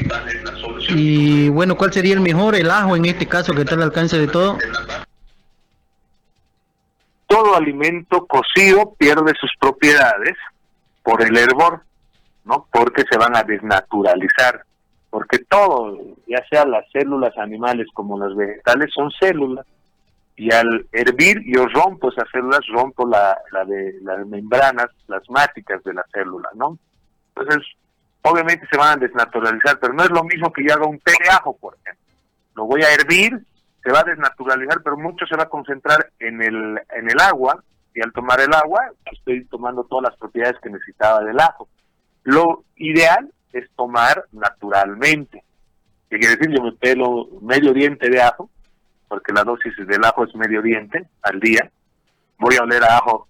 Y 0.90 1.50
bueno, 1.50 1.76
¿cuál 1.76 1.94
sería 1.94 2.14
el 2.14 2.22
mejor? 2.22 2.56
El 2.56 2.70
ajo 2.70 2.96
en 2.96 3.06
este 3.06 3.28
caso 3.28 3.54
que 3.54 3.62
está 3.62 3.76
al 3.76 3.84
alcance 3.84 4.18
de 4.18 4.28
todo. 4.28 4.58
Todo 7.28 7.56
alimento 7.56 8.26
cocido 8.26 8.94
pierde 8.98 9.34
sus 9.40 9.52
propiedades 9.60 10.38
por 11.04 11.22
el 11.22 11.38
hervor, 11.38 11.82
¿no? 12.46 12.68
Porque 12.72 13.04
se 13.10 13.18
van 13.18 13.36
a 13.36 13.44
desnaturalizar. 13.44 14.64
Porque 15.10 15.40
todo, 15.40 15.98
ya 16.28 16.44
sea 16.50 16.66
las 16.66 16.90
células 16.92 17.38
animales 17.38 17.88
como 17.94 18.20
las 18.20 18.36
vegetales, 18.36 18.92
son 18.94 19.12
células. 19.12 19.66
Y 20.36 20.54
al 20.54 20.86
hervir 20.92 21.42
yo 21.46 21.66
rompo 21.68 22.12
esas 22.12 22.30
células, 22.30 22.60
rompo 22.68 23.08
la, 23.08 23.38
la 23.52 23.64
de 23.64 23.96
las 24.02 24.26
membranas 24.28 24.88
plasmáticas 25.06 25.82
de 25.84 25.94
la 25.94 26.04
célula, 26.14 26.50
¿no? 26.56 26.78
Entonces, 27.34 27.66
obviamente 28.26 28.68
se 28.70 28.78
van 28.78 28.98
a 28.98 29.02
desnaturalizar, 29.02 29.80
pero 29.80 29.94
no 29.94 30.04
es 30.04 30.10
lo 30.10 30.24
mismo 30.24 30.52
que 30.52 30.64
yo 30.64 30.74
haga 30.74 30.88
un 30.88 31.00
té 31.00 31.14
de 31.24 31.30
ajo, 31.30 31.56
por. 31.58 31.78
Lo 32.56 32.66
voy 32.66 32.82
a 32.82 32.92
hervir, 32.92 33.40
se 33.84 33.92
va 33.92 34.00
a 34.00 34.04
desnaturalizar, 34.04 34.82
pero 34.84 34.98
mucho 34.98 35.26
se 35.26 35.36
va 35.36 35.44
a 35.44 35.50
concentrar 35.50 36.12
en 36.20 36.42
el, 36.42 36.82
en 36.90 37.10
el 37.10 37.20
agua, 37.20 37.64
y 37.94 38.02
al 38.02 38.12
tomar 38.12 38.42
el 38.42 38.54
agua, 38.54 38.92
estoy 39.12 39.46
tomando 39.46 39.84
todas 39.84 40.10
las 40.10 40.20
propiedades 40.20 40.60
que 40.62 40.70
necesitaba 40.70 41.24
del 41.24 41.40
ajo. 41.40 41.70
Lo 42.24 42.64
ideal 42.76 43.32
es 43.54 43.70
tomar 43.76 44.26
naturalmente. 44.32 45.44
¿Qué 46.10 46.18
quiere 46.18 46.36
decir? 46.36 46.54
Yo 46.54 46.64
me 46.64 46.72
pelo 46.74 47.28
medio 47.42 47.74
diente 47.74 48.10
de 48.10 48.22
ajo, 48.22 48.50
porque 49.08 49.34
la 49.34 49.44
dosis 49.44 49.74
del 49.88 50.04
ajo 50.04 50.26
es 50.26 50.36
medio 50.36 50.62
diente 50.62 51.08
al 51.22 51.40
día. 51.40 51.70
Voy 52.40 52.56
a 52.56 52.64
oler 52.64 52.84
a 52.84 52.98
ajo 52.98 53.28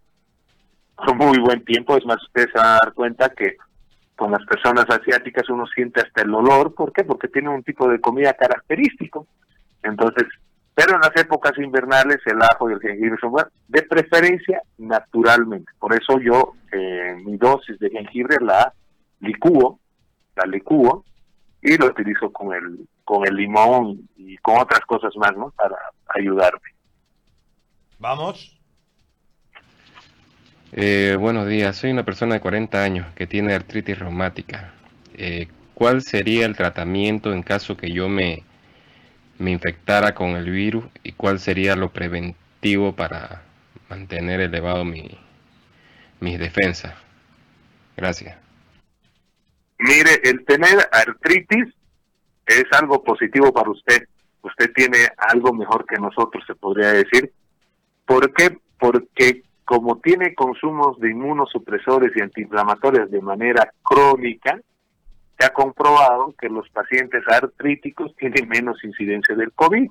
con 0.96 1.18
muy 1.18 1.38
buen 1.40 1.64
tiempo, 1.66 1.98
es 1.98 2.06
más, 2.06 2.24
ustedes 2.24 2.50
se 2.52 2.58
van 2.58 2.68
a 2.68 2.80
dar 2.82 2.94
cuenta 2.94 3.30
que 3.30 3.58
con 4.16 4.32
las 4.32 4.46
personas 4.46 4.86
asiáticas 4.90 5.50
uno 5.50 5.66
siente 5.68 6.02
hasta 6.02 6.22
el 6.22 6.34
olor, 6.34 6.74
¿por 6.74 6.94
qué? 6.94 7.04
Porque 7.04 7.28
tiene 7.28 7.50
un 7.50 7.64
tipo 7.64 7.88
de 7.90 8.00
comida 8.00 8.34
característico. 8.34 9.28
Entonces, 9.84 10.26
pero 10.74 10.96
en 10.96 11.02
las 11.02 11.16
épocas 11.16 11.58
invernales 11.58 12.20
el 12.26 12.42
ajo 12.42 12.70
y 12.70 12.74
el 12.74 12.82
jengibre 12.82 13.18
son 13.20 13.34
de 13.68 13.82
preferencia 13.84 14.62
naturalmente. 14.78 15.72
Por 15.80 15.94
eso 15.94 16.20
yo 16.20 16.54
eh, 16.72 17.16
mi 17.24 17.38
dosis 17.38 17.80
de 17.80 17.90
jengibre 17.90 18.38
la 18.42 18.74
licúo, 19.22 19.80
la 20.36 20.46
licúo 20.46 21.06
y 21.62 21.78
lo 21.78 21.88
utilizo 21.88 22.32
con 22.32 22.54
el 22.54 22.88
con 23.06 23.26
el 23.28 23.36
limón 23.36 24.10
y 24.18 24.36
con 24.38 24.58
otras 24.60 24.82
cosas 24.82 25.16
más, 25.16 25.36
¿no? 25.38 25.52
Para 25.52 25.78
ayudarme. 26.08 26.74
Vamos. 28.00 28.55
Eh, 30.78 31.16
buenos 31.18 31.48
días, 31.48 31.78
soy 31.78 31.92
una 31.92 32.04
persona 32.04 32.34
de 32.34 32.42
40 32.42 32.84
años 32.84 33.08
que 33.16 33.28
tiene 33.28 33.54
artritis 33.54 33.98
reumática. 33.98 34.74
Eh, 35.14 35.48
¿Cuál 35.74 36.02
sería 36.02 36.46
el 36.46 36.58
tratamiento 36.58 37.32
en 37.32 37.44
caso 37.44 37.78
que 37.78 37.94
yo 37.94 38.10
me, 38.10 38.44
me 39.38 39.52
infectara 39.52 40.14
con 40.14 40.32
el 40.32 40.52
virus 40.52 40.84
y 41.02 41.14
cuál 41.14 41.40
sería 41.40 41.78
lo 41.78 41.94
preventivo 41.94 42.94
para 42.94 43.44
mantener 43.88 44.42
elevado 44.42 44.84
mi, 44.84 45.18
mis 46.20 46.38
defensas? 46.38 46.94
Gracias. 47.96 48.38
Mire, 49.80 50.20
el 50.26 50.44
tener 50.44 50.90
artritis 50.92 51.74
es 52.48 52.66
algo 52.72 53.02
positivo 53.02 53.54
para 53.54 53.70
usted. 53.70 54.10
Usted 54.42 54.74
tiene 54.76 55.08
algo 55.20 55.54
mejor 55.54 55.86
que 55.86 55.96
nosotros, 55.96 56.44
se 56.46 56.54
podría 56.54 56.92
decir. 56.92 57.32
¿Por 58.06 58.34
qué? 58.34 58.58
Porque 58.78 59.45
como 59.66 59.98
tiene 59.98 60.36
consumos 60.36 61.00
de 61.00 61.10
inmunosupresores 61.10 62.12
y 62.16 62.22
antiinflamatorios 62.22 63.10
de 63.10 63.22
manera 63.22 63.68
crónica, 63.84 64.60
se 65.38 65.46
ha 65.46 65.50
comprobado 65.50 66.34
que 66.40 66.50
los 66.50 66.70
pacientes 66.70 67.24
artríticos 67.28 68.16
tienen 68.16 68.48
menos 68.48 68.82
incidencia 68.84 69.36
del 69.36 69.52
COVID. 69.54 69.90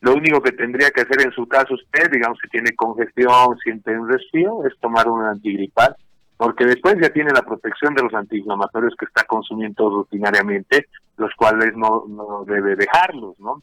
Lo 0.00 0.12
único 0.12 0.42
que 0.42 0.52
tendría 0.52 0.90
que 0.90 1.02
hacer 1.02 1.22
en 1.22 1.32
su 1.32 1.46
caso 1.46 1.74
usted, 1.74 2.10
digamos, 2.10 2.38
si 2.42 2.48
tiene 2.48 2.74
congestión, 2.74 3.56
siente 3.62 3.96
un 3.98 4.08
resfrío, 4.10 4.64
es 4.66 4.78
tomar 4.80 5.08
un 5.08 5.22
antigripal, 5.22 5.96
porque 6.36 6.66
después 6.66 6.96
ya 7.00 7.08
tiene 7.08 7.30
la 7.32 7.42
protección 7.42 7.94
de 7.94 8.02
los 8.02 8.12
antiinflamatorios 8.12 8.94
que 8.98 9.06
está 9.06 9.24
consumiendo 9.24 9.88
rutinariamente, 9.88 10.88
los 11.16 11.32
cuales 11.34 11.74
no, 11.76 12.04
no 12.08 12.44
debe 12.44 12.76
dejarlos, 12.76 13.38
¿no? 13.38 13.62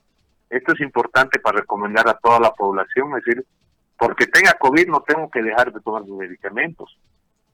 Esto 0.50 0.74
es 0.74 0.80
importante 0.82 1.40
para 1.40 1.60
recomendar 1.60 2.08
a 2.08 2.18
toda 2.18 2.40
la 2.40 2.52
población, 2.52 3.10
es 3.18 3.26
decir, 3.26 3.46
porque 3.98 4.26
tenga 4.28 4.54
COVID 4.54 4.88
no 4.88 5.02
tengo 5.02 5.30
que 5.30 5.42
dejar 5.42 5.72
de 5.72 5.82
tomar 5.82 6.04
mis 6.04 6.14
medicamentos. 6.14 6.98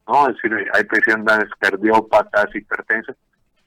¿no? 0.07 0.29
Es 0.29 0.35
decir, 0.35 0.53
hay 0.73 0.83
pacientes 0.85 1.49
cardiópatas, 1.59 2.53
hipertensas, 2.55 3.15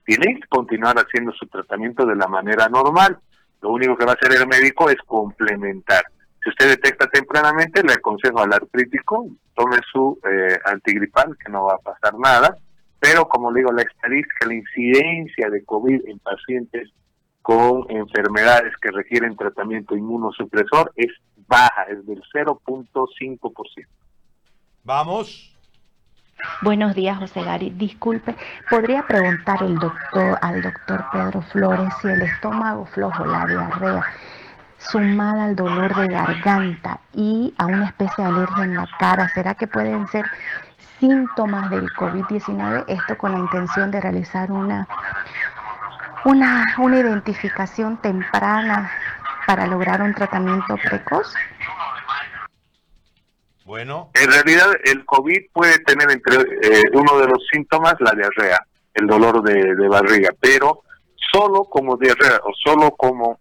tienen 0.05 0.41
que 0.41 0.49
continuar 0.49 0.97
haciendo 0.97 1.33
su 1.33 1.47
tratamiento 1.47 2.05
de 2.05 2.17
la 2.17 2.27
manera 2.27 2.69
normal. 2.69 3.19
Lo 3.61 3.71
único 3.71 3.97
que 3.97 4.05
va 4.05 4.13
a 4.13 4.15
hacer 4.15 4.33
el 4.41 4.49
médico 4.49 4.91
es 4.91 4.97
complementar. 5.07 6.05
Si 6.43 6.51
usted 6.51 6.71
detecta 6.71 7.07
tempranamente, 7.07 7.85
le 7.85 7.93
aconsejo 7.93 8.41
al 8.41 8.53
artrítico, 8.53 9.29
tome 9.55 9.79
su 9.93 10.19
eh, 10.29 10.59
antigripal, 10.65 11.37
que 11.39 11.53
no 11.53 11.67
va 11.67 11.75
a 11.75 11.79
pasar 11.79 12.19
nada, 12.19 12.57
pero 12.99 13.29
como 13.29 13.53
le 13.53 13.61
digo, 13.61 13.73
la 13.73 13.83
estadística, 13.83 14.47
la 14.47 14.55
incidencia 14.55 15.49
de 15.51 15.65
COVID 15.65 16.09
en 16.09 16.19
pacientes 16.19 16.91
con 17.43 17.85
enfermedades 17.91 18.73
que 18.81 18.91
requieren 18.91 19.37
tratamiento 19.37 19.97
inmunosupresor 19.97 20.93
es 20.97 21.11
baja, 21.47 21.85
es 21.89 22.05
del 22.07 22.23
0.5%. 22.33 23.87
Vamos. 24.85 25.53
Buenos 26.61 26.95
días, 26.95 27.19
José 27.19 27.43
Gary. 27.43 27.71
Disculpe, 27.71 28.35
¿podría 28.69 29.07
preguntar 29.07 29.63
el 29.63 29.79
doctor, 29.79 30.39
al 30.43 30.63
doctor 30.63 31.05
Pedro 31.13 31.43
Flores 31.43 31.93
si 32.01 32.09
el 32.09 32.23
estómago 32.23 32.85
flojo, 32.87 33.25
la 33.25 33.47
diarrea, 33.47 34.05
sumada 34.79 35.45
al 35.45 35.57
dolor 35.57 35.95
de 35.95 36.09
garganta 36.09 37.01
y 37.15 37.55
a 37.59 37.67
una 37.67 37.87
especie 37.87 38.25
de 38.25 38.31
alergia 38.31 38.65
en 38.65 38.75
la 38.75 38.89
cara, 38.99 39.29
¿será 39.29 39.55
que 39.55 39.67
pueden 39.67 40.07
ser 40.09 40.25
síntomas 40.99 41.71
del 41.71 41.89
COVID-19? 41.91 42.85
Esto 42.89 43.17
con 43.19 43.33
la 43.33 43.39
intención 43.39 43.91
de 43.91 44.01
realizar 44.01 44.51
una, 44.51 44.87
una, 46.25 46.65
una 46.79 46.99
identificación 46.99 47.97
temprana 47.99 48.91
para 49.47 49.67
lograr 49.67 50.03
un 50.03 50.15
tratamiento 50.15 50.77
precoz? 50.77 51.35
Bueno. 53.65 54.11
En 54.15 54.31
realidad, 54.31 54.69
el 54.85 55.05
COVID 55.05 55.51
puede 55.53 55.79
tener 55.81 56.11
entre 56.11 56.37
eh, 56.63 56.83
uno 56.93 57.19
de 57.19 57.29
los 57.29 57.47
síntomas 57.51 57.95
la 58.01 58.13
diarrea, 58.13 58.67
el 58.95 59.07
dolor 59.07 59.43
de, 59.43 59.75
de 59.75 59.89
barriga, 59.89 60.31
pero 60.39 60.83
solo 61.33 61.65
como 61.65 61.97
diarrea 61.97 62.41
o 62.45 62.53
solo 62.55 62.91
como 62.93 63.39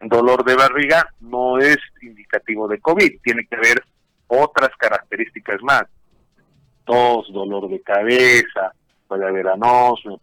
dolor 0.00 0.44
de 0.44 0.54
barriga 0.54 1.08
no 1.20 1.58
es 1.58 1.78
indicativo 2.02 2.68
de 2.68 2.80
COVID, 2.80 3.20
tiene 3.22 3.46
que 3.46 3.56
haber 3.56 3.84
otras 4.26 4.70
características 4.78 5.62
más. 5.62 5.84
Tos, 6.84 7.32
dolor 7.32 7.68
de 7.68 7.80
cabeza, 7.80 8.72
puede 9.06 9.26
haber 9.26 9.48
anosmia, 9.48 10.18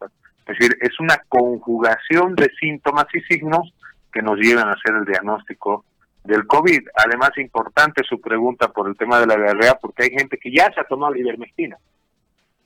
es 0.45 0.57
decir, 0.57 0.77
es 0.81 0.99
una 0.99 1.17
conjugación 1.29 2.35
de 2.35 2.49
síntomas 2.59 3.05
y 3.13 3.21
signos 3.21 3.73
que 4.11 4.21
nos 4.21 4.37
llevan 4.37 4.67
a 4.67 4.73
hacer 4.73 4.95
el 4.95 5.05
diagnóstico 5.05 5.85
del 6.23 6.45
COVID. 6.45 6.87
Además, 6.95 7.31
importante 7.37 8.03
su 8.07 8.19
pregunta 8.19 8.67
por 8.69 8.87
el 8.87 8.95
tema 8.95 9.19
de 9.19 9.27
la 9.27 9.35
diarrea, 9.35 9.75
porque 9.75 10.03
hay 10.03 10.09
gente 10.11 10.37
que 10.37 10.51
ya 10.51 10.71
se 10.73 10.79
ha 10.79 10.83
tomado 10.83 11.13
la 11.13 11.19
ivermectina, 11.19 11.77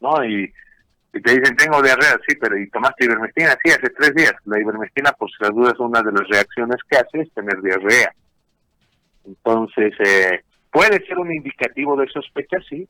¿no? 0.01 0.23
Y, 0.25 0.51
te 1.11 1.39
dicen, 1.39 1.55
tengo 1.55 1.81
diarrea, 1.81 2.19
sí, 2.27 2.35
pero 2.35 2.57
¿y 2.57 2.69
tomaste 2.69 3.05
ivermectina? 3.05 3.57
Sí, 3.63 3.71
hace 3.71 3.89
tres 3.89 4.13
días. 4.15 4.33
La 4.43 4.59
ivermectina, 4.59 5.13
por 5.13 5.31
si 5.31 5.37
las 5.39 5.51
dudas, 5.51 5.79
una 5.79 6.01
de 6.01 6.11
las 6.11 6.27
reacciones 6.27 6.75
que 6.89 6.97
hace 6.97 7.21
es 7.21 7.33
tener 7.33 7.61
diarrea. 7.61 8.13
Entonces, 9.25 9.93
eh, 10.05 10.43
puede 10.69 11.05
ser 11.05 11.17
un 11.17 11.33
indicativo 11.33 11.95
de 11.95 12.09
sospecha, 12.09 12.57
sí, 12.67 12.85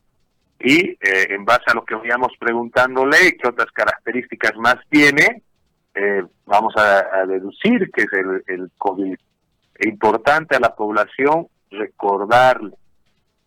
y 0.60 0.90
eh, 0.90 0.98
en 1.30 1.46
base 1.46 1.66
a 1.68 1.76
lo 1.76 1.86
que 1.86 1.96
veíamos 1.96 2.32
preguntándole 2.40 3.38
qué 3.38 3.48
otras 3.48 3.72
características 3.72 4.56
más 4.56 4.78
tiene, 4.90 5.44
eh, 5.96 6.24
vamos 6.46 6.74
a, 6.78 7.26
deducir 7.26 7.90
que 7.92 8.04
es 8.04 8.14
el, 8.48 8.72
COVID. 8.78 9.16
Importante 9.86 10.56
a 10.56 10.60
la 10.60 10.76
población 10.76 11.48
recordarle, 11.72 12.76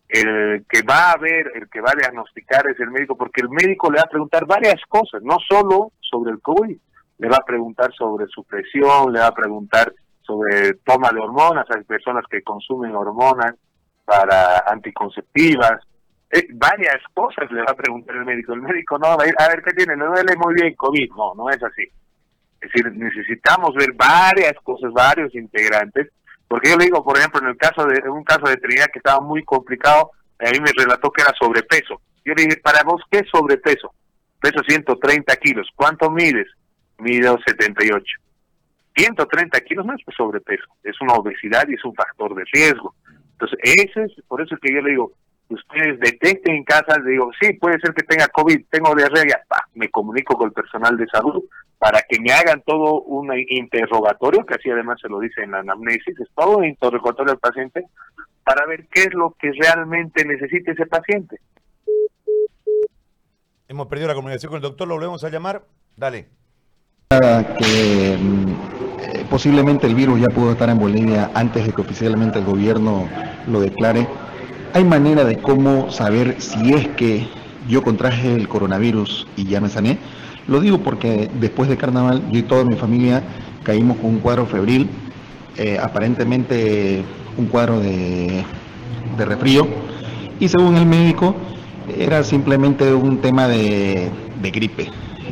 el 0.07 0.65
que 0.67 0.81
va 0.81 1.11
a 1.11 1.17
ver, 1.17 1.51
el 1.55 1.69
que 1.69 1.81
va 1.81 1.91
a 1.91 1.99
diagnosticar 1.99 2.63
es 2.69 2.79
el 2.79 2.91
médico, 2.91 3.15
porque 3.15 3.41
el 3.41 3.49
médico 3.49 3.91
le 3.91 3.97
va 3.97 4.03
a 4.03 4.09
preguntar 4.09 4.45
varias 4.45 4.81
cosas, 4.87 5.21
no 5.23 5.37
solo 5.47 5.91
sobre 5.99 6.31
el 6.31 6.41
COVID, 6.41 6.77
le 7.19 7.27
va 7.27 7.37
a 7.37 7.45
preguntar 7.45 7.93
sobre 7.93 8.25
su 8.27 8.43
presión, 8.43 9.13
le 9.13 9.19
va 9.19 9.27
a 9.27 9.35
preguntar 9.35 9.93
sobre 10.21 10.73
toma 10.85 11.09
de 11.11 11.19
hormonas, 11.19 11.65
hay 11.75 11.83
personas 11.83 12.23
que 12.29 12.41
consumen 12.41 12.95
hormonas 12.95 13.55
para 14.05 14.63
anticonceptivas, 14.67 15.83
eh, 16.31 16.47
varias 16.53 17.01
cosas 17.13 17.51
le 17.51 17.61
va 17.61 17.71
a 17.71 17.75
preguntar 17.75 18.15
el 18.15 18.25
médico. 18.25 18.53
El 18.53 18.61
médico 18.61 18.97
no 18.99 19.17
va 19.17 19.23
a 19.23 19.27
ir, 19.27 19.33
a 19.37 19.47
ver 19.47 19.63
qué 19.63 19.73
tiene, 19.73 19.95
no 19.95 20.07
duele 20.07 20.35
muy 20.35 20.53
bien 20.53 20.75
COVID. 20.75 21.09
No, 21.15 21.33
no 21.35 21.49
es 21.49 21.61
así. 21.63 21.83
Es 22.61 22.71
decir, 22.71 22.91
necesitamos 22.93 23.73
ver 23.75 23.93
varias 23.93 24.53
cosas, 24.63 24.91
varios 24.91 25.33
integrantes, 25.33 26.11
porque 26.47 26.71
yo 26.71 26.77
le 26.77 26.85
digo, 26.85 27.03
por 27.03 27.17
ejemplo, 27.17 27.41
en 27.41 27.49
el 27.49 27.57
caso 27.57 27.85
de 27.85 27.99
en 27.99 28.09
un 28.09 28.23
caso 28.23 28.47
de 28.47 28.57
Trinidad 28.57 28.87
que 28.91 28.99
estaba 28.99 29.21
muy 29.21 29.43
complicado, 29.43 30.11
a 30.39 30.51
mí 30.51 30.59
me 30.59 30.71
relató 30.75 31.11
que 31.11 31.21
era 31.21 31.33
sobrepeso. 31.39 32.01
Yo 32.25 32.33
le 32.33 32.43
dije, 32.43 32.57
para 32.57 32.83
vos, 32.83 33.01
¿qué 33.09 33.19
es 33.19 33.29
sobrepeso? 33.29 33.93
Peso 34.41 34.61
130 34.67 35.35
kilos. 35.37 35.67
¿Cuánto 35.75 36.09
mides? 36.09 36.47
Mido 36.97 37.37
78. 37.45 38.03
130 38.95 39.61
kilos 39.61 39.85
no 39.85 39.93
es 39.93 40.01
sobrepeso, 40.15 40.65
es 40.83 40.99
una 40.99 41.13
obesidad 41.13 41.65
y 41.69 41.75
es 41.75 41.85
un 41.85 41.95
factor 41.95 42.35
de 42.35 42.43
riesgo. 42.51 42.93
Entonces, 43.33 43.59
ese 43.63 44.03
es, 44.03 44.11
por 44.27 44.41
eso 44.41 44.55
es 44.55 44.61
que 44.61 44.73
yo 44.73 44.81
le 44.81 44.91
digo, 44.91 45.13
ustedes 45.47 45.99
detecten 45.99 46.55
en 46.55 46.63
casa, 46.63 46.99
digo, 47.05 47.31
sí, 47.39 47.53
puede 47.53 47.79
ser 47.79 47.93
que 47.93 48.03
tenga 48.03 48.27
COVID, 48.27 48.65
tengo 48.69 48.93
diarrea, 48.95 49.41
me 49.75 49.89
comunico 49.89 50.35
con 50.35 50.47
el 50.47 50.53
personal 50.53 50.97
de 50.97 51.07
salud 51.07 51.43
para 51.79 52.01
que 52.07 52.19
me 52.19 52.31
hagan 52.31 52.61
todo 52.65 53.01
un 53.01 53.31
interrogatorio, 53.49 54.45
que 54.45 54.55
así 54.55 54.69
además 54.69 54.99
se 55.01 55.09
lo 55.09 55.19
dice 55.19 55.41
en 55.41 55.51
la 55.51 55.59
anamnesis, 55.59 56.19
es 56.19 56.27
todo 56.35 56.57
un 56.57 56.65
interrogatorio 56.65 57.33
al 57.33 57.39
paciente, 57.39 57.85
para 58.43 58.65
ver 58.65 58.87
qué 58.91 59.03
es 59.03 59.13
lo 59.13 59.35
que 59.39 59.51
realmente 59.51 60.25
necesita 60.25 60.71
ese 60.71 60.85
paciente. 60.85 61.39
Hemos 63.67 63.87
perdido 63.87 64.09
la 64.09 64.15
comunicación 64.15 64.49
con 64.49 64.57
el 64.57 64.63
doctor, 64.63 64.87
lo 64.87 64.95
volvemos 64.95 65.23
a 65.23 65.29
llamar. 65.29 65.63
Dale. 65.95 66.27
Que 67.09 68.17
mm, 68.19 68.49
eh, 69.01 69.25
posiblemente 69.29 69.87
el 69.87 69.95
virus 69.95 70.19
ya 70.19 70.27
pudo 70.27 70.51
estar 70.51 70.69
en 70.69 70.77
Bolivia 70.77 71.31
antes 71.33 71.65
de 71.65 71.73
que 71.73 71.81
oficialmente 71.81 72.39
el 72.39 72.45
gobierno 72.45 73.07
lo 73.47 73.61
declare 73.61 74.07
¿Hay 74.71 74.83
manera 74.83 75.23
de 75.23 75.39
cómo 75.39 75.89
saber 75.89 76.39
si 76.39 76.73
es 76.73 76.87
que 76.89 77.27
yo 77.67 77.81
contraje 77.81 78.35
el 78.35 78.47
coronavirus 78.47 79.27
y 79.35 79.45
ya 79.45 79.59
me 79.59 79.67
sané? 79.67 79.97
Lo 80.49 80.59
digo 80.59 80.79
porque 80.79 81.29
después 81.39 81.69
de 81.69 81.77
carnaval 81.77 82.23
yo 82.31 82.39
y 82.39 82.43
toda 82.43 82.65
mi 82.65 82.75
familia 82.75 83.21
caímos 83.63 83.97
con 83.97 84.07
un 84.07 84.19
cuadro 84.19 84.45
febril, 84.45 84.89
eh, 85.57 85.77
aparentemente 85.81 87.03
un 87.37 87.45
cuadro 87.45 87.79
de, 87.79 88.43
de 89.17 89.25
y 90.39 90.47
según 90.47 90.77
el 90.77 90.85
médico 90.85 91.35
era 91.97 92.23
simplemente 92.23 92.93
un 92.93 93.17
tema 93.17 93.47
de, 93.47 94.09
gripe, 94.41 94.87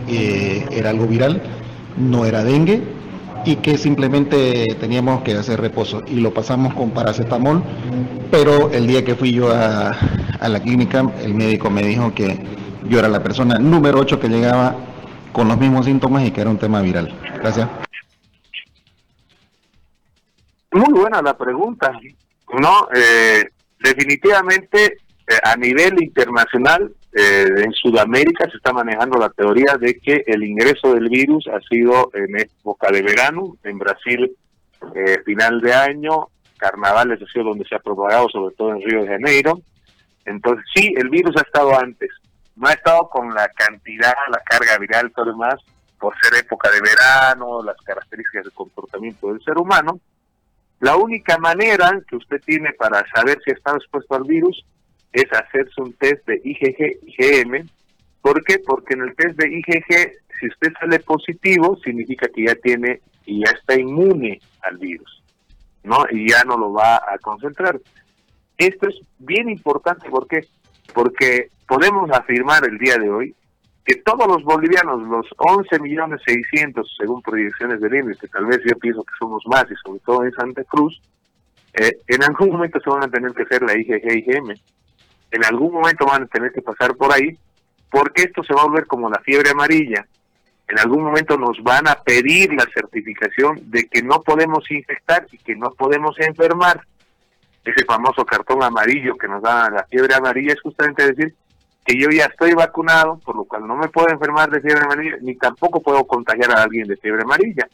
eh, 0.07 0.65
era 0.72 0.89
algo 0.89 1.07
viral, 1.07 1.41
no 1.97 2.26
era 2.26 2.43
dengue, 2.43 2.82
y 3.45 3.57
que 3.57 3.78
simplemente 3.78 4.65
teníamos 4.80 5.22
que 5.22 5.34
hacer 5.34 5.61
reposo. 5.61 6.01
Y 6.07 6.15
lo 6.15 6.34
pasamos 6.34 6.74
con 6.74 6.89
paracetamol, 6.89 7.63
pero 8.30 8.72
el 8.72 8.88
día 8.88 9.05
que 9.05 9.15
fui 9.15 9.32
yo 9.32 9.49
a, 9.49 9.95
la 10.47 10.59
clínica, 10.59 11.09
el 11.24 11.34
médico 11.34 11.70
me 11.70 11.84
dijo 11.84 12.13
que 12.13 12.38
yo 12.89 12.99
era 12.99 13.07
la 13.07 13.24
persona 13.24 13.57
número 13.57 13.99
8 13.99 14.20
que 14.20 14.28
llegaba 14.28 14.76
con 15.32 15.47
los 15.47 15.57
mismos 15.57 15.86
síntomas 15.86 16.23
y 16.25 16.32
que 16.32 16.41
era 16.41 16.49
un 16.49 16.57
tema 16.57 16.82
viral. 16.82 17.13
Gracias. 17.39 17.69
Muy 20.71 20.93
buena 20.93 21.21
la 21.21 21.38
pregunta. 21.38 21.91
No, 22.59 22.88
eh, 22.93 23.49
definitivamente 23.80 24.97
eh, 25.28 25.39
a 25.43 25.55
nivel 25.55 26.01
internacional 26.01 26.91
eh, 27.13 27.47
en 27.57 27.73
Sudamérica 27.73 28.49
se 28.49 28.57
está 28.57 28.71
manejando 28.71 29.17
la 29.17 29.30
teoría 29.30 29.75
de 29.80 29.99
que 29.99 30.23
el 30.28 30.43
ingreso 30.43 30.93
del 30.93 31.09
virus 31.09 31.47
ha 31.47 31.59
sido 31.61 32.11
en 32.13 32.39
época 32.39 32.91
de 32.91 33.01
verano, 33.01 33.57
en 33.63 33.80
Brasil 33.80 34.32
eh, 34.95 35.17
final 35.25 35.59
de 35.59 35.73
año, 35.73 36.28
carnavales 36.57 37.21
ha 37.21 37.25
sido 37.25 37.45
donde 37.45 37.65
se 37.65 37.75
ha 37.75 37.80
propagado, 37.80 38.30
sobre 38.30 38.55
todo 38.55 38.71
en 38.71 38.82
Río 38.82 39.01
de 39.01 39.07
Janeiro. 39.07 39.61
Entonces 40.25 40.63
sí, 40.75 40.93
el 40.95 41.09
virus 41.09 41.36
ha 41.38 41.41
estado 41.41 41.78
antes, 41.80 42.09
no 42.58 42.68
ha 42.68 42.74
estado 42.74 43.08
con 43.10 43.34
la 43.34 43.47
cantidad, 43.49 44.14
la 44.30 44.41
carga 44.43 44.78
viral, 44.80 45.12
todo 45.12 45.26
lo 45.26 45.32
demás, 45.34 45.55
por 45.99 46.14
ser 46.22 46.36
época 46.39 46.70
de 46.72 46.82
verano, 46.82 47.62
las 47.64 47.78
características 47.78 48.45
del 48.45 48.53
comportamiento 48.53 49.32
del 49.32 49.43
ser 49.43 49.58
humano. 49.58 49.99
La 50.80 50.95
única 50.95 51.38
manera 51.38 51.99
que 52.08 52.16
usted 52.16 52.41
tiene 52.45 52.72
para 52.74 53.05
saber 53.14 53.39
si 53.43 53.51
está 53.51 53.72
expuesto 53.72 54.16
al 54.16 54.24
virus 54.24 54.66
es 55.12 55.26
hacerse 55.32 55.82
un 55.82 55.93
test 55.93 56.26
de 56.28 56.41
IgG-IgM. 56.43 57.68
¿Por 58.22 58.43
qué? 58.43 58.60
Porque 58.60 58.93
en 58.93 59.01
el 59.01 59.16
test 59.16 59.39
de 59.39 59.49
IgG, 59.49 60.12
si 60.39 60.47
usted 60.47 60.74
sale 60.80 60.99
positivo, 60.99 61.78
significa 61.84 62.28
que 62.28 62.45
ya 62.45 62.55
tiene 62.55 63.01
y 63.26 63.43
ya 63.43 63.51
está 63.51 63.80
inmune 63.80 64.39
al 64.62 64.78
virus, 64.78 65.24
¿no? 65.84 66.05
Y 66.12 66.30
ya 66.30 66.43
no 66.43 66.58
lo 66.58 66.74
va 66.74 66.97
a 66.97 67.18
concentrar. 67.20 67.80
Esto 68.58 68.88
es 68.89 68.95
bien 69.20 69.49
importante, 69.49 70.10
¿por 70.10 70.28
qué? 70.28 70.47
Porque 70.97 71.51
podemos 71.67 72.09
afirmar 72.09 72.65
el 72.65 72.79
día 72.79 72.97
de 72.97 73.09
hoy 73.09 73.35
que 73.85 73.97
todos 73.97 74.27
los 74.27 74.43
bolivianos, 74.43 75.07
los 75.07 75.27
11 75.37 75.79
millones 75.79 76.21
600, 76.25 76.95
según 76.97 77.21
proyecciones 77.21 77.79
del 77.79 77.93
INE, 77.93 78.15
que 78.15 78.27
tal 78.27 78.47
vez 78.47 78.61
yo 78.65 78.75
pienso 78.79 79.03
que 79.03 79.13
somos 79.19 79.43
más, 79.45 79.65
y 79.69 79.75
sobre 79.85 79.99
todo 79.99 80.23
en 80.23 80.31
Santa 80.31 80.63
Cruz, 80.63 80.99
eh, 81.73 81.97
en 82.07 82.23
algún 82.23 82.49
momento 82.49 82.79
se 82.79 82.89
van 82.89 83.03
a 83.03 83.07
tener 83.07 83.31
que 83.33 83.43
hacer 83.43 83.61
la 83.61 83.75
IgG-IgM 83.75 84.55
en 85.31 85.45
algún 85.45 85.73
momento 85.73 86.05
van 86.05 86.23
a 86.23 86.27
tener 86.27 86.51
que 86.51 86.61
pasar 86.61 86.95
por 86.95 87.13
ahí, 87.13 87.37
porque 87.91 88.23
esto 88.23 88.43
se 88.43 88.53
va 88.53 88.61
a 88.61 88.65
volver 88.65 88.87
como 88.87 89.09
la 89.09 89.19
fiebre 89.19 89.51
amarilla. 89.51 90.07
En 90.67 90.79
algún 90.79 91.03
momento 91.03 91.37
nos 91.37 91.61
van 91.61 91.87
a 91.87 91.95
pedir 91.95 92.53
la 92.53 92.65
certificación 92.73 93.59
de 93.69 93.87
que 93.87 94.01
no 94.01 94.21
podemos 94.21 94.69
infectar 94.71 95.27
y 95.31 95.37
que 95.37 95.55
no 95.55 95.71
podemos 95.71 96.19
enfermar. 96.19 96.81
Ese 97.68 97.84
famoso 97.84 98.26
cartón 98.26 98.63
amarillo 98.63 99.18
que 99.18 99.28
nos 99.28 99.41
da 99.41 99.70
la 99.70 99.84
fiebre 99.84 100.15
amarilla 100.15 100.53
es 100.53 100.61
justamente 100.61 101.11
decir 101.11 101.36
que 101.84 101.99
yo 101.99 102.09
ya 102.09 102.24
estoy 102.24 102.53
vacunado, 102.53 103.20
por 103.20 103.36
lo 103.36 103.43
cual 103.43 103.68
no 103.68 103.76
me 103.76 103.89
puedo 103.89 104.07
enfermar 104.09 104.49
de 104.49 104.61
fiebre 104.61 104.86
amarilla, 104.86 105.18
ni 105.20 105.36
tampoco 105.36 105.82
puedo 105.82 106.07
contagiar 106.07 106.49
a 106.51 106.63
alguien 106.63 106.88
de 106.88 106.95
fiebre 106.95 107.24
amarilla. 107.24 107.68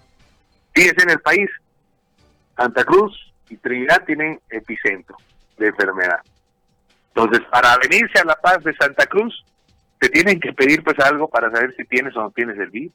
Fíjense 0.74 1.04
en 1.04 1.12
el 1.12 1.20
país, 1.20 1.48
Santa 2.58 2.84
Cruz 2.84 3.34
y 3.50 3.58
Trinidad 3.58 4.04
tienen 4.04 4.40
epicentro 4.50 5.16
de 5.60 5.68
enfermedad. 5.68 6.22
Entonces, 7.10 7.42
para 7.52 7.78
venirse 7.78 8.20
a 8.20 8.26
La 8.26 8.36
Paz 8.36 8.64
de 8.64 8.74
Santa 8.74 9.06
Cruz, 9.06 9.46
te 10.00 10.10
tienen 10.10 10.40
que 10.40 10.54
pedir 10.54 10.84
pues 10.84 11.00
algo 11.02 11.28
para 11.28 11.52
saber 11.52 11.76
si 11.78 11.86
tienes 11.86 12.16
o 12.16 12.22
no 12.22 12.32
tienes 12.32 12.58
el 12.58 12.72
virus. 12.72 12.94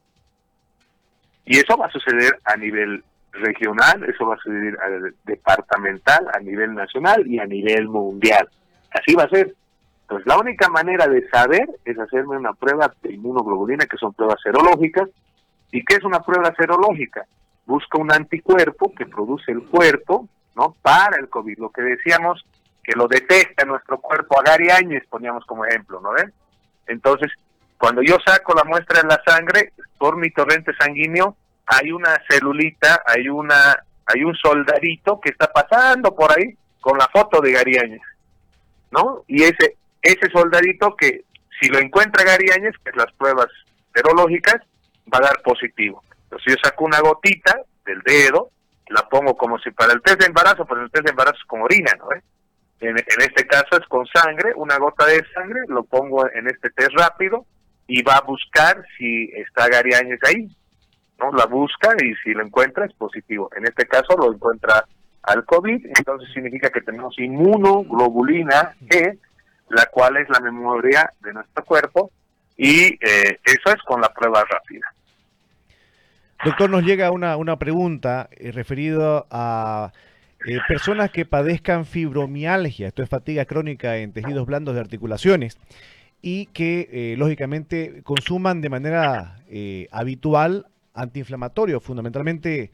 Y 1.44 1.58
eso 1.58 1.76
va 1.76 1.86
a 1.86 1.92
suceder 1.92 2.40
a 2.44 2.56
nivel 2.56 3.04
regional, 3.32 4.04
eso 4.04 4.26
va 4.26 4.34
a 4.34 4.48
nivel 4.48 5.14
departamental, 5.24 6.28
a 6.32 6.38
nivel 6.40 6.74
nacional 6.74 7.26
y 7.26 7.38
a 7.38 7.46
nivel 7.46 7.88
mundial. 7.88 8.48
Así 8.90 9.14
va 9.14 9.24
a 9.24 9.28
ser. 9.28 9.54
Entonces, 10.02 10.26
la 10.26 10.38
única 10.38 10.68
manera 10.68 11.06
de 11.06 11.28
saber 11.28 11.68
es 11.84 11.98
hacerme 11.98 12.36
una 12.36 12.54
prueba 12.54 12.92
de 13.02 13.12
inmunoglobulina, 13.12 13.86
que 13.86 13.98
son 13.98 14.14
pruebas 14.14 14.40
serológicas. 14.42 15.08
¿Y 15.70 15.84
qué 15.84 15.96
es 15.96 16.04
una 16.04 16.20
prueba 16.20 16.54
serológica? 16.56 17.26
Busca 17.66 17.98
un 17.98 18.10
anticuerpo 18.10 18.92
que 18.96 19.04
produce 19.04 19.52
el 19.52 19.64
cuerpo, 19.64 20.26
¿no? 20.56 20.74
Para 20.80 21.18
el 21.18 21.28
COVID. 21.28 21.58
Lo 21.58 21.70
que 21.70 21.82
decíamos 21.82 22.42
que 22.82 22.92
lo 22.96 23.06
detecta 23.06 23.66
nuestro 23.66 24.00
cuerpo, 24.00 24.40
a 24.40 24.42
Gary 24.42 24.70
Áñez 24.70 25.04
poníamos 25.10 25.44
como 25.44 25.66
ejemplo, 25.66 26.00
¿no 26.00 26.12
ven? 26.12 26.32
Entonces, 26.86 27.30
cuando 27.76 28.00
yo 28.00 28.16
saco 28.24 28.54
la 28.54 28.64
muestra 28.64 29.02
en 29.02 29.08
la 29.08 29.22
sangre, 29.26 29.74
por 29.98 30.16
mi 30.16 30.30
torrente 30.30 30.72
sanguíneo, 30.80 31.36
hay 31.68 31.92
una 31.92 32.20
celulita, 32.28 33.02
hay 33.06 33.28
una 33.28 33.78
hay 34.06 34.24
un 34.24 34.34
soldadito 34.36 35.20
que 35.20 35.28
está 35.28 35.52
pasando 35.52 36.14
por 36.14 36.32
ahí 36.32 36.56
con 36.80 36.96
la 36.96 37.06
foto 37.08 37.42
de 37.42 37.52
Gary 37.52 37.76
Áñez, 37.76 38.00
¿no? 38.90 39.24
Y 39.26 39.42
ese 39.42 39.76
ese 40.02 40.30
soldadito 40.32 40.96
que 40.96 41.24
si 41.60 41.68
lo 41.68 41.78
encuentra 41.78 42.24
Gary 42.24 42.50
Áñez, 42.50 42.74
que 42.82 42.90
es 42.90 42.96
las 42.96 43.12
pruebas 43.12 43.48
serológicas, 43.94 44.56
va 45.12 45.18
a 45.18 45.26
dar 45.28 45.42
positivo. 45.42 46.02
Entonces 46.24 46.54
yo 46.54 46.62
saco 46.62 46.84
una 46.84 47.00
gotita 47.00 47.60
del 47.84 48.00
dedo, 48.02 48.50
la 48.88 49.08
pongo 49.08 49.36
como 49.36 49.58
si 49.58 49.70
para 49.70 49.92
el 49.92 50.00
test 50.02 50.20
de 50.20 50.26
embarazo, 50.26 50.64
pues 50.64 50.80
el 50.80 50.90
test 50.90 51.04
de 51.04 51.10
embarazo 51.10 51.36
es 51.38 51.44
con 51.44 51.62
orina, 51.62 51.92
¿no? 51.98 52.08
En, 52.80 52.96
en, 52.96 53.20
este 53.20 53.44
caso 53.46 53.76
es 53.78 53.86
con 53.88 54.06
sangre, 54.06 54.52
una 54.54 54.78
gota 54.78 55.04
de 55.04 55.22
sangre, 55.34 55.60
lo 55.66 55.82
pongo 55.82 56.30
en 56.32 56.46
este 56.46 56.70
test 56.70 56.92
rápido 56.92 57.44
y 57.88 58.02
va 58.02 58.16
a 58.16 58.20
buscar 58.20 58.84
si 58.96 59.30
está 59.34 59.66
Gary 59.68 59.94
Áñez 59.94 60.20
ahí, 60.24 60.48
¿no? 61.18 61.32
La 61.32 61.46
busca 61.46 61.94
y 62.02 62.14
si 62.22 62.32
lo 62.32 62.44
encuentra 62.44 62.86
es 62.86 62.92
positivo. 62.94 63.50
En 63.56 63.64
este 63.64 63.86
caso 63.86 64.16
lo 64.16 64.32
encuentra 64.32 64.84
al 65.22 65.44
COVID, 65.44 65.86
entonces 65.96 66.30
significa 66.32 66.70
que 66.70 66.80
tenemos 66.80 67.18
inmunoglobulina 67.18 68.74
G, 68.82 69.18
la 69.68 69.86
cual 69.86 70.16
es 70.16 70.28
la 70.30 70.40
memoria 70.40 71.12
de 71.20 71.32
nuestro 71.34 71.64
cuerpo 71.64 72.10
y 72.56 72.86
eh, 73.04 73.38
eso 73.44 73.74
es 73.74 73.82
con 73.84 74.00
la 74.00 74.08
prueba 74.08 74.44
rápida. 74.44 74.86
Doctor, 76.44 76.70
nos 76.70 76.84
llega 76.84 77.10
una, 77.10 77.36
una 77.36 77.58
pregunta 77.58 78.28
eh, 78.30 78.52
referida 78.52 79.24
a 79.30 79.92
eh, 80.46 80.58
personas 80.68 81.10
que 81.10 81.26
padezcan 81.26 81.84
fibromialgia, 81.84 82.86
esto 82.86 83.02
es 83.02 83.08
fatiga 83.08 83.44
crónica 83.44 83.96
en 83.96 84.12
tejidos 84.12 84.46
blandos 84.46 84.76
de 84.76 84.80
articulaciones, 84.80 85.58
y 86.22 86.46
que 86.46 86.88
eh, 86.92 87.16
lógicamente 87.18 88.02
consuman 88.04 88.60
de 88.60 88.70
manera 88.70 89.36
habitual 89.90 90.66
antiinflamatorio, 91.00 91.80
fundamentalmente 91.80 92.70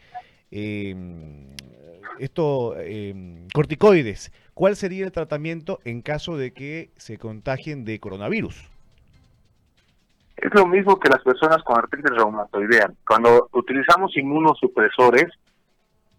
esto 2.19 2.77
corticoides. 3.53 4.33
¿Cuál 4.55 4.77
sería 4.77 5.05
el 5.05 5.13
tratamiento 5.13 5.81
en 5.85 6.01
caso 6.01 6.37
de 6.37 6.53
que 6.53 6.91
se 6.97 7.19
contagien 7.19 7.85
de 7.85 7.99
coronavirus? 7.99 8.71
Es 10.37 10.53
lo 10.55 10.67
mismo 10.67 10.99
que 10.99 11.09
las 11.09 11.23
personas 11.23 11.63
con 11.63 11.79
artritis 11.79 12.11
reumatoidea. 12.11 12.91
Cuando 13.07 13.49
utilizamos 13.53 14.17
inmunosupresores, 14.17 15.27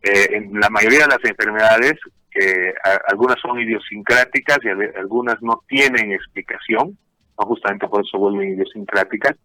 eh, 0.01 0.27
en 0.31 0.59
la 0.59 0.69
mayoría 0.69 1.01
de 1.01 1.07
las 1.07 1.23
enfermedades, 1.23 1.93
que 2.31 2.73
algunas 3.07 3.39
son 3.39 3.59
idiosincráticas 3.59 4.59
y 4.63 4.97
algunas 4.97 5.41
no 5.41 5.61
tienen 5.67 6.11
explicación, 6.11 6.97
no 7.39 7.45
justamente 7.45 7.87
por 7.87 8.05
eso 8.05 8.17
vuelven 8.17 8.53
idiosincráticas. 8.53 9.35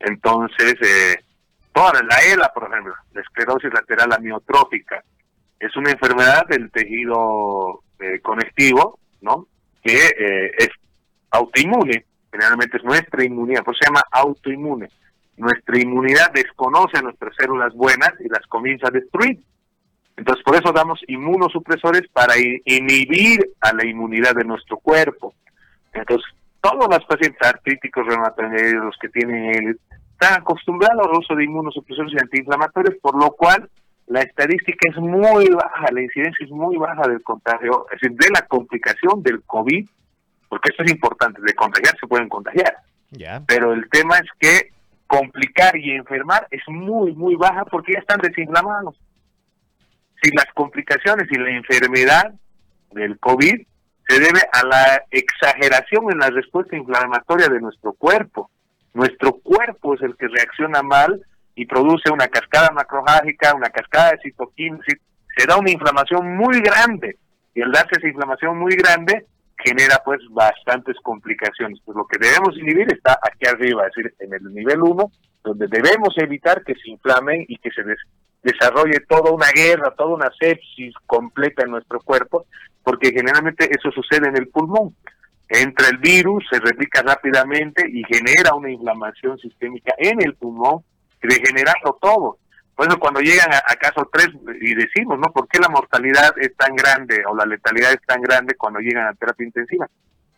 Entonces, 0.00 0.74
eh, 0.82 1.22
la 2.02 2.18
ELA, 2.32 2.50
por 2.54 2.70
ejemplo, 2.70 2.94
la 3.12 3.20
esclerosis 3.20 3.72
lateral 3.72 4.12
amiotrófica, 4.12 5.02
es 5.58 5.76
una 5.76 5.90
enfermedad 5.90 6.46
del 6.46 6.70
tejido 6.70 7.82
eh, 7.98 8.20
conectivo, 8.20 8.98
¿no? 9.20 9.46
Que 9.82 10.06
eh, 10.06 10.52
es 10.58 10.70
autoinmune 11.30 12.04
generalmente 12.36 12.76
es 12.76 12.84
nuestra 12.84 13.24
inmunidad, 13.24 13.64
por 13.64 13.74
eso 13.74 13.80
se 13.82 13.88
llama 13.88 14.04
autoinmune. 14.10 14.88
Nuestra 15.36 15.78
inmunidad 15.78 16.32
desconoce 16.32 16.98
a 16.98 17.02
nuestras 17.02 17.34
células 17.36 17.74
buenas 17.74 18.12
y 18.20 18.28
las 18.28 18.46
comienza 18.46 18.88
a 18.88 18.90
destruir. 18.90 19.40
Entonces, 20.16 20.42
por 20.44 20.56
eso 20.56 20.72
damos 20.72 21.00
inmunosupresores 21.08 22.08
para 22.08 22.34
inhibir 22.38 23.52
a 23.60 23.72
la 23.74 23.84
inmunidad 23.84 24.34
de 24.34 24.44
nuestro 24.44 24.78
cuerpo. 24.78 25.34
Entonces, 25.92 26.26
todos 26.62 26.88
los 26.88 27.04
pacientes 27.04 27.46
artríticos, 27.46 28.06
reumatoides, 28.06 28.74
los 28.74 28.96
que 28.98 29.08
tienen 29.10 29.54
él, 29.54 29.80
están 30.18 30.40
acostumbrados 30.40 31.06
al 31.06 31.18
uso 31.18 31.34
de 31.34 31.44
inmunosupresores 31.44 32.12
y 32.14 32.18
antiinflamatorios, 32.18 32.96
por 33.00 33.20
lo 33.22 33.30
cual 33.32 33.68
la 34.06 34.20
estadística 34.20 34.88
es 34.90 34.96
muy 34.96 35.48
baja, 35.48 35.92
la 35.92 36.00
incidencia 36.00 36.44
es 36.44 36.50
muy 36.50 36.76
baja 36.76 37.08
del 37.08 37.22
contagio, 37.22 37.86
es 37.92 38.00
decir, 38.00 38.16
de 38.16 38.30
la 38.30 38.46
complicación 38.46 39.22
del 39.22 39.42
COVID 39.42 39.86
porque 40.48 40.70
esto 40.70 40.82
es 40.84 40.92
importante, 40.92 41.40
de 41.42 41.54
contagiar 41.54 41.96
se 41.98 42.06
pueden 42.06 42.28
contagiar. 42.28 42.76
Pero 43.46 43.72
el 43.72 43.88
tema 43.90 44.16
es 44.18 44.28
que 44.38 44.72
complicar 45.06 45.76
y 45.76 45.92
enfermar 45.92 46.46
es 46.50 46.62
muy, 46.68 47.14
muy 47.14 47.36
baja 47.36 47.64
porque 47.64 47.92
ya 47.92 48.00
están 48.00 48.20
desinflamados. 48.20 48.96
Si 50.22 50.30
las 50.32 50.46
complicaciones 50.54 51.26
y 51.30 51.36
la 51.36 51.50
enfermedad 51.50 52.32
del 52.92 53.18
COVID 53.18 53.66
se 54.08 54.20
debe 54.20 54.40
a 54.52 54.64
la 54.64 55.02
exageración 55.10 56.10
en 56.10 56.18
la 56.18 56.30
respuesta 56.30 56.76
inflamatoria 56.76 57.48
de 57.48 57.60
nuestro 57.60 57.92
cuerpo. 57.92 58.50
Nuestro 58.96 59.32
cuerpo 59.34 59.92
es 59.92 60.00
el 60.00 60.16
que 60.16 60.26
reacciona 60.26 60.82
mal 60.82 61.20
y 61.54 61.66
produce 61.66 62.10
una 62.10 62.28
cascada 62.28 62.70
macrohágica, 62.70 63.54
una 63.54 63.68
cascada 63.68 64.12
de 64.12 64.20
citoquinas, 64.22 64.80
se 65.36 65.46
da 65.46 65.58
una 65.58 65.70
inflamación 65.70 66.34
muy 66.34 66.62
grande. 66.62 67.18
Y 67.54 67.60
al 67.60 67.72
darse 67.72 67.98
esa 67.98 68.08
inflamación 68.08 68.56
muy 68.56 68.74
grande, 68.74 69.26
genera 69.58 70.00
pues 70.02 70.22
bastantes 70.30 70.96
complicaciones. 71.02 71.78
Pues 71.84 71.94
lo 71.94 72.06
que 72.06 72.16
debemos 72.18 72.56
inhibir 72.56 72.90
está 72.90 73.18
aquí 73.22 73.46
arriba, 73.46 73.86
es 73.86 73.94
decir, 73.94 74.14
en 74.18 74.32
el 74.32 74.54
nivel 74.54 74.80
1, 74.80 75.12
donde 75.44 75.66
debemos 75.66 76.16
evitar 76.16 76.64
que 76.64 76.74
se 76.74 76.88
inflame 76.88 77.44
y 77.48 77.58
que 77.58 77.70
se 77.72 77.82
desarrolle 78.42 79.00
toda 79.06 79.30
una 79.30 79.50
guerra, 79.54 79.94
toda 79.94 80.14
una 80.14 80.30
sepsis 80.40 80.94
completa 81.04 81.64
en 81.66 81.72
nuestro 81.72 82.00
cuerpo, 82.00 82.46
porque 82.82 83.10
generalmente 83.10 83.68
eso 83.70 83.90
sucede 83.90 84.28
en 84.28 84.38
el 84.38 84.48
pulmón. 84.48 84.96
Entra 85.48 85.88
el 85.88 85.98
virus, 85.98 86.44
se 86.50 86.58
replica 86.58 87.02
rápidamente 87.02 87.88
y 87.88 88.02
genera 88.04 88.54
una 88.54 88.70
inflamación 88.70 89.38
sistémica 89.38 89.94
en 89.98 90.20
el 90.22 90.34
pulmón, 90.34 90.82
degenerando 91.22 91.96
todo. 92.00 92.38
Por 92.74 92.88
eso 92.88 92.98
cuando 92.98 93.20
llegan 93.20 93.50
a, 93.54 93.76
caso 93.76 94.08
3 94.12 94.28
y 94.60 94.74
decimos, 94.74 95.18
¿no? 95.18 95.32
¿Por 95.32 95.48
qué 95.48 95.58
la 95.58 95.68
mortalidad 95.68 96.34
es 96.38 96.54
tan 96.56 96.76
grande 96.76 97.22
o 97.26 97.34
la 97.34 97.46
letalidad 97.46 97.92
es 97.92 98.02
tan 98.06 98.20
grande 98.20 98.54
cuando 98.54 98.80
llegan 98.80 99.06
a 99.06 99.14
terapia 99.14 99.46
intensiva? 99.46 99.88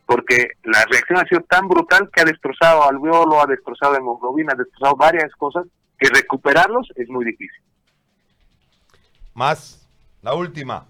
Porque 0.07 0.53
la 0.63 0.85
reacción 0.85 1.19
ha 1.19 1.29
sido 1.29 1.41
tan 1.43 1.67
brutal 1.67 2.09
que 2.13 2.21
ha 2.21 2.25
destrozado 2.25 2.89
alveolo, 2.89 3.43
ha 3.43 3.47
destrozado 3.47 3.97
hemoglobina, 3.97 4.53
ha 4.53 4.57
destrozado 4.57 4.95
varias 4.97 5.35
cosas, 5.35 5.67
que 5.99 6.09
recuperarlos 6.11 6.89
es 6.95 7.09
muy 7.09 7.25
difícil. 7.25 7.61
Más, 9.35 9.89
la 10.23 10.35
última. 10.35 10.87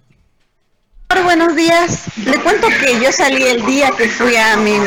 Buenos 1.09 1.57
días. 1.57 2.03
Le 2.23 2.39
cuento 2.39 2.69
que 2.69 3.01
yo 3.01 3.11
salí 3.13 3.43
el 3.43 3.65
día 3.65 3.91
que 3.97 4.11
fui 4.11 4.37
a 4.37 4.57
mi, 4.57 4.79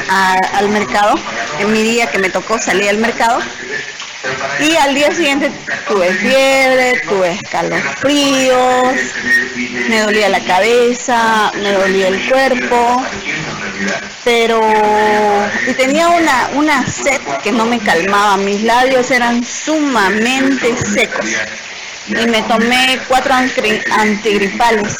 al 0.53 0.69
mercado, 0.69 1.15
en 1.59 1.71
mi 1.71 1.81
día 1.81 2.11
que 2.11 2.19
me 2.19 2.29
tocó 2.29 2.59
salir 2.59 2.89
al 2.89 2.97
mercado, 2.97 3.39
y 4.59 4.75
al 4.75 4.93
día 4.93 5.11
siguiente 5.11 5.51
tuve 5.87 6.13
fiebre, 6.13 7.01
tuve 7.09 7.31
escalofríos, 7.31 8.95
me 9.89 10.01
dolía 10.01 10.29
la 10.29 10.41
cabeza, 10.41 11.51
me 11.55 11.71
dolía 11.71 12.09
el 12.09 12.29
cuerpo, 12.29 13.03
pero 14.23 14.61
y 15.67 15.73
tenía 15.73 16.07
una, 16.09 16.49
una 16.53 16.87
sed 16.87 17.19
que 17.43 17.51
no 17.51 17.65
me 17.65 17.79
calmaba, 17.79 18.37
mis 18.37 18.61
labios 18.61 19.09
eran 19.09 19.43
sumamente 19.43 20.77
secos 20.77 21.25
y 22.07 22.27
me 22.27 22.41
tomé 22.43 22.99
cuatro 23.07 23.33
antigripales 23.33 24.97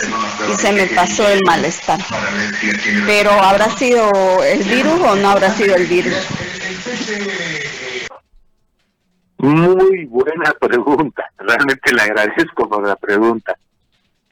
y 0.49 0.56
se 0.56 0.72
me 0.72 0.88
pasó 0.88 1.28
el 1.28 1.39
malestar. 1.45 1.99
Pero 3.06 3.32
¿habrá 3.32 3.70
sido 3.78 4.10
el 4.43 4.64
virus 4.64 4.99
o 5.02 5.16
no 5.16 5.30
habrá 5.30 5.52
sido 5.52 5.76
el 5.76 5.88
virus? 5.88 6.16
Muy 9.38 10.06
buena 10.06 10.54
pregunta, 10.60 11.24
realmente 11.39 11.93
le 11.93 12.02
agradezco 12.02 12.70
por 12.70 12.88
la 12.88 12.95
pregunta. 12.95 13.56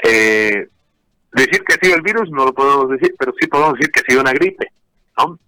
Eh, 0.04 0.68
decir 1.34 1.64
que 1.64 1.74
ha 1.74 1.78
sido 1.78 1.96
el 1.96 2.02
virus 2.02 2.30
no 2.30 2.46
lo 2.46 2.54
podemos 2.54 2.90
decir, 2.92 3.16
pero 3.18 3.34
sí 3.40 3.48
podemos 3.48 3.74
decir 3.74 3.92
que 3.92 4.00
ha 4.02 4.04
sido 4.04 4.22
una 4.22 4.34
gripe, 4.34 4.72
¿no? 5.18 5.40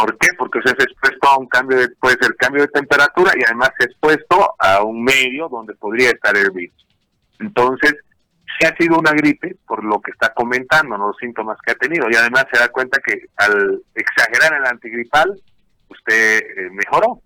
¿Por 0.00 0.16
qué? 0.18 0.28
Porque 0.38 0.60
se 0.64 0.70
ha 0.70 0.72
expuesto 0.72 1.28
a 1.28 1.38
un 1.38 1.46
cambio 1.46 1.78
de, 1.78 1.88
puede 1.90 2.16
ser 2.20 2.34
cambio 2.36 2.62
de 2.62 2.68
temperatura 2.68 3.32
y 3.36 3.42
además 3.44 3.70
ha 3.78 3.84
expuesto 3.84 4.54
a 4.58 4.82
un 4.82 5.04
medio 5.04 5.48
donde 5.48 5.74
podría 5.74 6.10
estar 6.10 6.36
el 6.36 6.50
virus. 6.50 6.86
Entonces, 7.38 7.94
sí 8.58 8.66
ha 8.66 8.74
sido 8.76 8.98
una 8.98 9.12
gripe, 9.12 9.56
por 9.66 9.84
lo 9.84 10.00
que 10.00 10.12
está 10.12 10.32
comentando, 10.32 10.96
los 10.96 11.16
síntomas 11.18 11.58
que 11.64 11.72
ha 11.72 11.74
tenido, 11.74 12.06
y 12.10 12.16
además 12.16 12.46
se 12.52 12.58
da 12.58 12.68
cuenta 12.68 13.00
que 13.04 13.26
al 13.36 13.82
exagerar 13.94 14.58
el 14.60 14.66
antigripal, 14.66 15.40
usted 15.88 16.38
eh, 16.38 16.70
mejoró. 16.70 17.20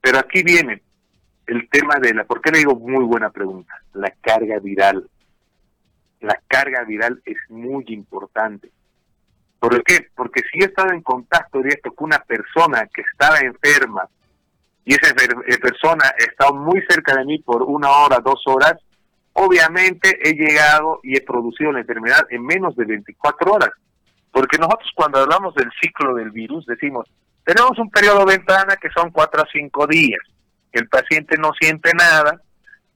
Pero 0.00 0.18
aquí 0.18 0.42
viene, 0.42 0.82
el 1.46 1.68
tema 1.68 1.96
de 2.00 2.14
la, 2.14 2.24
¿por 2.24 2.40
qué 2.40 2.50
le 2.50 2.58
digo 2.58 2.74
muy 2.76 3.04
buena 3.04 3.30
pregunta? 3.30 3.74
La 3.92 4.12
carga 4.20 4.58
viral. 4.58 5.08
La 6.20 6.40
carga 6.48 6.84
viral 6.84 7.22
es 7.24 7.36
muy 7.48 7.84
importante. 7.88 8.70
¿Por 9.64 9.82
qué? 9.82 10.08
Porque 10.14 10.42
si 10.52 10.60
he 10.60 10.66
estado 10.66 10.92
en 10.92 11.00
contacto 11.00 11.62
directo 11.62 11.90
con 11.94 12.08
una 12.08 12.18
persona 12.18 12.86
que 12.92 13.00
estaba 13.00 13.38
enferma 13.38 14.06
y 14.84 14.92
esa 14.92 15.08
eh, 15.08 15.58
persona 15.58 16.04
estado 16.18 16.52
muy 16.52 16.82
cerca 16.86 17.16
de 17.16 17.24
mí 17.24 17.38
por 17.38 17.62
una 17.62 17.90
hora, 17.90 18.18
dos 18.22 18.42
horas, 18.44 18.74
obviamente 19.32 20.18
he 20.22 20.34
llegado 20.34 21.00
y 21.02 21.16
he 21.16 21.22
producido 21.22 21.72
la 21.72 21.80
enfermedad 21.80 22.26
en 22.28 22.44
menos 22.44 22.76
de 22.76 22.84
24 22.84 23.52
horas. 23.52 23.70
Porque 24.30 24.58
nosotros 24.58 24.90
cuando 24.94 25.20
hablamos 25.20 25.54
del 25.54 25.70
ciclo 25.80 26.14
del 26.14 26.30
virus 26.30 26.66
decimos, 26.66 27.10
tenemos 27.42 27.78
un 27.78 27.88
periodo 27.90 28.26
ventana 28.26 28.76
que 28.76 28.90
son 28.90 29.10
cuatro 29.12 29.44
a 29.44 29.48
cinco 29.50 29.86
días, 29.86 30.20
el 30.72 30.90
paciente 30.90 31.38
no 31.38 31.52
siente 31.58 31.90
nada, 31.94 32.38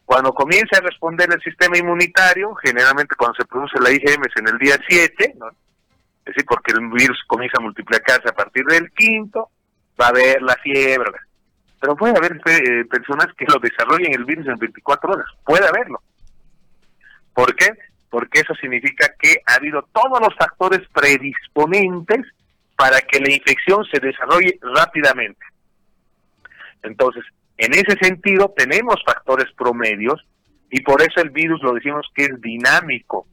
cuando 0.05 0.35
comienza 0.35 0.77
a 0.77 0.83
responder 0.83 1.31
el 1.33 1.41
sistema 1.41 1.79
inmunitario, 1.79 2.55
generalmente 2.57 3.17
cuando 3.17 3.37
se 3.37 3.47
produce 3.47 3.81
la 3.81 3.91
IgM 3.91 4.23
es 4.27 4.37
en 4.37 4.49
el 4.49 4.59
día 4.59 4.79
7, 4.87 5.35
¿no? 5.39 5.49
Es 6.29 6.35
decir, 6.35 6.45
porque 6.47 6.73
el 6.73 6.87
virus 6.91 7.19
comienza 7.27 7.57
a 7.59 7.63
multiplicarse 7.63 8.29
a 8.29 8.35
partir 8.35 8.63
del 8.67 8.91
quinto, 8.93 9.49
va 9.99 10.07
a 10.07 10.11
haber 10.11 10.43
la 10.43 10.57
fiebre, 10.57 11.19
pero 11.81 11.97
puede 11.97 12.19
haber 12.19 12.39
eh, 12.45 12.85
personas 12.85 13.29
que 13.35 13.47
lo 13.47 13.59
desarrollen 13.59 14.13
el 14.13 14.27
virus 14.27 14.47
en 14.47 14.59
24 14.59 15.11
horas, 15.11 15.27
puede 15.43 15.67
haberlo. 15.67 16.03
¿Por 17.33 17.57
qué? 17.57 17.71
Porque 18.11 18.41
eso 18.41 18.55
significa 18.57 19.09
que 19.19 19.37
ha 19.47 19.55
habido 19.55 19.89
todos 19.91 20.21
los 20.21 20.35
factores 20.37 20.87
predisponentes 20.93 22.27
para 22.77 23.01
que 23.01 23.21
la 23.21 23.33
infección 23.33 23.87
se 23.87 23.99
desarrolle 23.99 24.59
rápidamente. 24.61 25.41
Entonces, 26.83 27.25
en 27.57 27.73
ese 27.73 27.97
sentido, 28.03 28.53
tenemos 28.55 28.97
factores 29.07 29.51
promedios 29.57 30.23
y 30.71 30.83
por 30.83 31.01
eso 31.01 31.23
el 31.23 31.31
virus 31.31 31.63
lo 31.63 31.73
decimos 31.73 32.07
que 32.15 32.25
es 32.25 32.41
dinámico. 32.43 33.27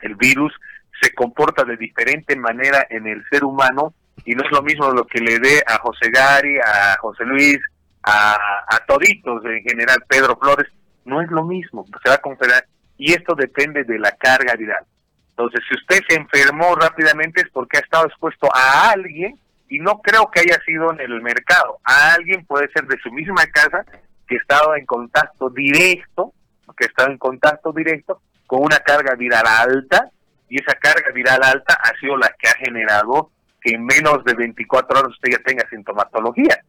El 0.00 0.14
virus 0.14 0.54
se 1.00 1.12
comporta 1.12 1.64
de 1.64 1.76
diferente 1.76 2.36
manera 2.36 2.86
en 2.90 3.06
el 3.06 3.24
ser 3.30 3.44
humano 3.44 3.94
y 4.24 4.34
no 4.34 4.44
es 4.44 4.50
lo 4.50 4.62
mismo 4.62 4.90
lo 4.90 5.06
que 5.06 5.20
le 5.20 5.38
dé 5.38 5.62
a 5.66 5.78
José 5.78 6.10
Gary, 6.10 6.58
a 6.58 6.96
José 7.00 7.24
Luis, 7.24 7.58
a, 8.02 8.38
toditos 8.86 9.44
en 9.44 9.62
general, 9.62 9.98
Pedro 10.08 10.36
Flores, 10.36 10.66
no 11.04 11.20
es 11.20 11.30
lo 11.30 11.44
mismo, 11.44 11.84
se 12.02 12.08
va 12.08 12.16
a 12.16 12.18
conferir 12.18 12.64
y 12.98 13.12
esto 13.12 13.34
depende 13.34 13.84
de 13.84 13.98
la 13.98 14.12
carga 14.12 14.54
viral. 14.54 14.84
Entonces, 15.30 15.60
si 15.68 15.76
usted 15.76 16.00
se 16.08 16.16
enfermó 16.16 16.74
rápidamente 16.74 17.42
es 17.42 17.50
porque 17.50 17.76
ha 17.76 17.80
estado 17.80 18.06
expuesto 18.06 18.48
a 18.54 18.90
alguien 18.90 19.38
y 19.68 19.78
no 19.80 20.00
creo 20.00 20.30
que 20.30 20.40
haya 20.40 20.58
sido 20.64 20.92
en 20.92 21.00
el 21.00 21.20
mercado, 21.20 21.78
a 21.84 22.14
alguien 22.14 22.46
puede 22.46 22.68
ser 22.72 22.86
de 22.86 22.96
su 23.02 23.12
misma 23.12 23.44
casa 23.46 23.84
que 24.26 24.38
ha 24.48 24.78
en 24.78 24.86
contacto 24.86 25.50
directo, 25.50 26.32
que 26.76 26.84
ha 26.84 26.88
estado 26.88 27.10
en 27.10 27.18
contacto 27.18 27.72
directo 27.72 28.22
con 28.46 28.62
una 28.62 28.78
carga 28.78 29.14
viral 29.14 29.44
alta 29.46 30.10
y 30.48 30.60
esa 30.60 30.74
carga 30.74 31.10
viral 31.12 31.42
alta 31.42 31.74
ha 31.74 31.96
sido 31.98 32.16
la 32.16 32.28
que 32.38 32.48
ha 32.48 32.54
generado 32.54 33.30
que 33.60 33.74
en 33.74 33.84
menos 33.84 34.24
de 34.24 34.34
24 34.34 34.98
horas 34.98 35.12
usted 35.12 35.32
ya 35.32 35.38
tenga 35.38 35.68
sintomatología. 35.68 36.62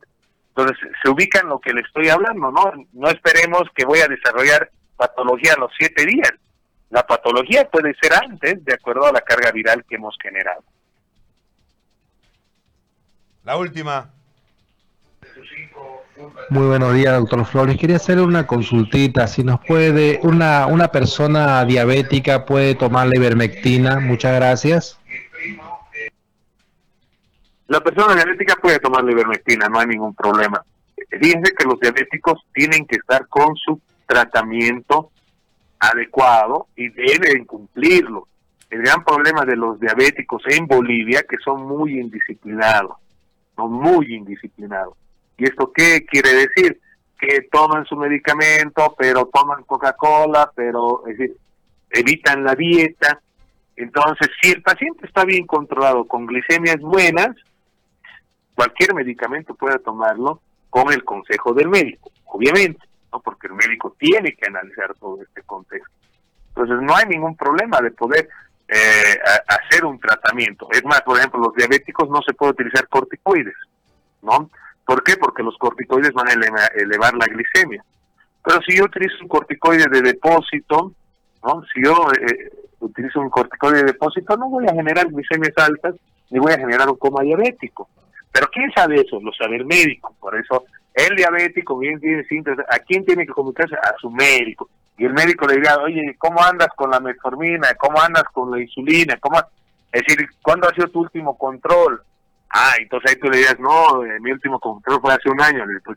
Entonces, 0.50 0.78
se 1.04 1.10
ubica 1.10 1.40
en 1.40 1.50
lo 1.50 1.60
que 1.60 1.74
le 1.74 1.82
estoy 1.82 2.10
hablando, 2.10 2.52
¿no? 2.52 2.74
No 2.94 3.10
esperemos 3.10 3.64
que 3.76 3.86
voy 3.86 4.00
a 4.00 4.08
desarrollar 4.08 4.72
patología 4.96 5.54
a 5.54 5.60
los 5.60 5.72
7 5.78 6.06
días. 6.06 6.34
La 6.90 7.06
patología 7.06 7.70
puede 7.70 7.94
ser 8.02 8.14
antes, 8.14 8.64
de 8.66 8.74
acuerdo 8.74 9.06
a 9.06 9.12
la 9.12 9.22
carga 9.22 9.52
viral 9.52 9.86
que 9.88 9.96
hemos 9.96 10.18
generado. 10.22 10.64
La 13.44 13.58
última. 13.58 14.10
Muy 16.50 16.68
buenos 16.68 16.94
días, 16.94 17.14
doctor 17.20 17.46
Flores. 17.46 17.78
Quería 17.78 17.98
hacer 17.98 18.20
una 18.20 18.48
consultita. 18.48 19.28
Si 19.28 19.44
nos 19.44 19.60
puede, 19.66 20.20
una, 20.24 20.68
una 20.68 20.88
persona 20.88 21.64
diabética 21.66 22.46
puede 22.46 22.76
tomar 22.76 23.08
la 23.08 23.16
ivermectina. 23.16 24.00
Muchas 24.00 24.36
gracias. 24.36 25.00
La 27.68 27.82
persona 27.82 28.16
diabética 28.16 28.56
puede 28.56 28.80
tomar 28.80 29.04
la 29.04 29.12
ivermectina, 29.12 29.68
no 29.68 29.80
hay 29.80 29.88
ningún 29.88 30.16
problema. 30.16 30.64
Fíjense 31.10 31.54
que 31.54 31.66
los 31.66 31.80
diabéticos 31.80 32.42
tienen 32.54 32.86
que 32.86 32.96
estar 32.96 33.28
con 33.28 33.56
su 33.58 33.82
tratamiento 34.06 35.12
adecuado 35.80 36.68
y 36.76 36.90
deben 36.90 37.46
cumplirlo. 37.46 38.28
El 38.70 38.84
gran 38.84 39.04
problema 39.04 39.46
de 39.46 39.58
los 39.58 39.80
diabéticos 39.80 40.44
en 40.48 40.66
Bolivia 40.66 41.24
que 41.30 41.38
son 41.44 41.68
muy 41.68 42.00
indisciplinados, 42.00 42.98
son 43.56 43.74
muy 43.74 44.16
indisciplinados. 44.16 44.96
¿Y 45.38 45.46
esto 45.46 45.72
qué 45.72 46.06
quiere 46.06 46.34
decir? 46.34 46.80
Que 47.20 47.42
toman 47.52 47.86
su 47.86 47.96
medicamento, 47.96 48.96
pero 48.98 49.28
toman 49.28 49.64
Coca-Cola, 49.64 50.52
pero 50.56 51.06
es 51.08 51.18
decir, 51.18 51.38
evitan 51.92 52.44
la 52.44 52.56
dieta. 52.56 53.22
Entonces, 53.76 54.30
si 54.42 54.52
el 54.52 54.62
paciente 54.62 55.06
está 55.06 55.24
bien 55.26 55.46
controlado 55.46 56.06
con 56.06 56.26
glicemias 56.26 56.80
buenas, 56.80 57.36
cualquier 58.56 58.94
medicamento 58.96 59.54
puede 59.54 59.80
tomarlo 59.80 60.42
con 60.70 60.92
el 60.92 61.04
consejo 61.04 61.54
del 61.54 61.70
médico, 61.70 62.12
obviamente, 62.26 62.84
¿no? 63.12 63.20
porque 63.20 63.48
el 63.48 63.54
médico 63.54 63.96
tiene 63.98 64.36
que 64.36 64.48
analizar 64.48 64.96
todo 64.96 65.22
este 65.22 65.44
contexto. 65.44 65.94
Entonces, 66.50 66.78
no 66.82 66.96
hay 66.96 67.06
ningún 67.06 67.36
problema 67.36 67.80
de 67.82 67.92
poder 67.92 68.28
eh, 68.68 69.20
hacer 69.48 69.86
un 69.86 70.00
tratamiento. 70.00 70.68
Es 70.72 70.84
más, 70.84 71.02
por 71.04 71.18
ejemplo, 71.18 71.40
los 71.40 71.54
diabéticos 71.54 72.10
no 72.10 72.22
se 72.26 72.34
puede 72.34 72.54
utilizar 72.54 72.88
corticoides, 72.88 73.56
¿no? 74.24 74.50
¿Por 74.88 75.04
qué? 75.04 75.18
Porque 75.18 75.44
los 75.44 75.58
corticoides 75.58 76.14
van 76.14 76.30
a 76.30 76.32
elevar, 76.32 77.14
la 77.14 77.26
glicemia. 77.26 77.84
Pero 78.42 78.62
si 78.66 78.78
yo 78.78 78.86
utilizo 78.86 79.18
un 79.22 79.28
corticoide 79.28 79.84
de 79.92 80.02
depósito, 80.02 80.94
¿no? 81.44 81.62
Si 81.74 81.84
yo 81.84 82.08
eh, 82.14 82.50
utilizo 82.80 83.20
un 83.20 83.30
corticoide 83.30 83.80
de 83.80 83.92
depósito, 83.92 84.38
no 84.38 84.50
voy 84.50 84.66
a 84.66 84.74
generar 84.74 85.10
glicemias 85.10 85.52
altas, 85.58 85.96
ni 86.30 86.40
voy 86.40 86.54
a 86.54 86.58
generar 86.60 86.90
un 86.90 86.96
coma 86.96 87.22
diabético. 87.22 87.90
Pero 88.32 88.48
¿quién 88.48 88.72
sabe 88.72 89.02
eso? 89.02 89.20
Lo 89.20 89.34
sabe 89.34 89.58
el 89.58 89.66
médico. 89.66 90.16
Por 90.22 90.40
eso 90.40 90.64
el 90.94 91.18
diabético 91.18 91.78
bien 91.78 92.00
tiene 92.00 92.24
síntomas. 92.24 92.66
¿A 92.70 92.80
quién 92.80 93.04
tiene 93.04 93.26
que 93.26 93.34
comunicarse? 93.34 93.76
A 93.76 93.94
su 94.00 94.10
médico. 94.10 94.70
Y 94.98 95.04
el 95.04 95.14
médico 95.14 95.48
le 95.48 95.56
dirá, 95.56 95.80
oye, 95.84 96.16
¿cómo 96.18 96.42
andas 96.42 96.70
con 96.78 96.92
la 96.92 97.02
metformina? 97.02 97.68
¿Cómo 97.78 98.02
andas 98.02 98.24
con 98.32 98.52
la 98.52 98.62
insulina? 98.62 99.18
¿Cómo? 99.20 99.38
Es 99.92 100.04
decir, 100.08 100.30
¿cuándo 100.42 100.70
ha 100.70 100.74
sido 100.74 100.88
tu 100.88 101.02
último 101.02 101.38
control? 101.38 102.02
Ah, 102.50 102.74
entonces 102.80 103.12
ahí 103.12 103.20
tú 103.20 103.30
le 103.30 103.38
dirías, 103.38 103.60
no, 103.60 104.04
eh, 104.04 104.20
mi 104.20 104.32
último 104.32 104.60
control 104.60 105.02
fue 105.02 105.14
hace 105.14 105.30
un 105.30 105.42
año. 105.42 105.66
Le 105.66 105.74
digo, 105.74 105.94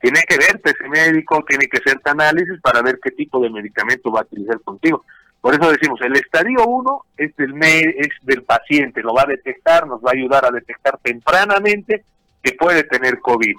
tiene 0.00 0.20
que 0.28 0.36
verte 0.36 0.70
ese 0.70 0.88
médico, 0.88 1.44
tiene 1.46 1.66
que 1.66 1.78
hacerte 1.78 2.10
análisis 2.10 2.60
para 2.60 2.82
ver 2.82 2.98
qué 3.02 3.10
tipo 3.10 3.40
de 3.40 3.50
medicamento 3.50 4.10
va 4.10 4.20
a 4.20 4.24
utilizar 4.24 4.60
contigo. 4.62 5.04
Por 5.40 5.54
eso 5.54 5.70
decimos, 5.70 6.00
el 6.02 6.16
estadio 6.16 6.64
1 6.64 7.04
es 7.16 7.36
del, 7.36 7.54
es 7.62 8.08
del 8.22 8.42
paciente, 8.42 9.02
lo 9.02 9.14
va 9.14 9.22
a 9.22 9.26
detectar, 9.26 9.86
nos 9.86 10.00
va 10.00 10.10
a 10.10 10.14
ayudar 10.14 10.44
a 10.44 10.50
detectar 10.50 10.98
tempranamente 11.02 12.04
que 12.42 12.52
puede 12.52 12.84
tener 12.84 13.20
COVID. 13.20 13.54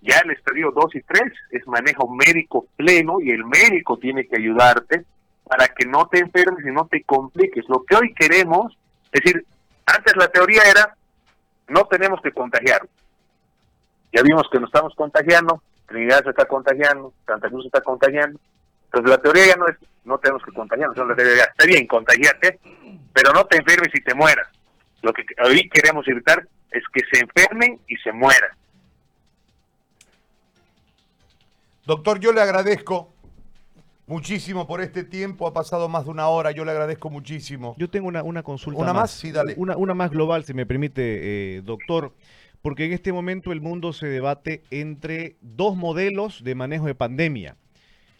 Ya 0.00 0.18
el 0.18 0.32
estadio 0.32 0.72
2 0.72 0.96
y 0.96 1.00
3 1.02 1.22
es 1.50 1.66
manejo 1.68 2.08
médico 2.08 2.66
pleno 2.76 3.20
y 3.20 3.30
el 3.30 3.44
médico 3.44 3.98
tiene 3.98 4.26
que 4.26 4.36
ayudarte 4.36 5.04
para 5.44 5.68
que 5.68 5.86
no 5.86 6.08
te 6.08 6.18
enfermes 6.18 6.64
y 6.66 6.72
no 6.72 6.88
te 6.90 7.02
compliques. 7.04 7.64
Lo 7.68 7.84
que 7.84 7.94
hoy 7.94 8.12
queremos, 8.14 8.76
es 9.12 9.22
decir, 9.22 9.46
antes 9.86 10.16
la 10.16 10.28
teoría 10.28 10.62
era 10.68 10.96
no 11.72 11.86
tenemos 11.86 12.20
que 12.20 12.32
contagiar. 12.32 12.86
Ya 14.12 14.22
vimos 14.22 14.46
que 14.52 14.60
nos 14.60 14.68
estamos 14.68 14.94
contagiando, 14.94 15.62
Trinidad 15.86 16.22
se 16.22 16.30
está 16.30 16.44
contagiando, 16.44 17.12
Santa 17.26 17.48
Cruz 17.48 17.62
se 17.62 17.68
está 17.68 17.80
contagiando. 17.80 18.38
Entonces 18.84 19.10
la 19.10 19.18
teoría 19.18 19.46
ya 19.46 19.56
no 19.56 19.66
es, 19.66 19.76
no 20.04 20.18
tenemos 20.18 20.42
que 20.44 20.52
contagiarnos, 20.52 21.08
la 21.08 21.16
teoría 21.16 21.44
está 21.44 21.66
bien, 21.66 21.86
contagiate, 21.86 22.60
pero 23.14 23.32
no 23.32 23.46
te 23.46 23.56
enfermes 23.56 23.88
y 23.94 24.02
te 24.02 24.14
mueras. 24.14 24.48
Lo 25.00 25.12
que 25.12 25.24
hoy 25.44 25.68
queremos 25.70 26.06
evitar 26.08 26.46
es 26.70 26.82
que 26.92 27.00
se 27.10 27.24
enfermen 27.24 27.80
y 27.88 27.96
se 27.96 28.12
mueran. 28.12 28.50
Doctor, 31.84 32.20
yo 32.20 32.32
le 32.32 32.42
agradezco 32.42 33.11
muchísimo 34.12 34.66
por 34.66 34.80
este 34.80 35.04
tiempo. 35.04 35.46
Ha 35.46 35.52
pasado 35.52 35.88
más 35.88 36.04
de 36.04 36.10
una 36.10 36.28
hora. 36.28 36.50
Yo 36.52 36.64
le 36.64 36.70
agradezco 36.70 37.10
muchísimo. 37.10 37.74
Yo 37.78 37.88
tengo 37.88 38.08
una, 38.08 38.22
una 38.22 38.42
consulta. 38.42 38.80
¿Una 38.80 38.92
más? 38.92 39.10
Sí, 39.10 39.32
dale. 39.32 39.54
Una, 39.56 39.76
una 39.76 39.94
más 39.94 40.10
global, 40.10 40.44
si 40.44 40.54
me 40.54 40.66
permite, 40.66 41.56
eh, 41.56 41.62
doctor. 41.62 42.12
Porque 42.60 42.84
en 42.84 42.92
este 42.92 43.12
momento 43.12 43.50
el 43.50 43.60
mundo 43.60 43.92
se 43.92 44.06
debate 44.06 44.62
entre 44.70 45.36
dos 45.40 45.76
modelos 45.76 46.44
de 46.44 46.54
manejo 46.54 46.86
de 46.86 46.94
pandemia. 46.94 47.56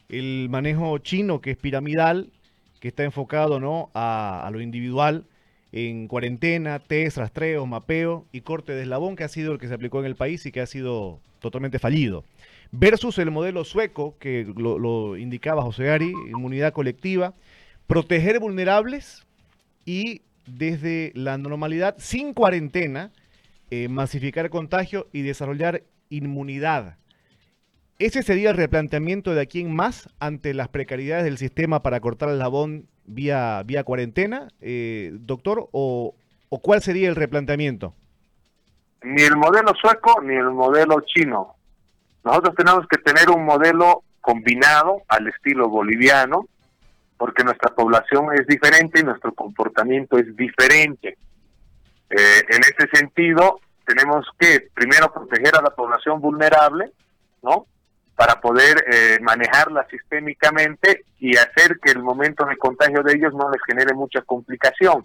El 0.08 0.48
manejo 0.50 0.98
chino, 0.98 1.40
que 1.40 1.52
es 1.52 1.56
piramidal, 1.56 2.32
que 2.80 2.88
está 2.88 3.04
enfocado 3.04 3.60
¿no? 3.60 3.90
a, 3.94 4.44
a 4.44 4.50
lo 4.50 4.60
individual, 4.60 5.26
en 5.70 6.08
cuarentena, 6.08 6.80
test, 6.80 7.18
rastreo, 7.18 7.66
mapeo 7.66 8.26
y 8.32 8.40
corte 8.40 8.72
de 8.72 8.82
eslabón, 8.82 9.14
que 9.14 9.24
ha 9.24 9.28
sido 9.28 9.52
el 9.52 9.58
que 9.58 9.68
se 9.68 9.74
aplicó 9.74 10.00
en 10.00 10.06
el 10.06 10.16
país 10.16 10.44
y 10.44 10.50
que 10.50 10.60
ha 10.60 10.66
sido 10.66 11.20
totalmente 11.38 11.78
fallido 11.78 12.24
versus 12.72 13.18
el 13.18 13.30
modelo 13.30 13.64
sueco, 13.64 14.16
que 14.18 14.44
lo, 14.56 15.16
indicaba 15.16 15.62
José 15.62 15.90
Ari, 15.90 16.12
inmunidad 16.28 16.72
colectiva, 16.72 17.34
proteger 17.86 18.40
vulnerables 18.40 19.24
y 19.84 20.22
desde 20.46 21.12
la 21.14 21.38
normalidad, 21.38 21.94
sin 21.98 22.34
cuarentena, 22.34 23.12
eh, 23.70 23.88
masificar 23.88 24.50
contagio 24.50 25.06
y 25.12 25.22
desarrollar 25.22 25.84
inmunidad. 26.08 26.96
¿Ese 27.98 28.22
sería 28.22 28.50
el 28.50 28.56
replanteamiento 28.56 29.34
de 29.34 29.42
aquí 29.42 29.60
en 29.60 29.74
más 29.74 30.08
ante 30.18 30.54
las 30.54 30.68
precariedades 30.68 31.24
del 31.24 31.38
sistema 31.38 31.82
para 31.82 32.00
cortar 32.00 32.30
el 32.30 32.38
labón 32.38 32.88
vía, 33.04 33.62
vía 33.64 33.84
cuarentena, 33.84 34.48
eh, 34.60 35.12
doctor? 35.12 35.68
O, 35.70 36.16
¿O 36.48 36.60
cuál 36.60 36.82
sería 36.82 37.08
el 37.08 37.16
replanteamiento? 37.16 37.94
Ni 39.02 39.22
el 39.22 39.36
modelo 39.36 39.72
sueco 39.80 40.20
ni 40.22 40.34
el 40.34 40.50
modelo 40.50 41.00
chino 41.00 41.56
nosotros 42.24 42.54
tenemos 42.56 42.86
que 42.88 42.98
tener 42.98 43.30
un 43.30 43.44
modelo 43.44 44.02
combinado 44.20 45.02
al 45.08 45.28
estilo 45.28 45.68
boliviano, 45.68 46.46
porque 47.18 47.44
nuestra 47.44 47.74
población 47.74 48.26
es 48.34 48.46
diferente 48.46 49.00
y 49.00 49.04
nuestro 49.04 49.32
comportamiento 49.32 50.18
es 50.18 50.34
diferente. 50.36 51.18
Eh, 52.10 52.42
en 52.48 52.60
este 52.62 52.88
sentido, 52.96 53.60
tenemos 53.86 54.26
que 54.38 54.68
primero 54.74 55.12
proteger 55.12 55.56
a 55.56 55.62
la 55.62 55.70
población 55.70 56.20
vulnerable, 56.20 56.92
¿no? 57.42 57.66
Para 58.16 58.40
poder 58.40 58.84
eh, 58.92 59.18
manejarla 59.20 59.86
sistémicamente 59.88 61.04
y 61.18 61.36
hacer 61.36 61.78
que 61.82 61.92
el 61.92 62.02
momento 62.02 62.44
de 62.44 62.56
contagio 62.56 63.02
de 63.02 63.14
ellos 63.14 63.32
no 63.34 63.50
les 63.50 63.62
genere 63.66 63.94
mucha 63.94 64.22
complicación. 64.22 65.04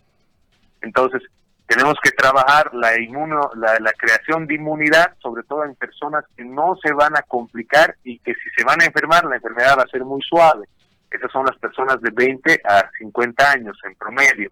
Entonces, 0.81 1.23
tenemos 1.67 1.95
que 2.01 2.11
trabajar 2.11 2.73
la, 2.73 2.99
inmuno, 2.99 3.51
la, 3.55 3.91
creación 3.97 4.47
de 4.47 4.55
inmunidad, 4.55 5.13
sobre 5.19 5.43
todo 5.43 5.65
en 5.65 5.75
personas 5.75 6.23
que 6.35 6.45
no 6.45 6.77
se 6.81 6.93
van 6.93 7.15
a 7.17 7.21
complicar 7.23 7.95
y 8.05 8.19
que 8.19 8.33
si 8.35 8.49
se 8.55 8.63
van 8.63 8.81
a 8.81 8.85
enfermar, 8.85 9.25
la 9.25 9.35
enfermedad 9.35 9.77
va 9.77 9.83
a 9.83 9.91
ser 9.91 10.05
muy 10.05 10.21
suave. 10.21 10.65
Esas 11.11 11.31
son 11.31 11.45
las 11.45 11.57
personas 11.57 12.01
de 12.01 12.09
20 12.11 12.61
a 12.63 12.89
50 12.97 13.51
años 13.51 13.77
en 13.83 13.95
promedio. 13.95 14.49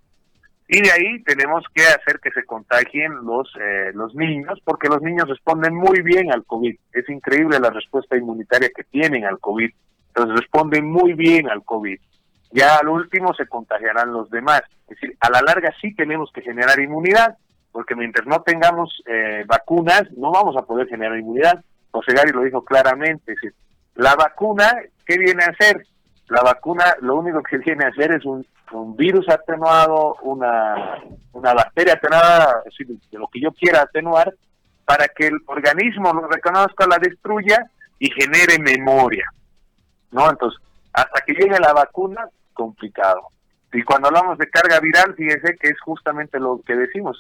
Y 0.68 0.82
de 0.82 0.92
ahí 0.92 1.24
tenemos 1.24 1.64
que 1.74 1.84
hacer 1.84 2.20
que 2.22 2.32
se 2.32 2.44
contagien 2.44 3.14
los, 3.24 3.50
eh, 3.62 3.92
los 3.94 4.14
niños, 4.16 4.60
porque 4.66 4.90
los 4.90 5.02
niños 5.02 5.30
responden 5.30 5.74
muy 5.74 6.02
bien 6.02 6.34
al 6.34 6.44
COVID. 6.44 6.76
Es 6.92 7.08
increíble 7.08 7.60
la 7.60 7.70
respuesta 7.70 8.18
inmunitaria 8.18 8.70
que 8.76 8.84
tienen 8.84 9.26
al 9.26 9.40
COVID. 9.40 9.70
Entonces 10.08 10.36
responden 10.42 10.86
muy 10.86 11.14
bien 11.14 11.50
al 11.50 11.64
COVID. 11.64 12.00
Ya 12.52 12.78
al 12.78 12.88
último 12.88 13.34
se 13.34 13.48
contagiarán 13.48 14.12
los 14.12 14.30
demás. 14.30 14.62
Es 14.88 15.00
decir, 15.00 15.18
a 15.20 15.30
la 15.30 15.42
larga 15.42 15.74
sí 15.82 15.94
tenemos 15.96 16.32
que 16.32 16.42
generar 16.42 16.80
inmunidad, 16.80 17.38
porque 17.72 17.96
mientras 17.96 18.26
no 18.26 18.42
tengamos 18.42 19.02
eh, 19.06 19.44
vacunas, 19.48 20.04
no 20.16 20.32
vamos 20.32 20.56
a 20.56 20.62
poder 20.62 20.88
generar 20.88 21.18
inmunidad. 21.18 21.64
José 21.92 22.14
Gary 22.14 22.32
lo 22.32 22.44
dijo 22.44 22.64
claramente. 22.64 23.34
Decir, 23.34 23.54
la 23.96 24.16
vacuna, 24.16 24.74
¿qué 25.06 25.18
viene 25.18 25.44
a 25.44 25.50
hacer? 25.50 25.86
La 26.30 26.42
vacuna 26.42 26.96
lo 27.02 27.18
único 27.18 27.42
que 27.44 27.58
viene 27.66 27.86
a 27.86 27.90
hacer 27.90 28.12
es 28.14 28.26
un, 28.26 28.46
un 28.72 28.96
virus 28.96 29.28
atenuado, 29.30 30.16
una, 30.22 31.00
una 31.34 31.54
bacteria 31.54 31.94
atenuada, 31.94 32.62
es 32.66 32.78
decir, 32.78 32.98
de 33.12 33.20
lo 33.20 33.28
que 33.28 33.42
yo 33.42 33.52
quiera 33.52 33.82
atenuar, 33.82 34.34
para 34.86 35.08
que 35.08 35.28
el 35.28 35.38
organismo 35.48 36.14
lo 36.14 36.28
reconozca, 36.28 36.88
la 36.88 37.00
destruya 37.00 37.66
y 38.00 38.10
genere 38.12 38.60
memoria. 38.60 39.26
¿No? 40.12 40.30
Entonces, 40.30 40.62
hasta 40.96 41.22
que 41.26 41.34
llegue 41.34 41.60
la 41.60 41.74
vacuna, 41.74 42.30
complicado. 42.54 43.28
Y 43.74 43.84
cuando 43.84 44.08
hablamos 44.08 44.38
de 44.38 44.50
carga 44.50 44.80
viral, 44.80 45.14
fíjese 45.16 45.58
que 45.58 45.68
es 45.70 45.80
justamente 45.82 46.40
lo 46.40 46.62
que 46.66 46.76
decimos. 46.76 47.18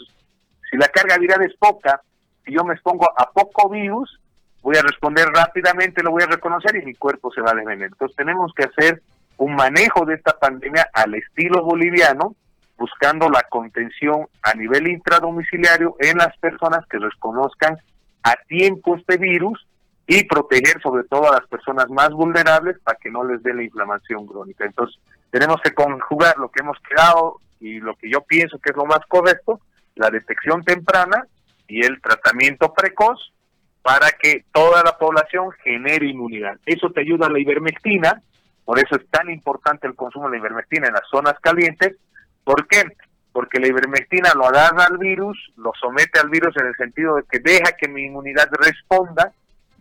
Si 0.71 0.77
la 0.77 0.87
carga 0.87 1.17
viral 1.17 1.43
es 1.43 1.55
poca, 1.57 2.01
si 2.45 2.53
yo 2.53 2.63
me 2.63 2.73
expongo 2.73 3.07
a 3.17 3.29
poco 3.31 3.69
virus, 3.69 4.21
voy 4.61 4.77
a 4.77 4.81
responder 4.81 5.27
rápidamente, 5.27 6.01
lo 6.01 6.11
voy 6.11 6.23
a 6.23 6.27
reconocer 6.27 6.77
y 6.77 6.85
mi 6.85 6.95
cuerpo 6.95 7.31
se 7.33 7.41
va 7.41 7.51
a 7.51 7.55
defender. 7.55 7.89
Entonces 7.91 8.15
tenemos 8.15 8.53
que 8.55 8.63
hacer 8.63 9.01
un 9.37 9.55
manejo 9.55 10.05
de 10.05 10.15
esta 10.15 10.39
pandemia 10.39 10.89
al 10.93 11.13
estilo 11.15 11.61
boliviano, 11.61 12.35
buscando 12.77 13.29
la 13.29 13.43
contención 13.43 14.27
a 14.41 14.53
nivel 14.53 14.87
intradomiciliario 14.87 15.97
en 15.99 16.17
las 16.17 16.37
personas 16.37 16.85
que 16.87 16.99
reconozcan 16.99 17.77
a 18.23 18.35
tiempo 18.47 18.95
este 18.95 19.17
virus 19.17 19.67
y 20.07 20.23
proteger 20.25 20.81
sobre 20.81 21.03
todo 21.05 21.29
a 21.29 21.33
las 21.39 21.47
personas 21.47 21.89
más 21.89 22.11
vulnerables 22.11 22.77
para 22.83 22.97
que 22.97 23.09
no 23.09 23.23
les 23.23 23.41
dé 23.41 23.53
la 23.53 23.63
inflamación 23.63 24.27
crónica. 24.27 24.65
Entonces, 24.65 24.99
tenemos 25.31 25.59
que 25.61 25.73
conjugar 25.73 26.37
lo 26.37 26.49
que 26.49 26.61
hemos 26.61 26.77
quedado 26.87 27.39
y 27.59 27.79
lo 27.79 27.95
que 27.95 28.09
yo 28.09 28.21
pienso 28.21 28.59
que 28.59 28.71
es 28.71 28.75
lo 28.75 28.85
más 28.85 28.99
correcto, 29.07 29.59
la 29.95 30.09
detección 30.09 30.63
temprana 30.63 31.25
y 31.67 31.83
el 31.83 32.01
tratamiento 32.01 32.73
precoz 32.73 33.33
para 33.81 34.11
que 34.11 34.45
toda 34.51 34.83
la 34.83 34.97
población 34.97 35.51
genere 35.63 36.07
inmunidad. 36.07 36.57
Eso 36.65 36.91
te 36.91 37.01
ayuda 37.01 37.27
a 37.27 37.31
la 37.31 37.39
ivermectina, 37.39 38.21
por 38.63 38.79
eso 38.79 38.95
es 38.95 39.07
tan 39.09 39.29
importante 39.29 39.87
el 39.87 39.95
consumo 39.95 40.25
de 40.25 40.31
la 40.31 40.37
ivermectina 40.37 40.87
en 40.87 40.93
las 40.93 41.07
zonas 41.09 41.35
calientes. 41.39 41.95
¿Por 42.43 42.67
qué? 42.67 42.83
Porque 43.31 43.59
la 43.59 43.67
ivermectina 43.67 44.33
lo 44.35 44.47
agarra 44.47 44.85
al 44.85 44.97
virus, 44.97 45.37
lo 45.57 45.71
somete 45.79 46.19
al 46.19 46.29
virus 46.29 46.55
en 46.57 46.67
el 46.67 46.75
sentido 46.75 47.15
de 47.15 47.23
que 47.29 47.39
deja 47.39 47.75
que 47.77 47.87
mi 47.87 48.05
inmunidad 48.05 48.49
responda, 48.59 49.31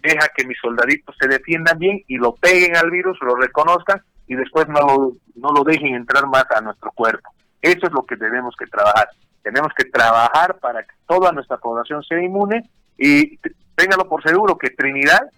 deja 0.04 0.28
que 0.36 0.46
mis 0.46 0.58
soldaditos 0.58 1.16
se 1.18 1.28
defiendan 1.28 1.78
bien 1.78 2.02
y 2.06 2.16
lo 2.16 2.34
peguen 2.34 2.76
al 2.76 2.90
virus, 2.90 3.18
lo 3.22 3.34
reconozcan 3.34 4.02
y 4.26 4.34
después 4.34 4.68
no 4.68 4.80
lo, 4.80 5.12
no 5.36 5.52
lo 5.52 5.64
dejen 5.64 5.94
entrar 5.94 6.26
más 6.26 6.44
a 6.54 6.60
nuestro 6.60 6.92
cuerpo. 6.92 7.32
Eso 7.60 7.86
es 7.86 7.92
lo 7.92 8.04
que 8.04 8.16
tenemos 8.16 8.54
que 8.56 8.66
trabajar. 8.66 9.08
Tenemos 9.42 9.72
que 9.76 9.84
trabajar 9.84 10.58
para 10.58 10.82
que 10.82 10.94
toda 11.06 11.32
nuestra 11.32 11.56
población 11.56 12.02
sea 12.02 12.22
inmune 12.22 12.68
y 12.98 13.38
téngalo 13.74 14.08
por 14.08 14.22
seguro 14.22 14.56
que 14.56 14.70
Trinidad, 14.70 15.30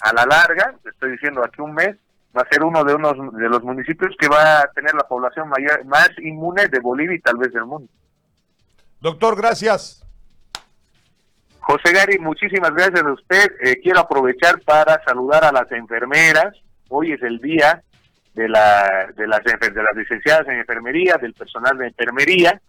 a 0.00 0.12
la 0.12 0.26
larga, 0.26 0.74
estoy 0.84 1.12
diciendo 1.12 1.42
aquí 1.44 1.60
un 1.60 1.74
mes, 1.74 1.96
va 2.36 2.42
a 2.42 2.48
ser 2.48 2.62
uno 2.62 2.84
de 2.84 2.94
unos 2.94 3.16
de 3.34 3.48
los 3.48 3.62
municipios 3.62 4.14
que 4.18 4.28
va 4.28 4.60
a 4.60 4.66
tener 4.74 4.94
la 4.94 5.06
población 5.06 5.48
mayor, 5.48 5.84
más 5.84 6.10
inmune 6.18 6.66
de 6.68 6.80
Bolivia 6.80 7.16
y 7.16 7.20
tal 7.20 7.36
vez 7.36 7.52
del 7.52 7.64
mundo. 7.64 7.90
Doctor, 9.00 9.36
gracias. 9.36 10.03
José 11.66 11.92
Gary, 11.94 12.18
muchísimas 12.18 12.72
gracias 12.74 13.02
a 13.02 13.12
usted. 13.12 13.46
Eh, 13.62 13.80
quiero 13.82 14.00
aprovechar 14.00 14.60
para 14.60 15.02
saludar 15.04 15.44
a 15.44 15.52
las 15.52 15.70
enfermeras. 15.72 16.54
Hoy 16.90 17.12
es 17.12 17.22
el 17.22 17.38
día 17.38 17.82
de, 18.34 18.48
la, 18.48 19.08
de, 19.16 19.26
las, 19.26 19.42
de 19.42 19.58
las 19.58 19.96
licenciadas 19.96 20.46
en 20.48 20.58
enfermería, 20.58 21.16
del 21.16 21.32
personal 21.32 21.78
de 21.78 21.86
enfermería. 21.86 22.60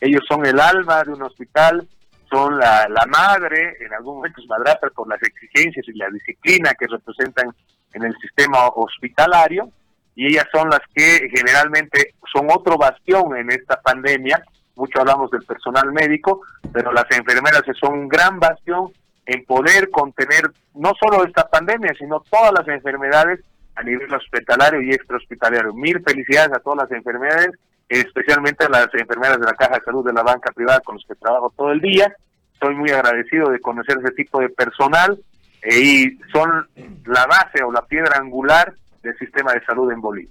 Ellos 0.00 0.22
son 0.28 0.46
el 0.46 0.60
alma 0.60 1.02
de 1.02 1.12
un 1.12 1.22
hospital, 1.22 1.88
son 2.30 2.56
la, 2.56 2.86
la 2.88 3.04
madre, 3.06 3.76
en 3.80 3.92
algún 3.92 4.18
momento 4.18 4.40
madrastra 4.48 4.90
por 4.90 5.08
las 5.08 5.22
exigencias 5.22 5.86
y 5.88 5.98
la 5.98 6.08
disciplina 6.10 6.74
que 6.78 6.86
representan 6.86 7.52
en 7.92 8.04
el 8.04 8.14
sistema 8.20 8.68
hospitalario 8.68 9.68
y 10.14 10.28
ellas 10.28 10.46
son 10.52 10.68
las 10.70 10.80
que 10.94 11.28
generalmente 11.34 12.14
son 12.32 12.46
otro 12.50 12.76
bastión 12.76 13.36
en 13.36 13.50
esta 13.50 13.80
pandemia. 13.80 14.44
Mucho 14.76 15.00
hablamos 15.00 15.30
del 15.30 15.42
personal 15.42 15.92
médico, 15.92 16.42
pero 16.72 16.92
las 16.92 17.06
enfermeras 17.10 17.62
son 17.80 17.94
un 17.94 18.08
gran 18.08 18.40
bastión 18.40 18.92
en 19.26 19.44
poder 19.44 19.90
contener 19.90 20.50
no 20.74 20.92
solo 21.00 21.24
esta 21.24 21.48
pandemia, 21.48 21.94
sino 21.98 22.20
todas 22.20 22.52
las 22.52 22.66
enfermedades 22.68 23.40
a 23.76 23.82
nivel 23.82 24.12
hospitalario 24.12 24.82
y 24.82 24.90
extrahospitalario. 24.90 25.72
Mil 25.72 26.02
felicidades 26.02 26.52
a 26.52 26.60
todas 26.60 26.88
las 26.88 26.92
enfermedades, 26.92 27.50
especialmente 27.88 28.64
a 28.64 28.68
las 28.68 28.88
enfermeras 28.94 29.38
de 29.38 29.46
la 29.46 29.54
Caja 29.54 29.76
de 29.76 29.84
Salud 29.84 30.04
de 30.04 30.12
la 30.12 30.22
banca 30.22 30.52
privada 30.52 30.80
con 30.80 30.96
los 30.96 31.04
que 31.06 31.14
trabajo 31.14 31.52
todo 31.56 31.72
el 31.72 31.80
día. 31.80 32.14
Estoy 32.52 32.74
muy 32.74 32.90
agradecido 32.90 33.50
de 33.50 33.60
conocer 33.60 33.98
ese 33.98 34.12
tipo 34.12 34.40
de 34.40 34.48
personal 34.48 35.18
eh, 35.62 35.80
y 35.80 36.18
son 36.32 36.68
la 37.06 37.26
base 37.26 37.62
o 37.64 37.72
la 37.72 37.82
piedra 37.82 38.18
angular 38.18 38.74
del 39.02 39.16
sistema 39.18 39.52
de 39.52 39.64
salud 39.64 39.90
en 39.90 40.00
Bolivia. 40.00 40.30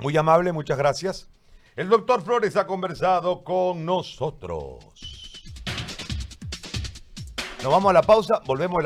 Muy 0.00 0.16
amable, 0.16 0.52
muchas 0.52 0.78
gracias. 0.78 1.28
El 1.76 1.90
doctor 1.90 2.22
Flores 2.22 2.56
ha 2.56 2.66
conversado 2.66 3.44
con 3.44 3.84
nosotros. 3.84 4.82
Nos 7.62 7.70
vamos 7.70 7.90
a 7.90 7.92
la 7.92 8.00
pausa, 8.00 8.40
volvemos 8.46 8.78
a 8.78 8.80
la 8.80 8.84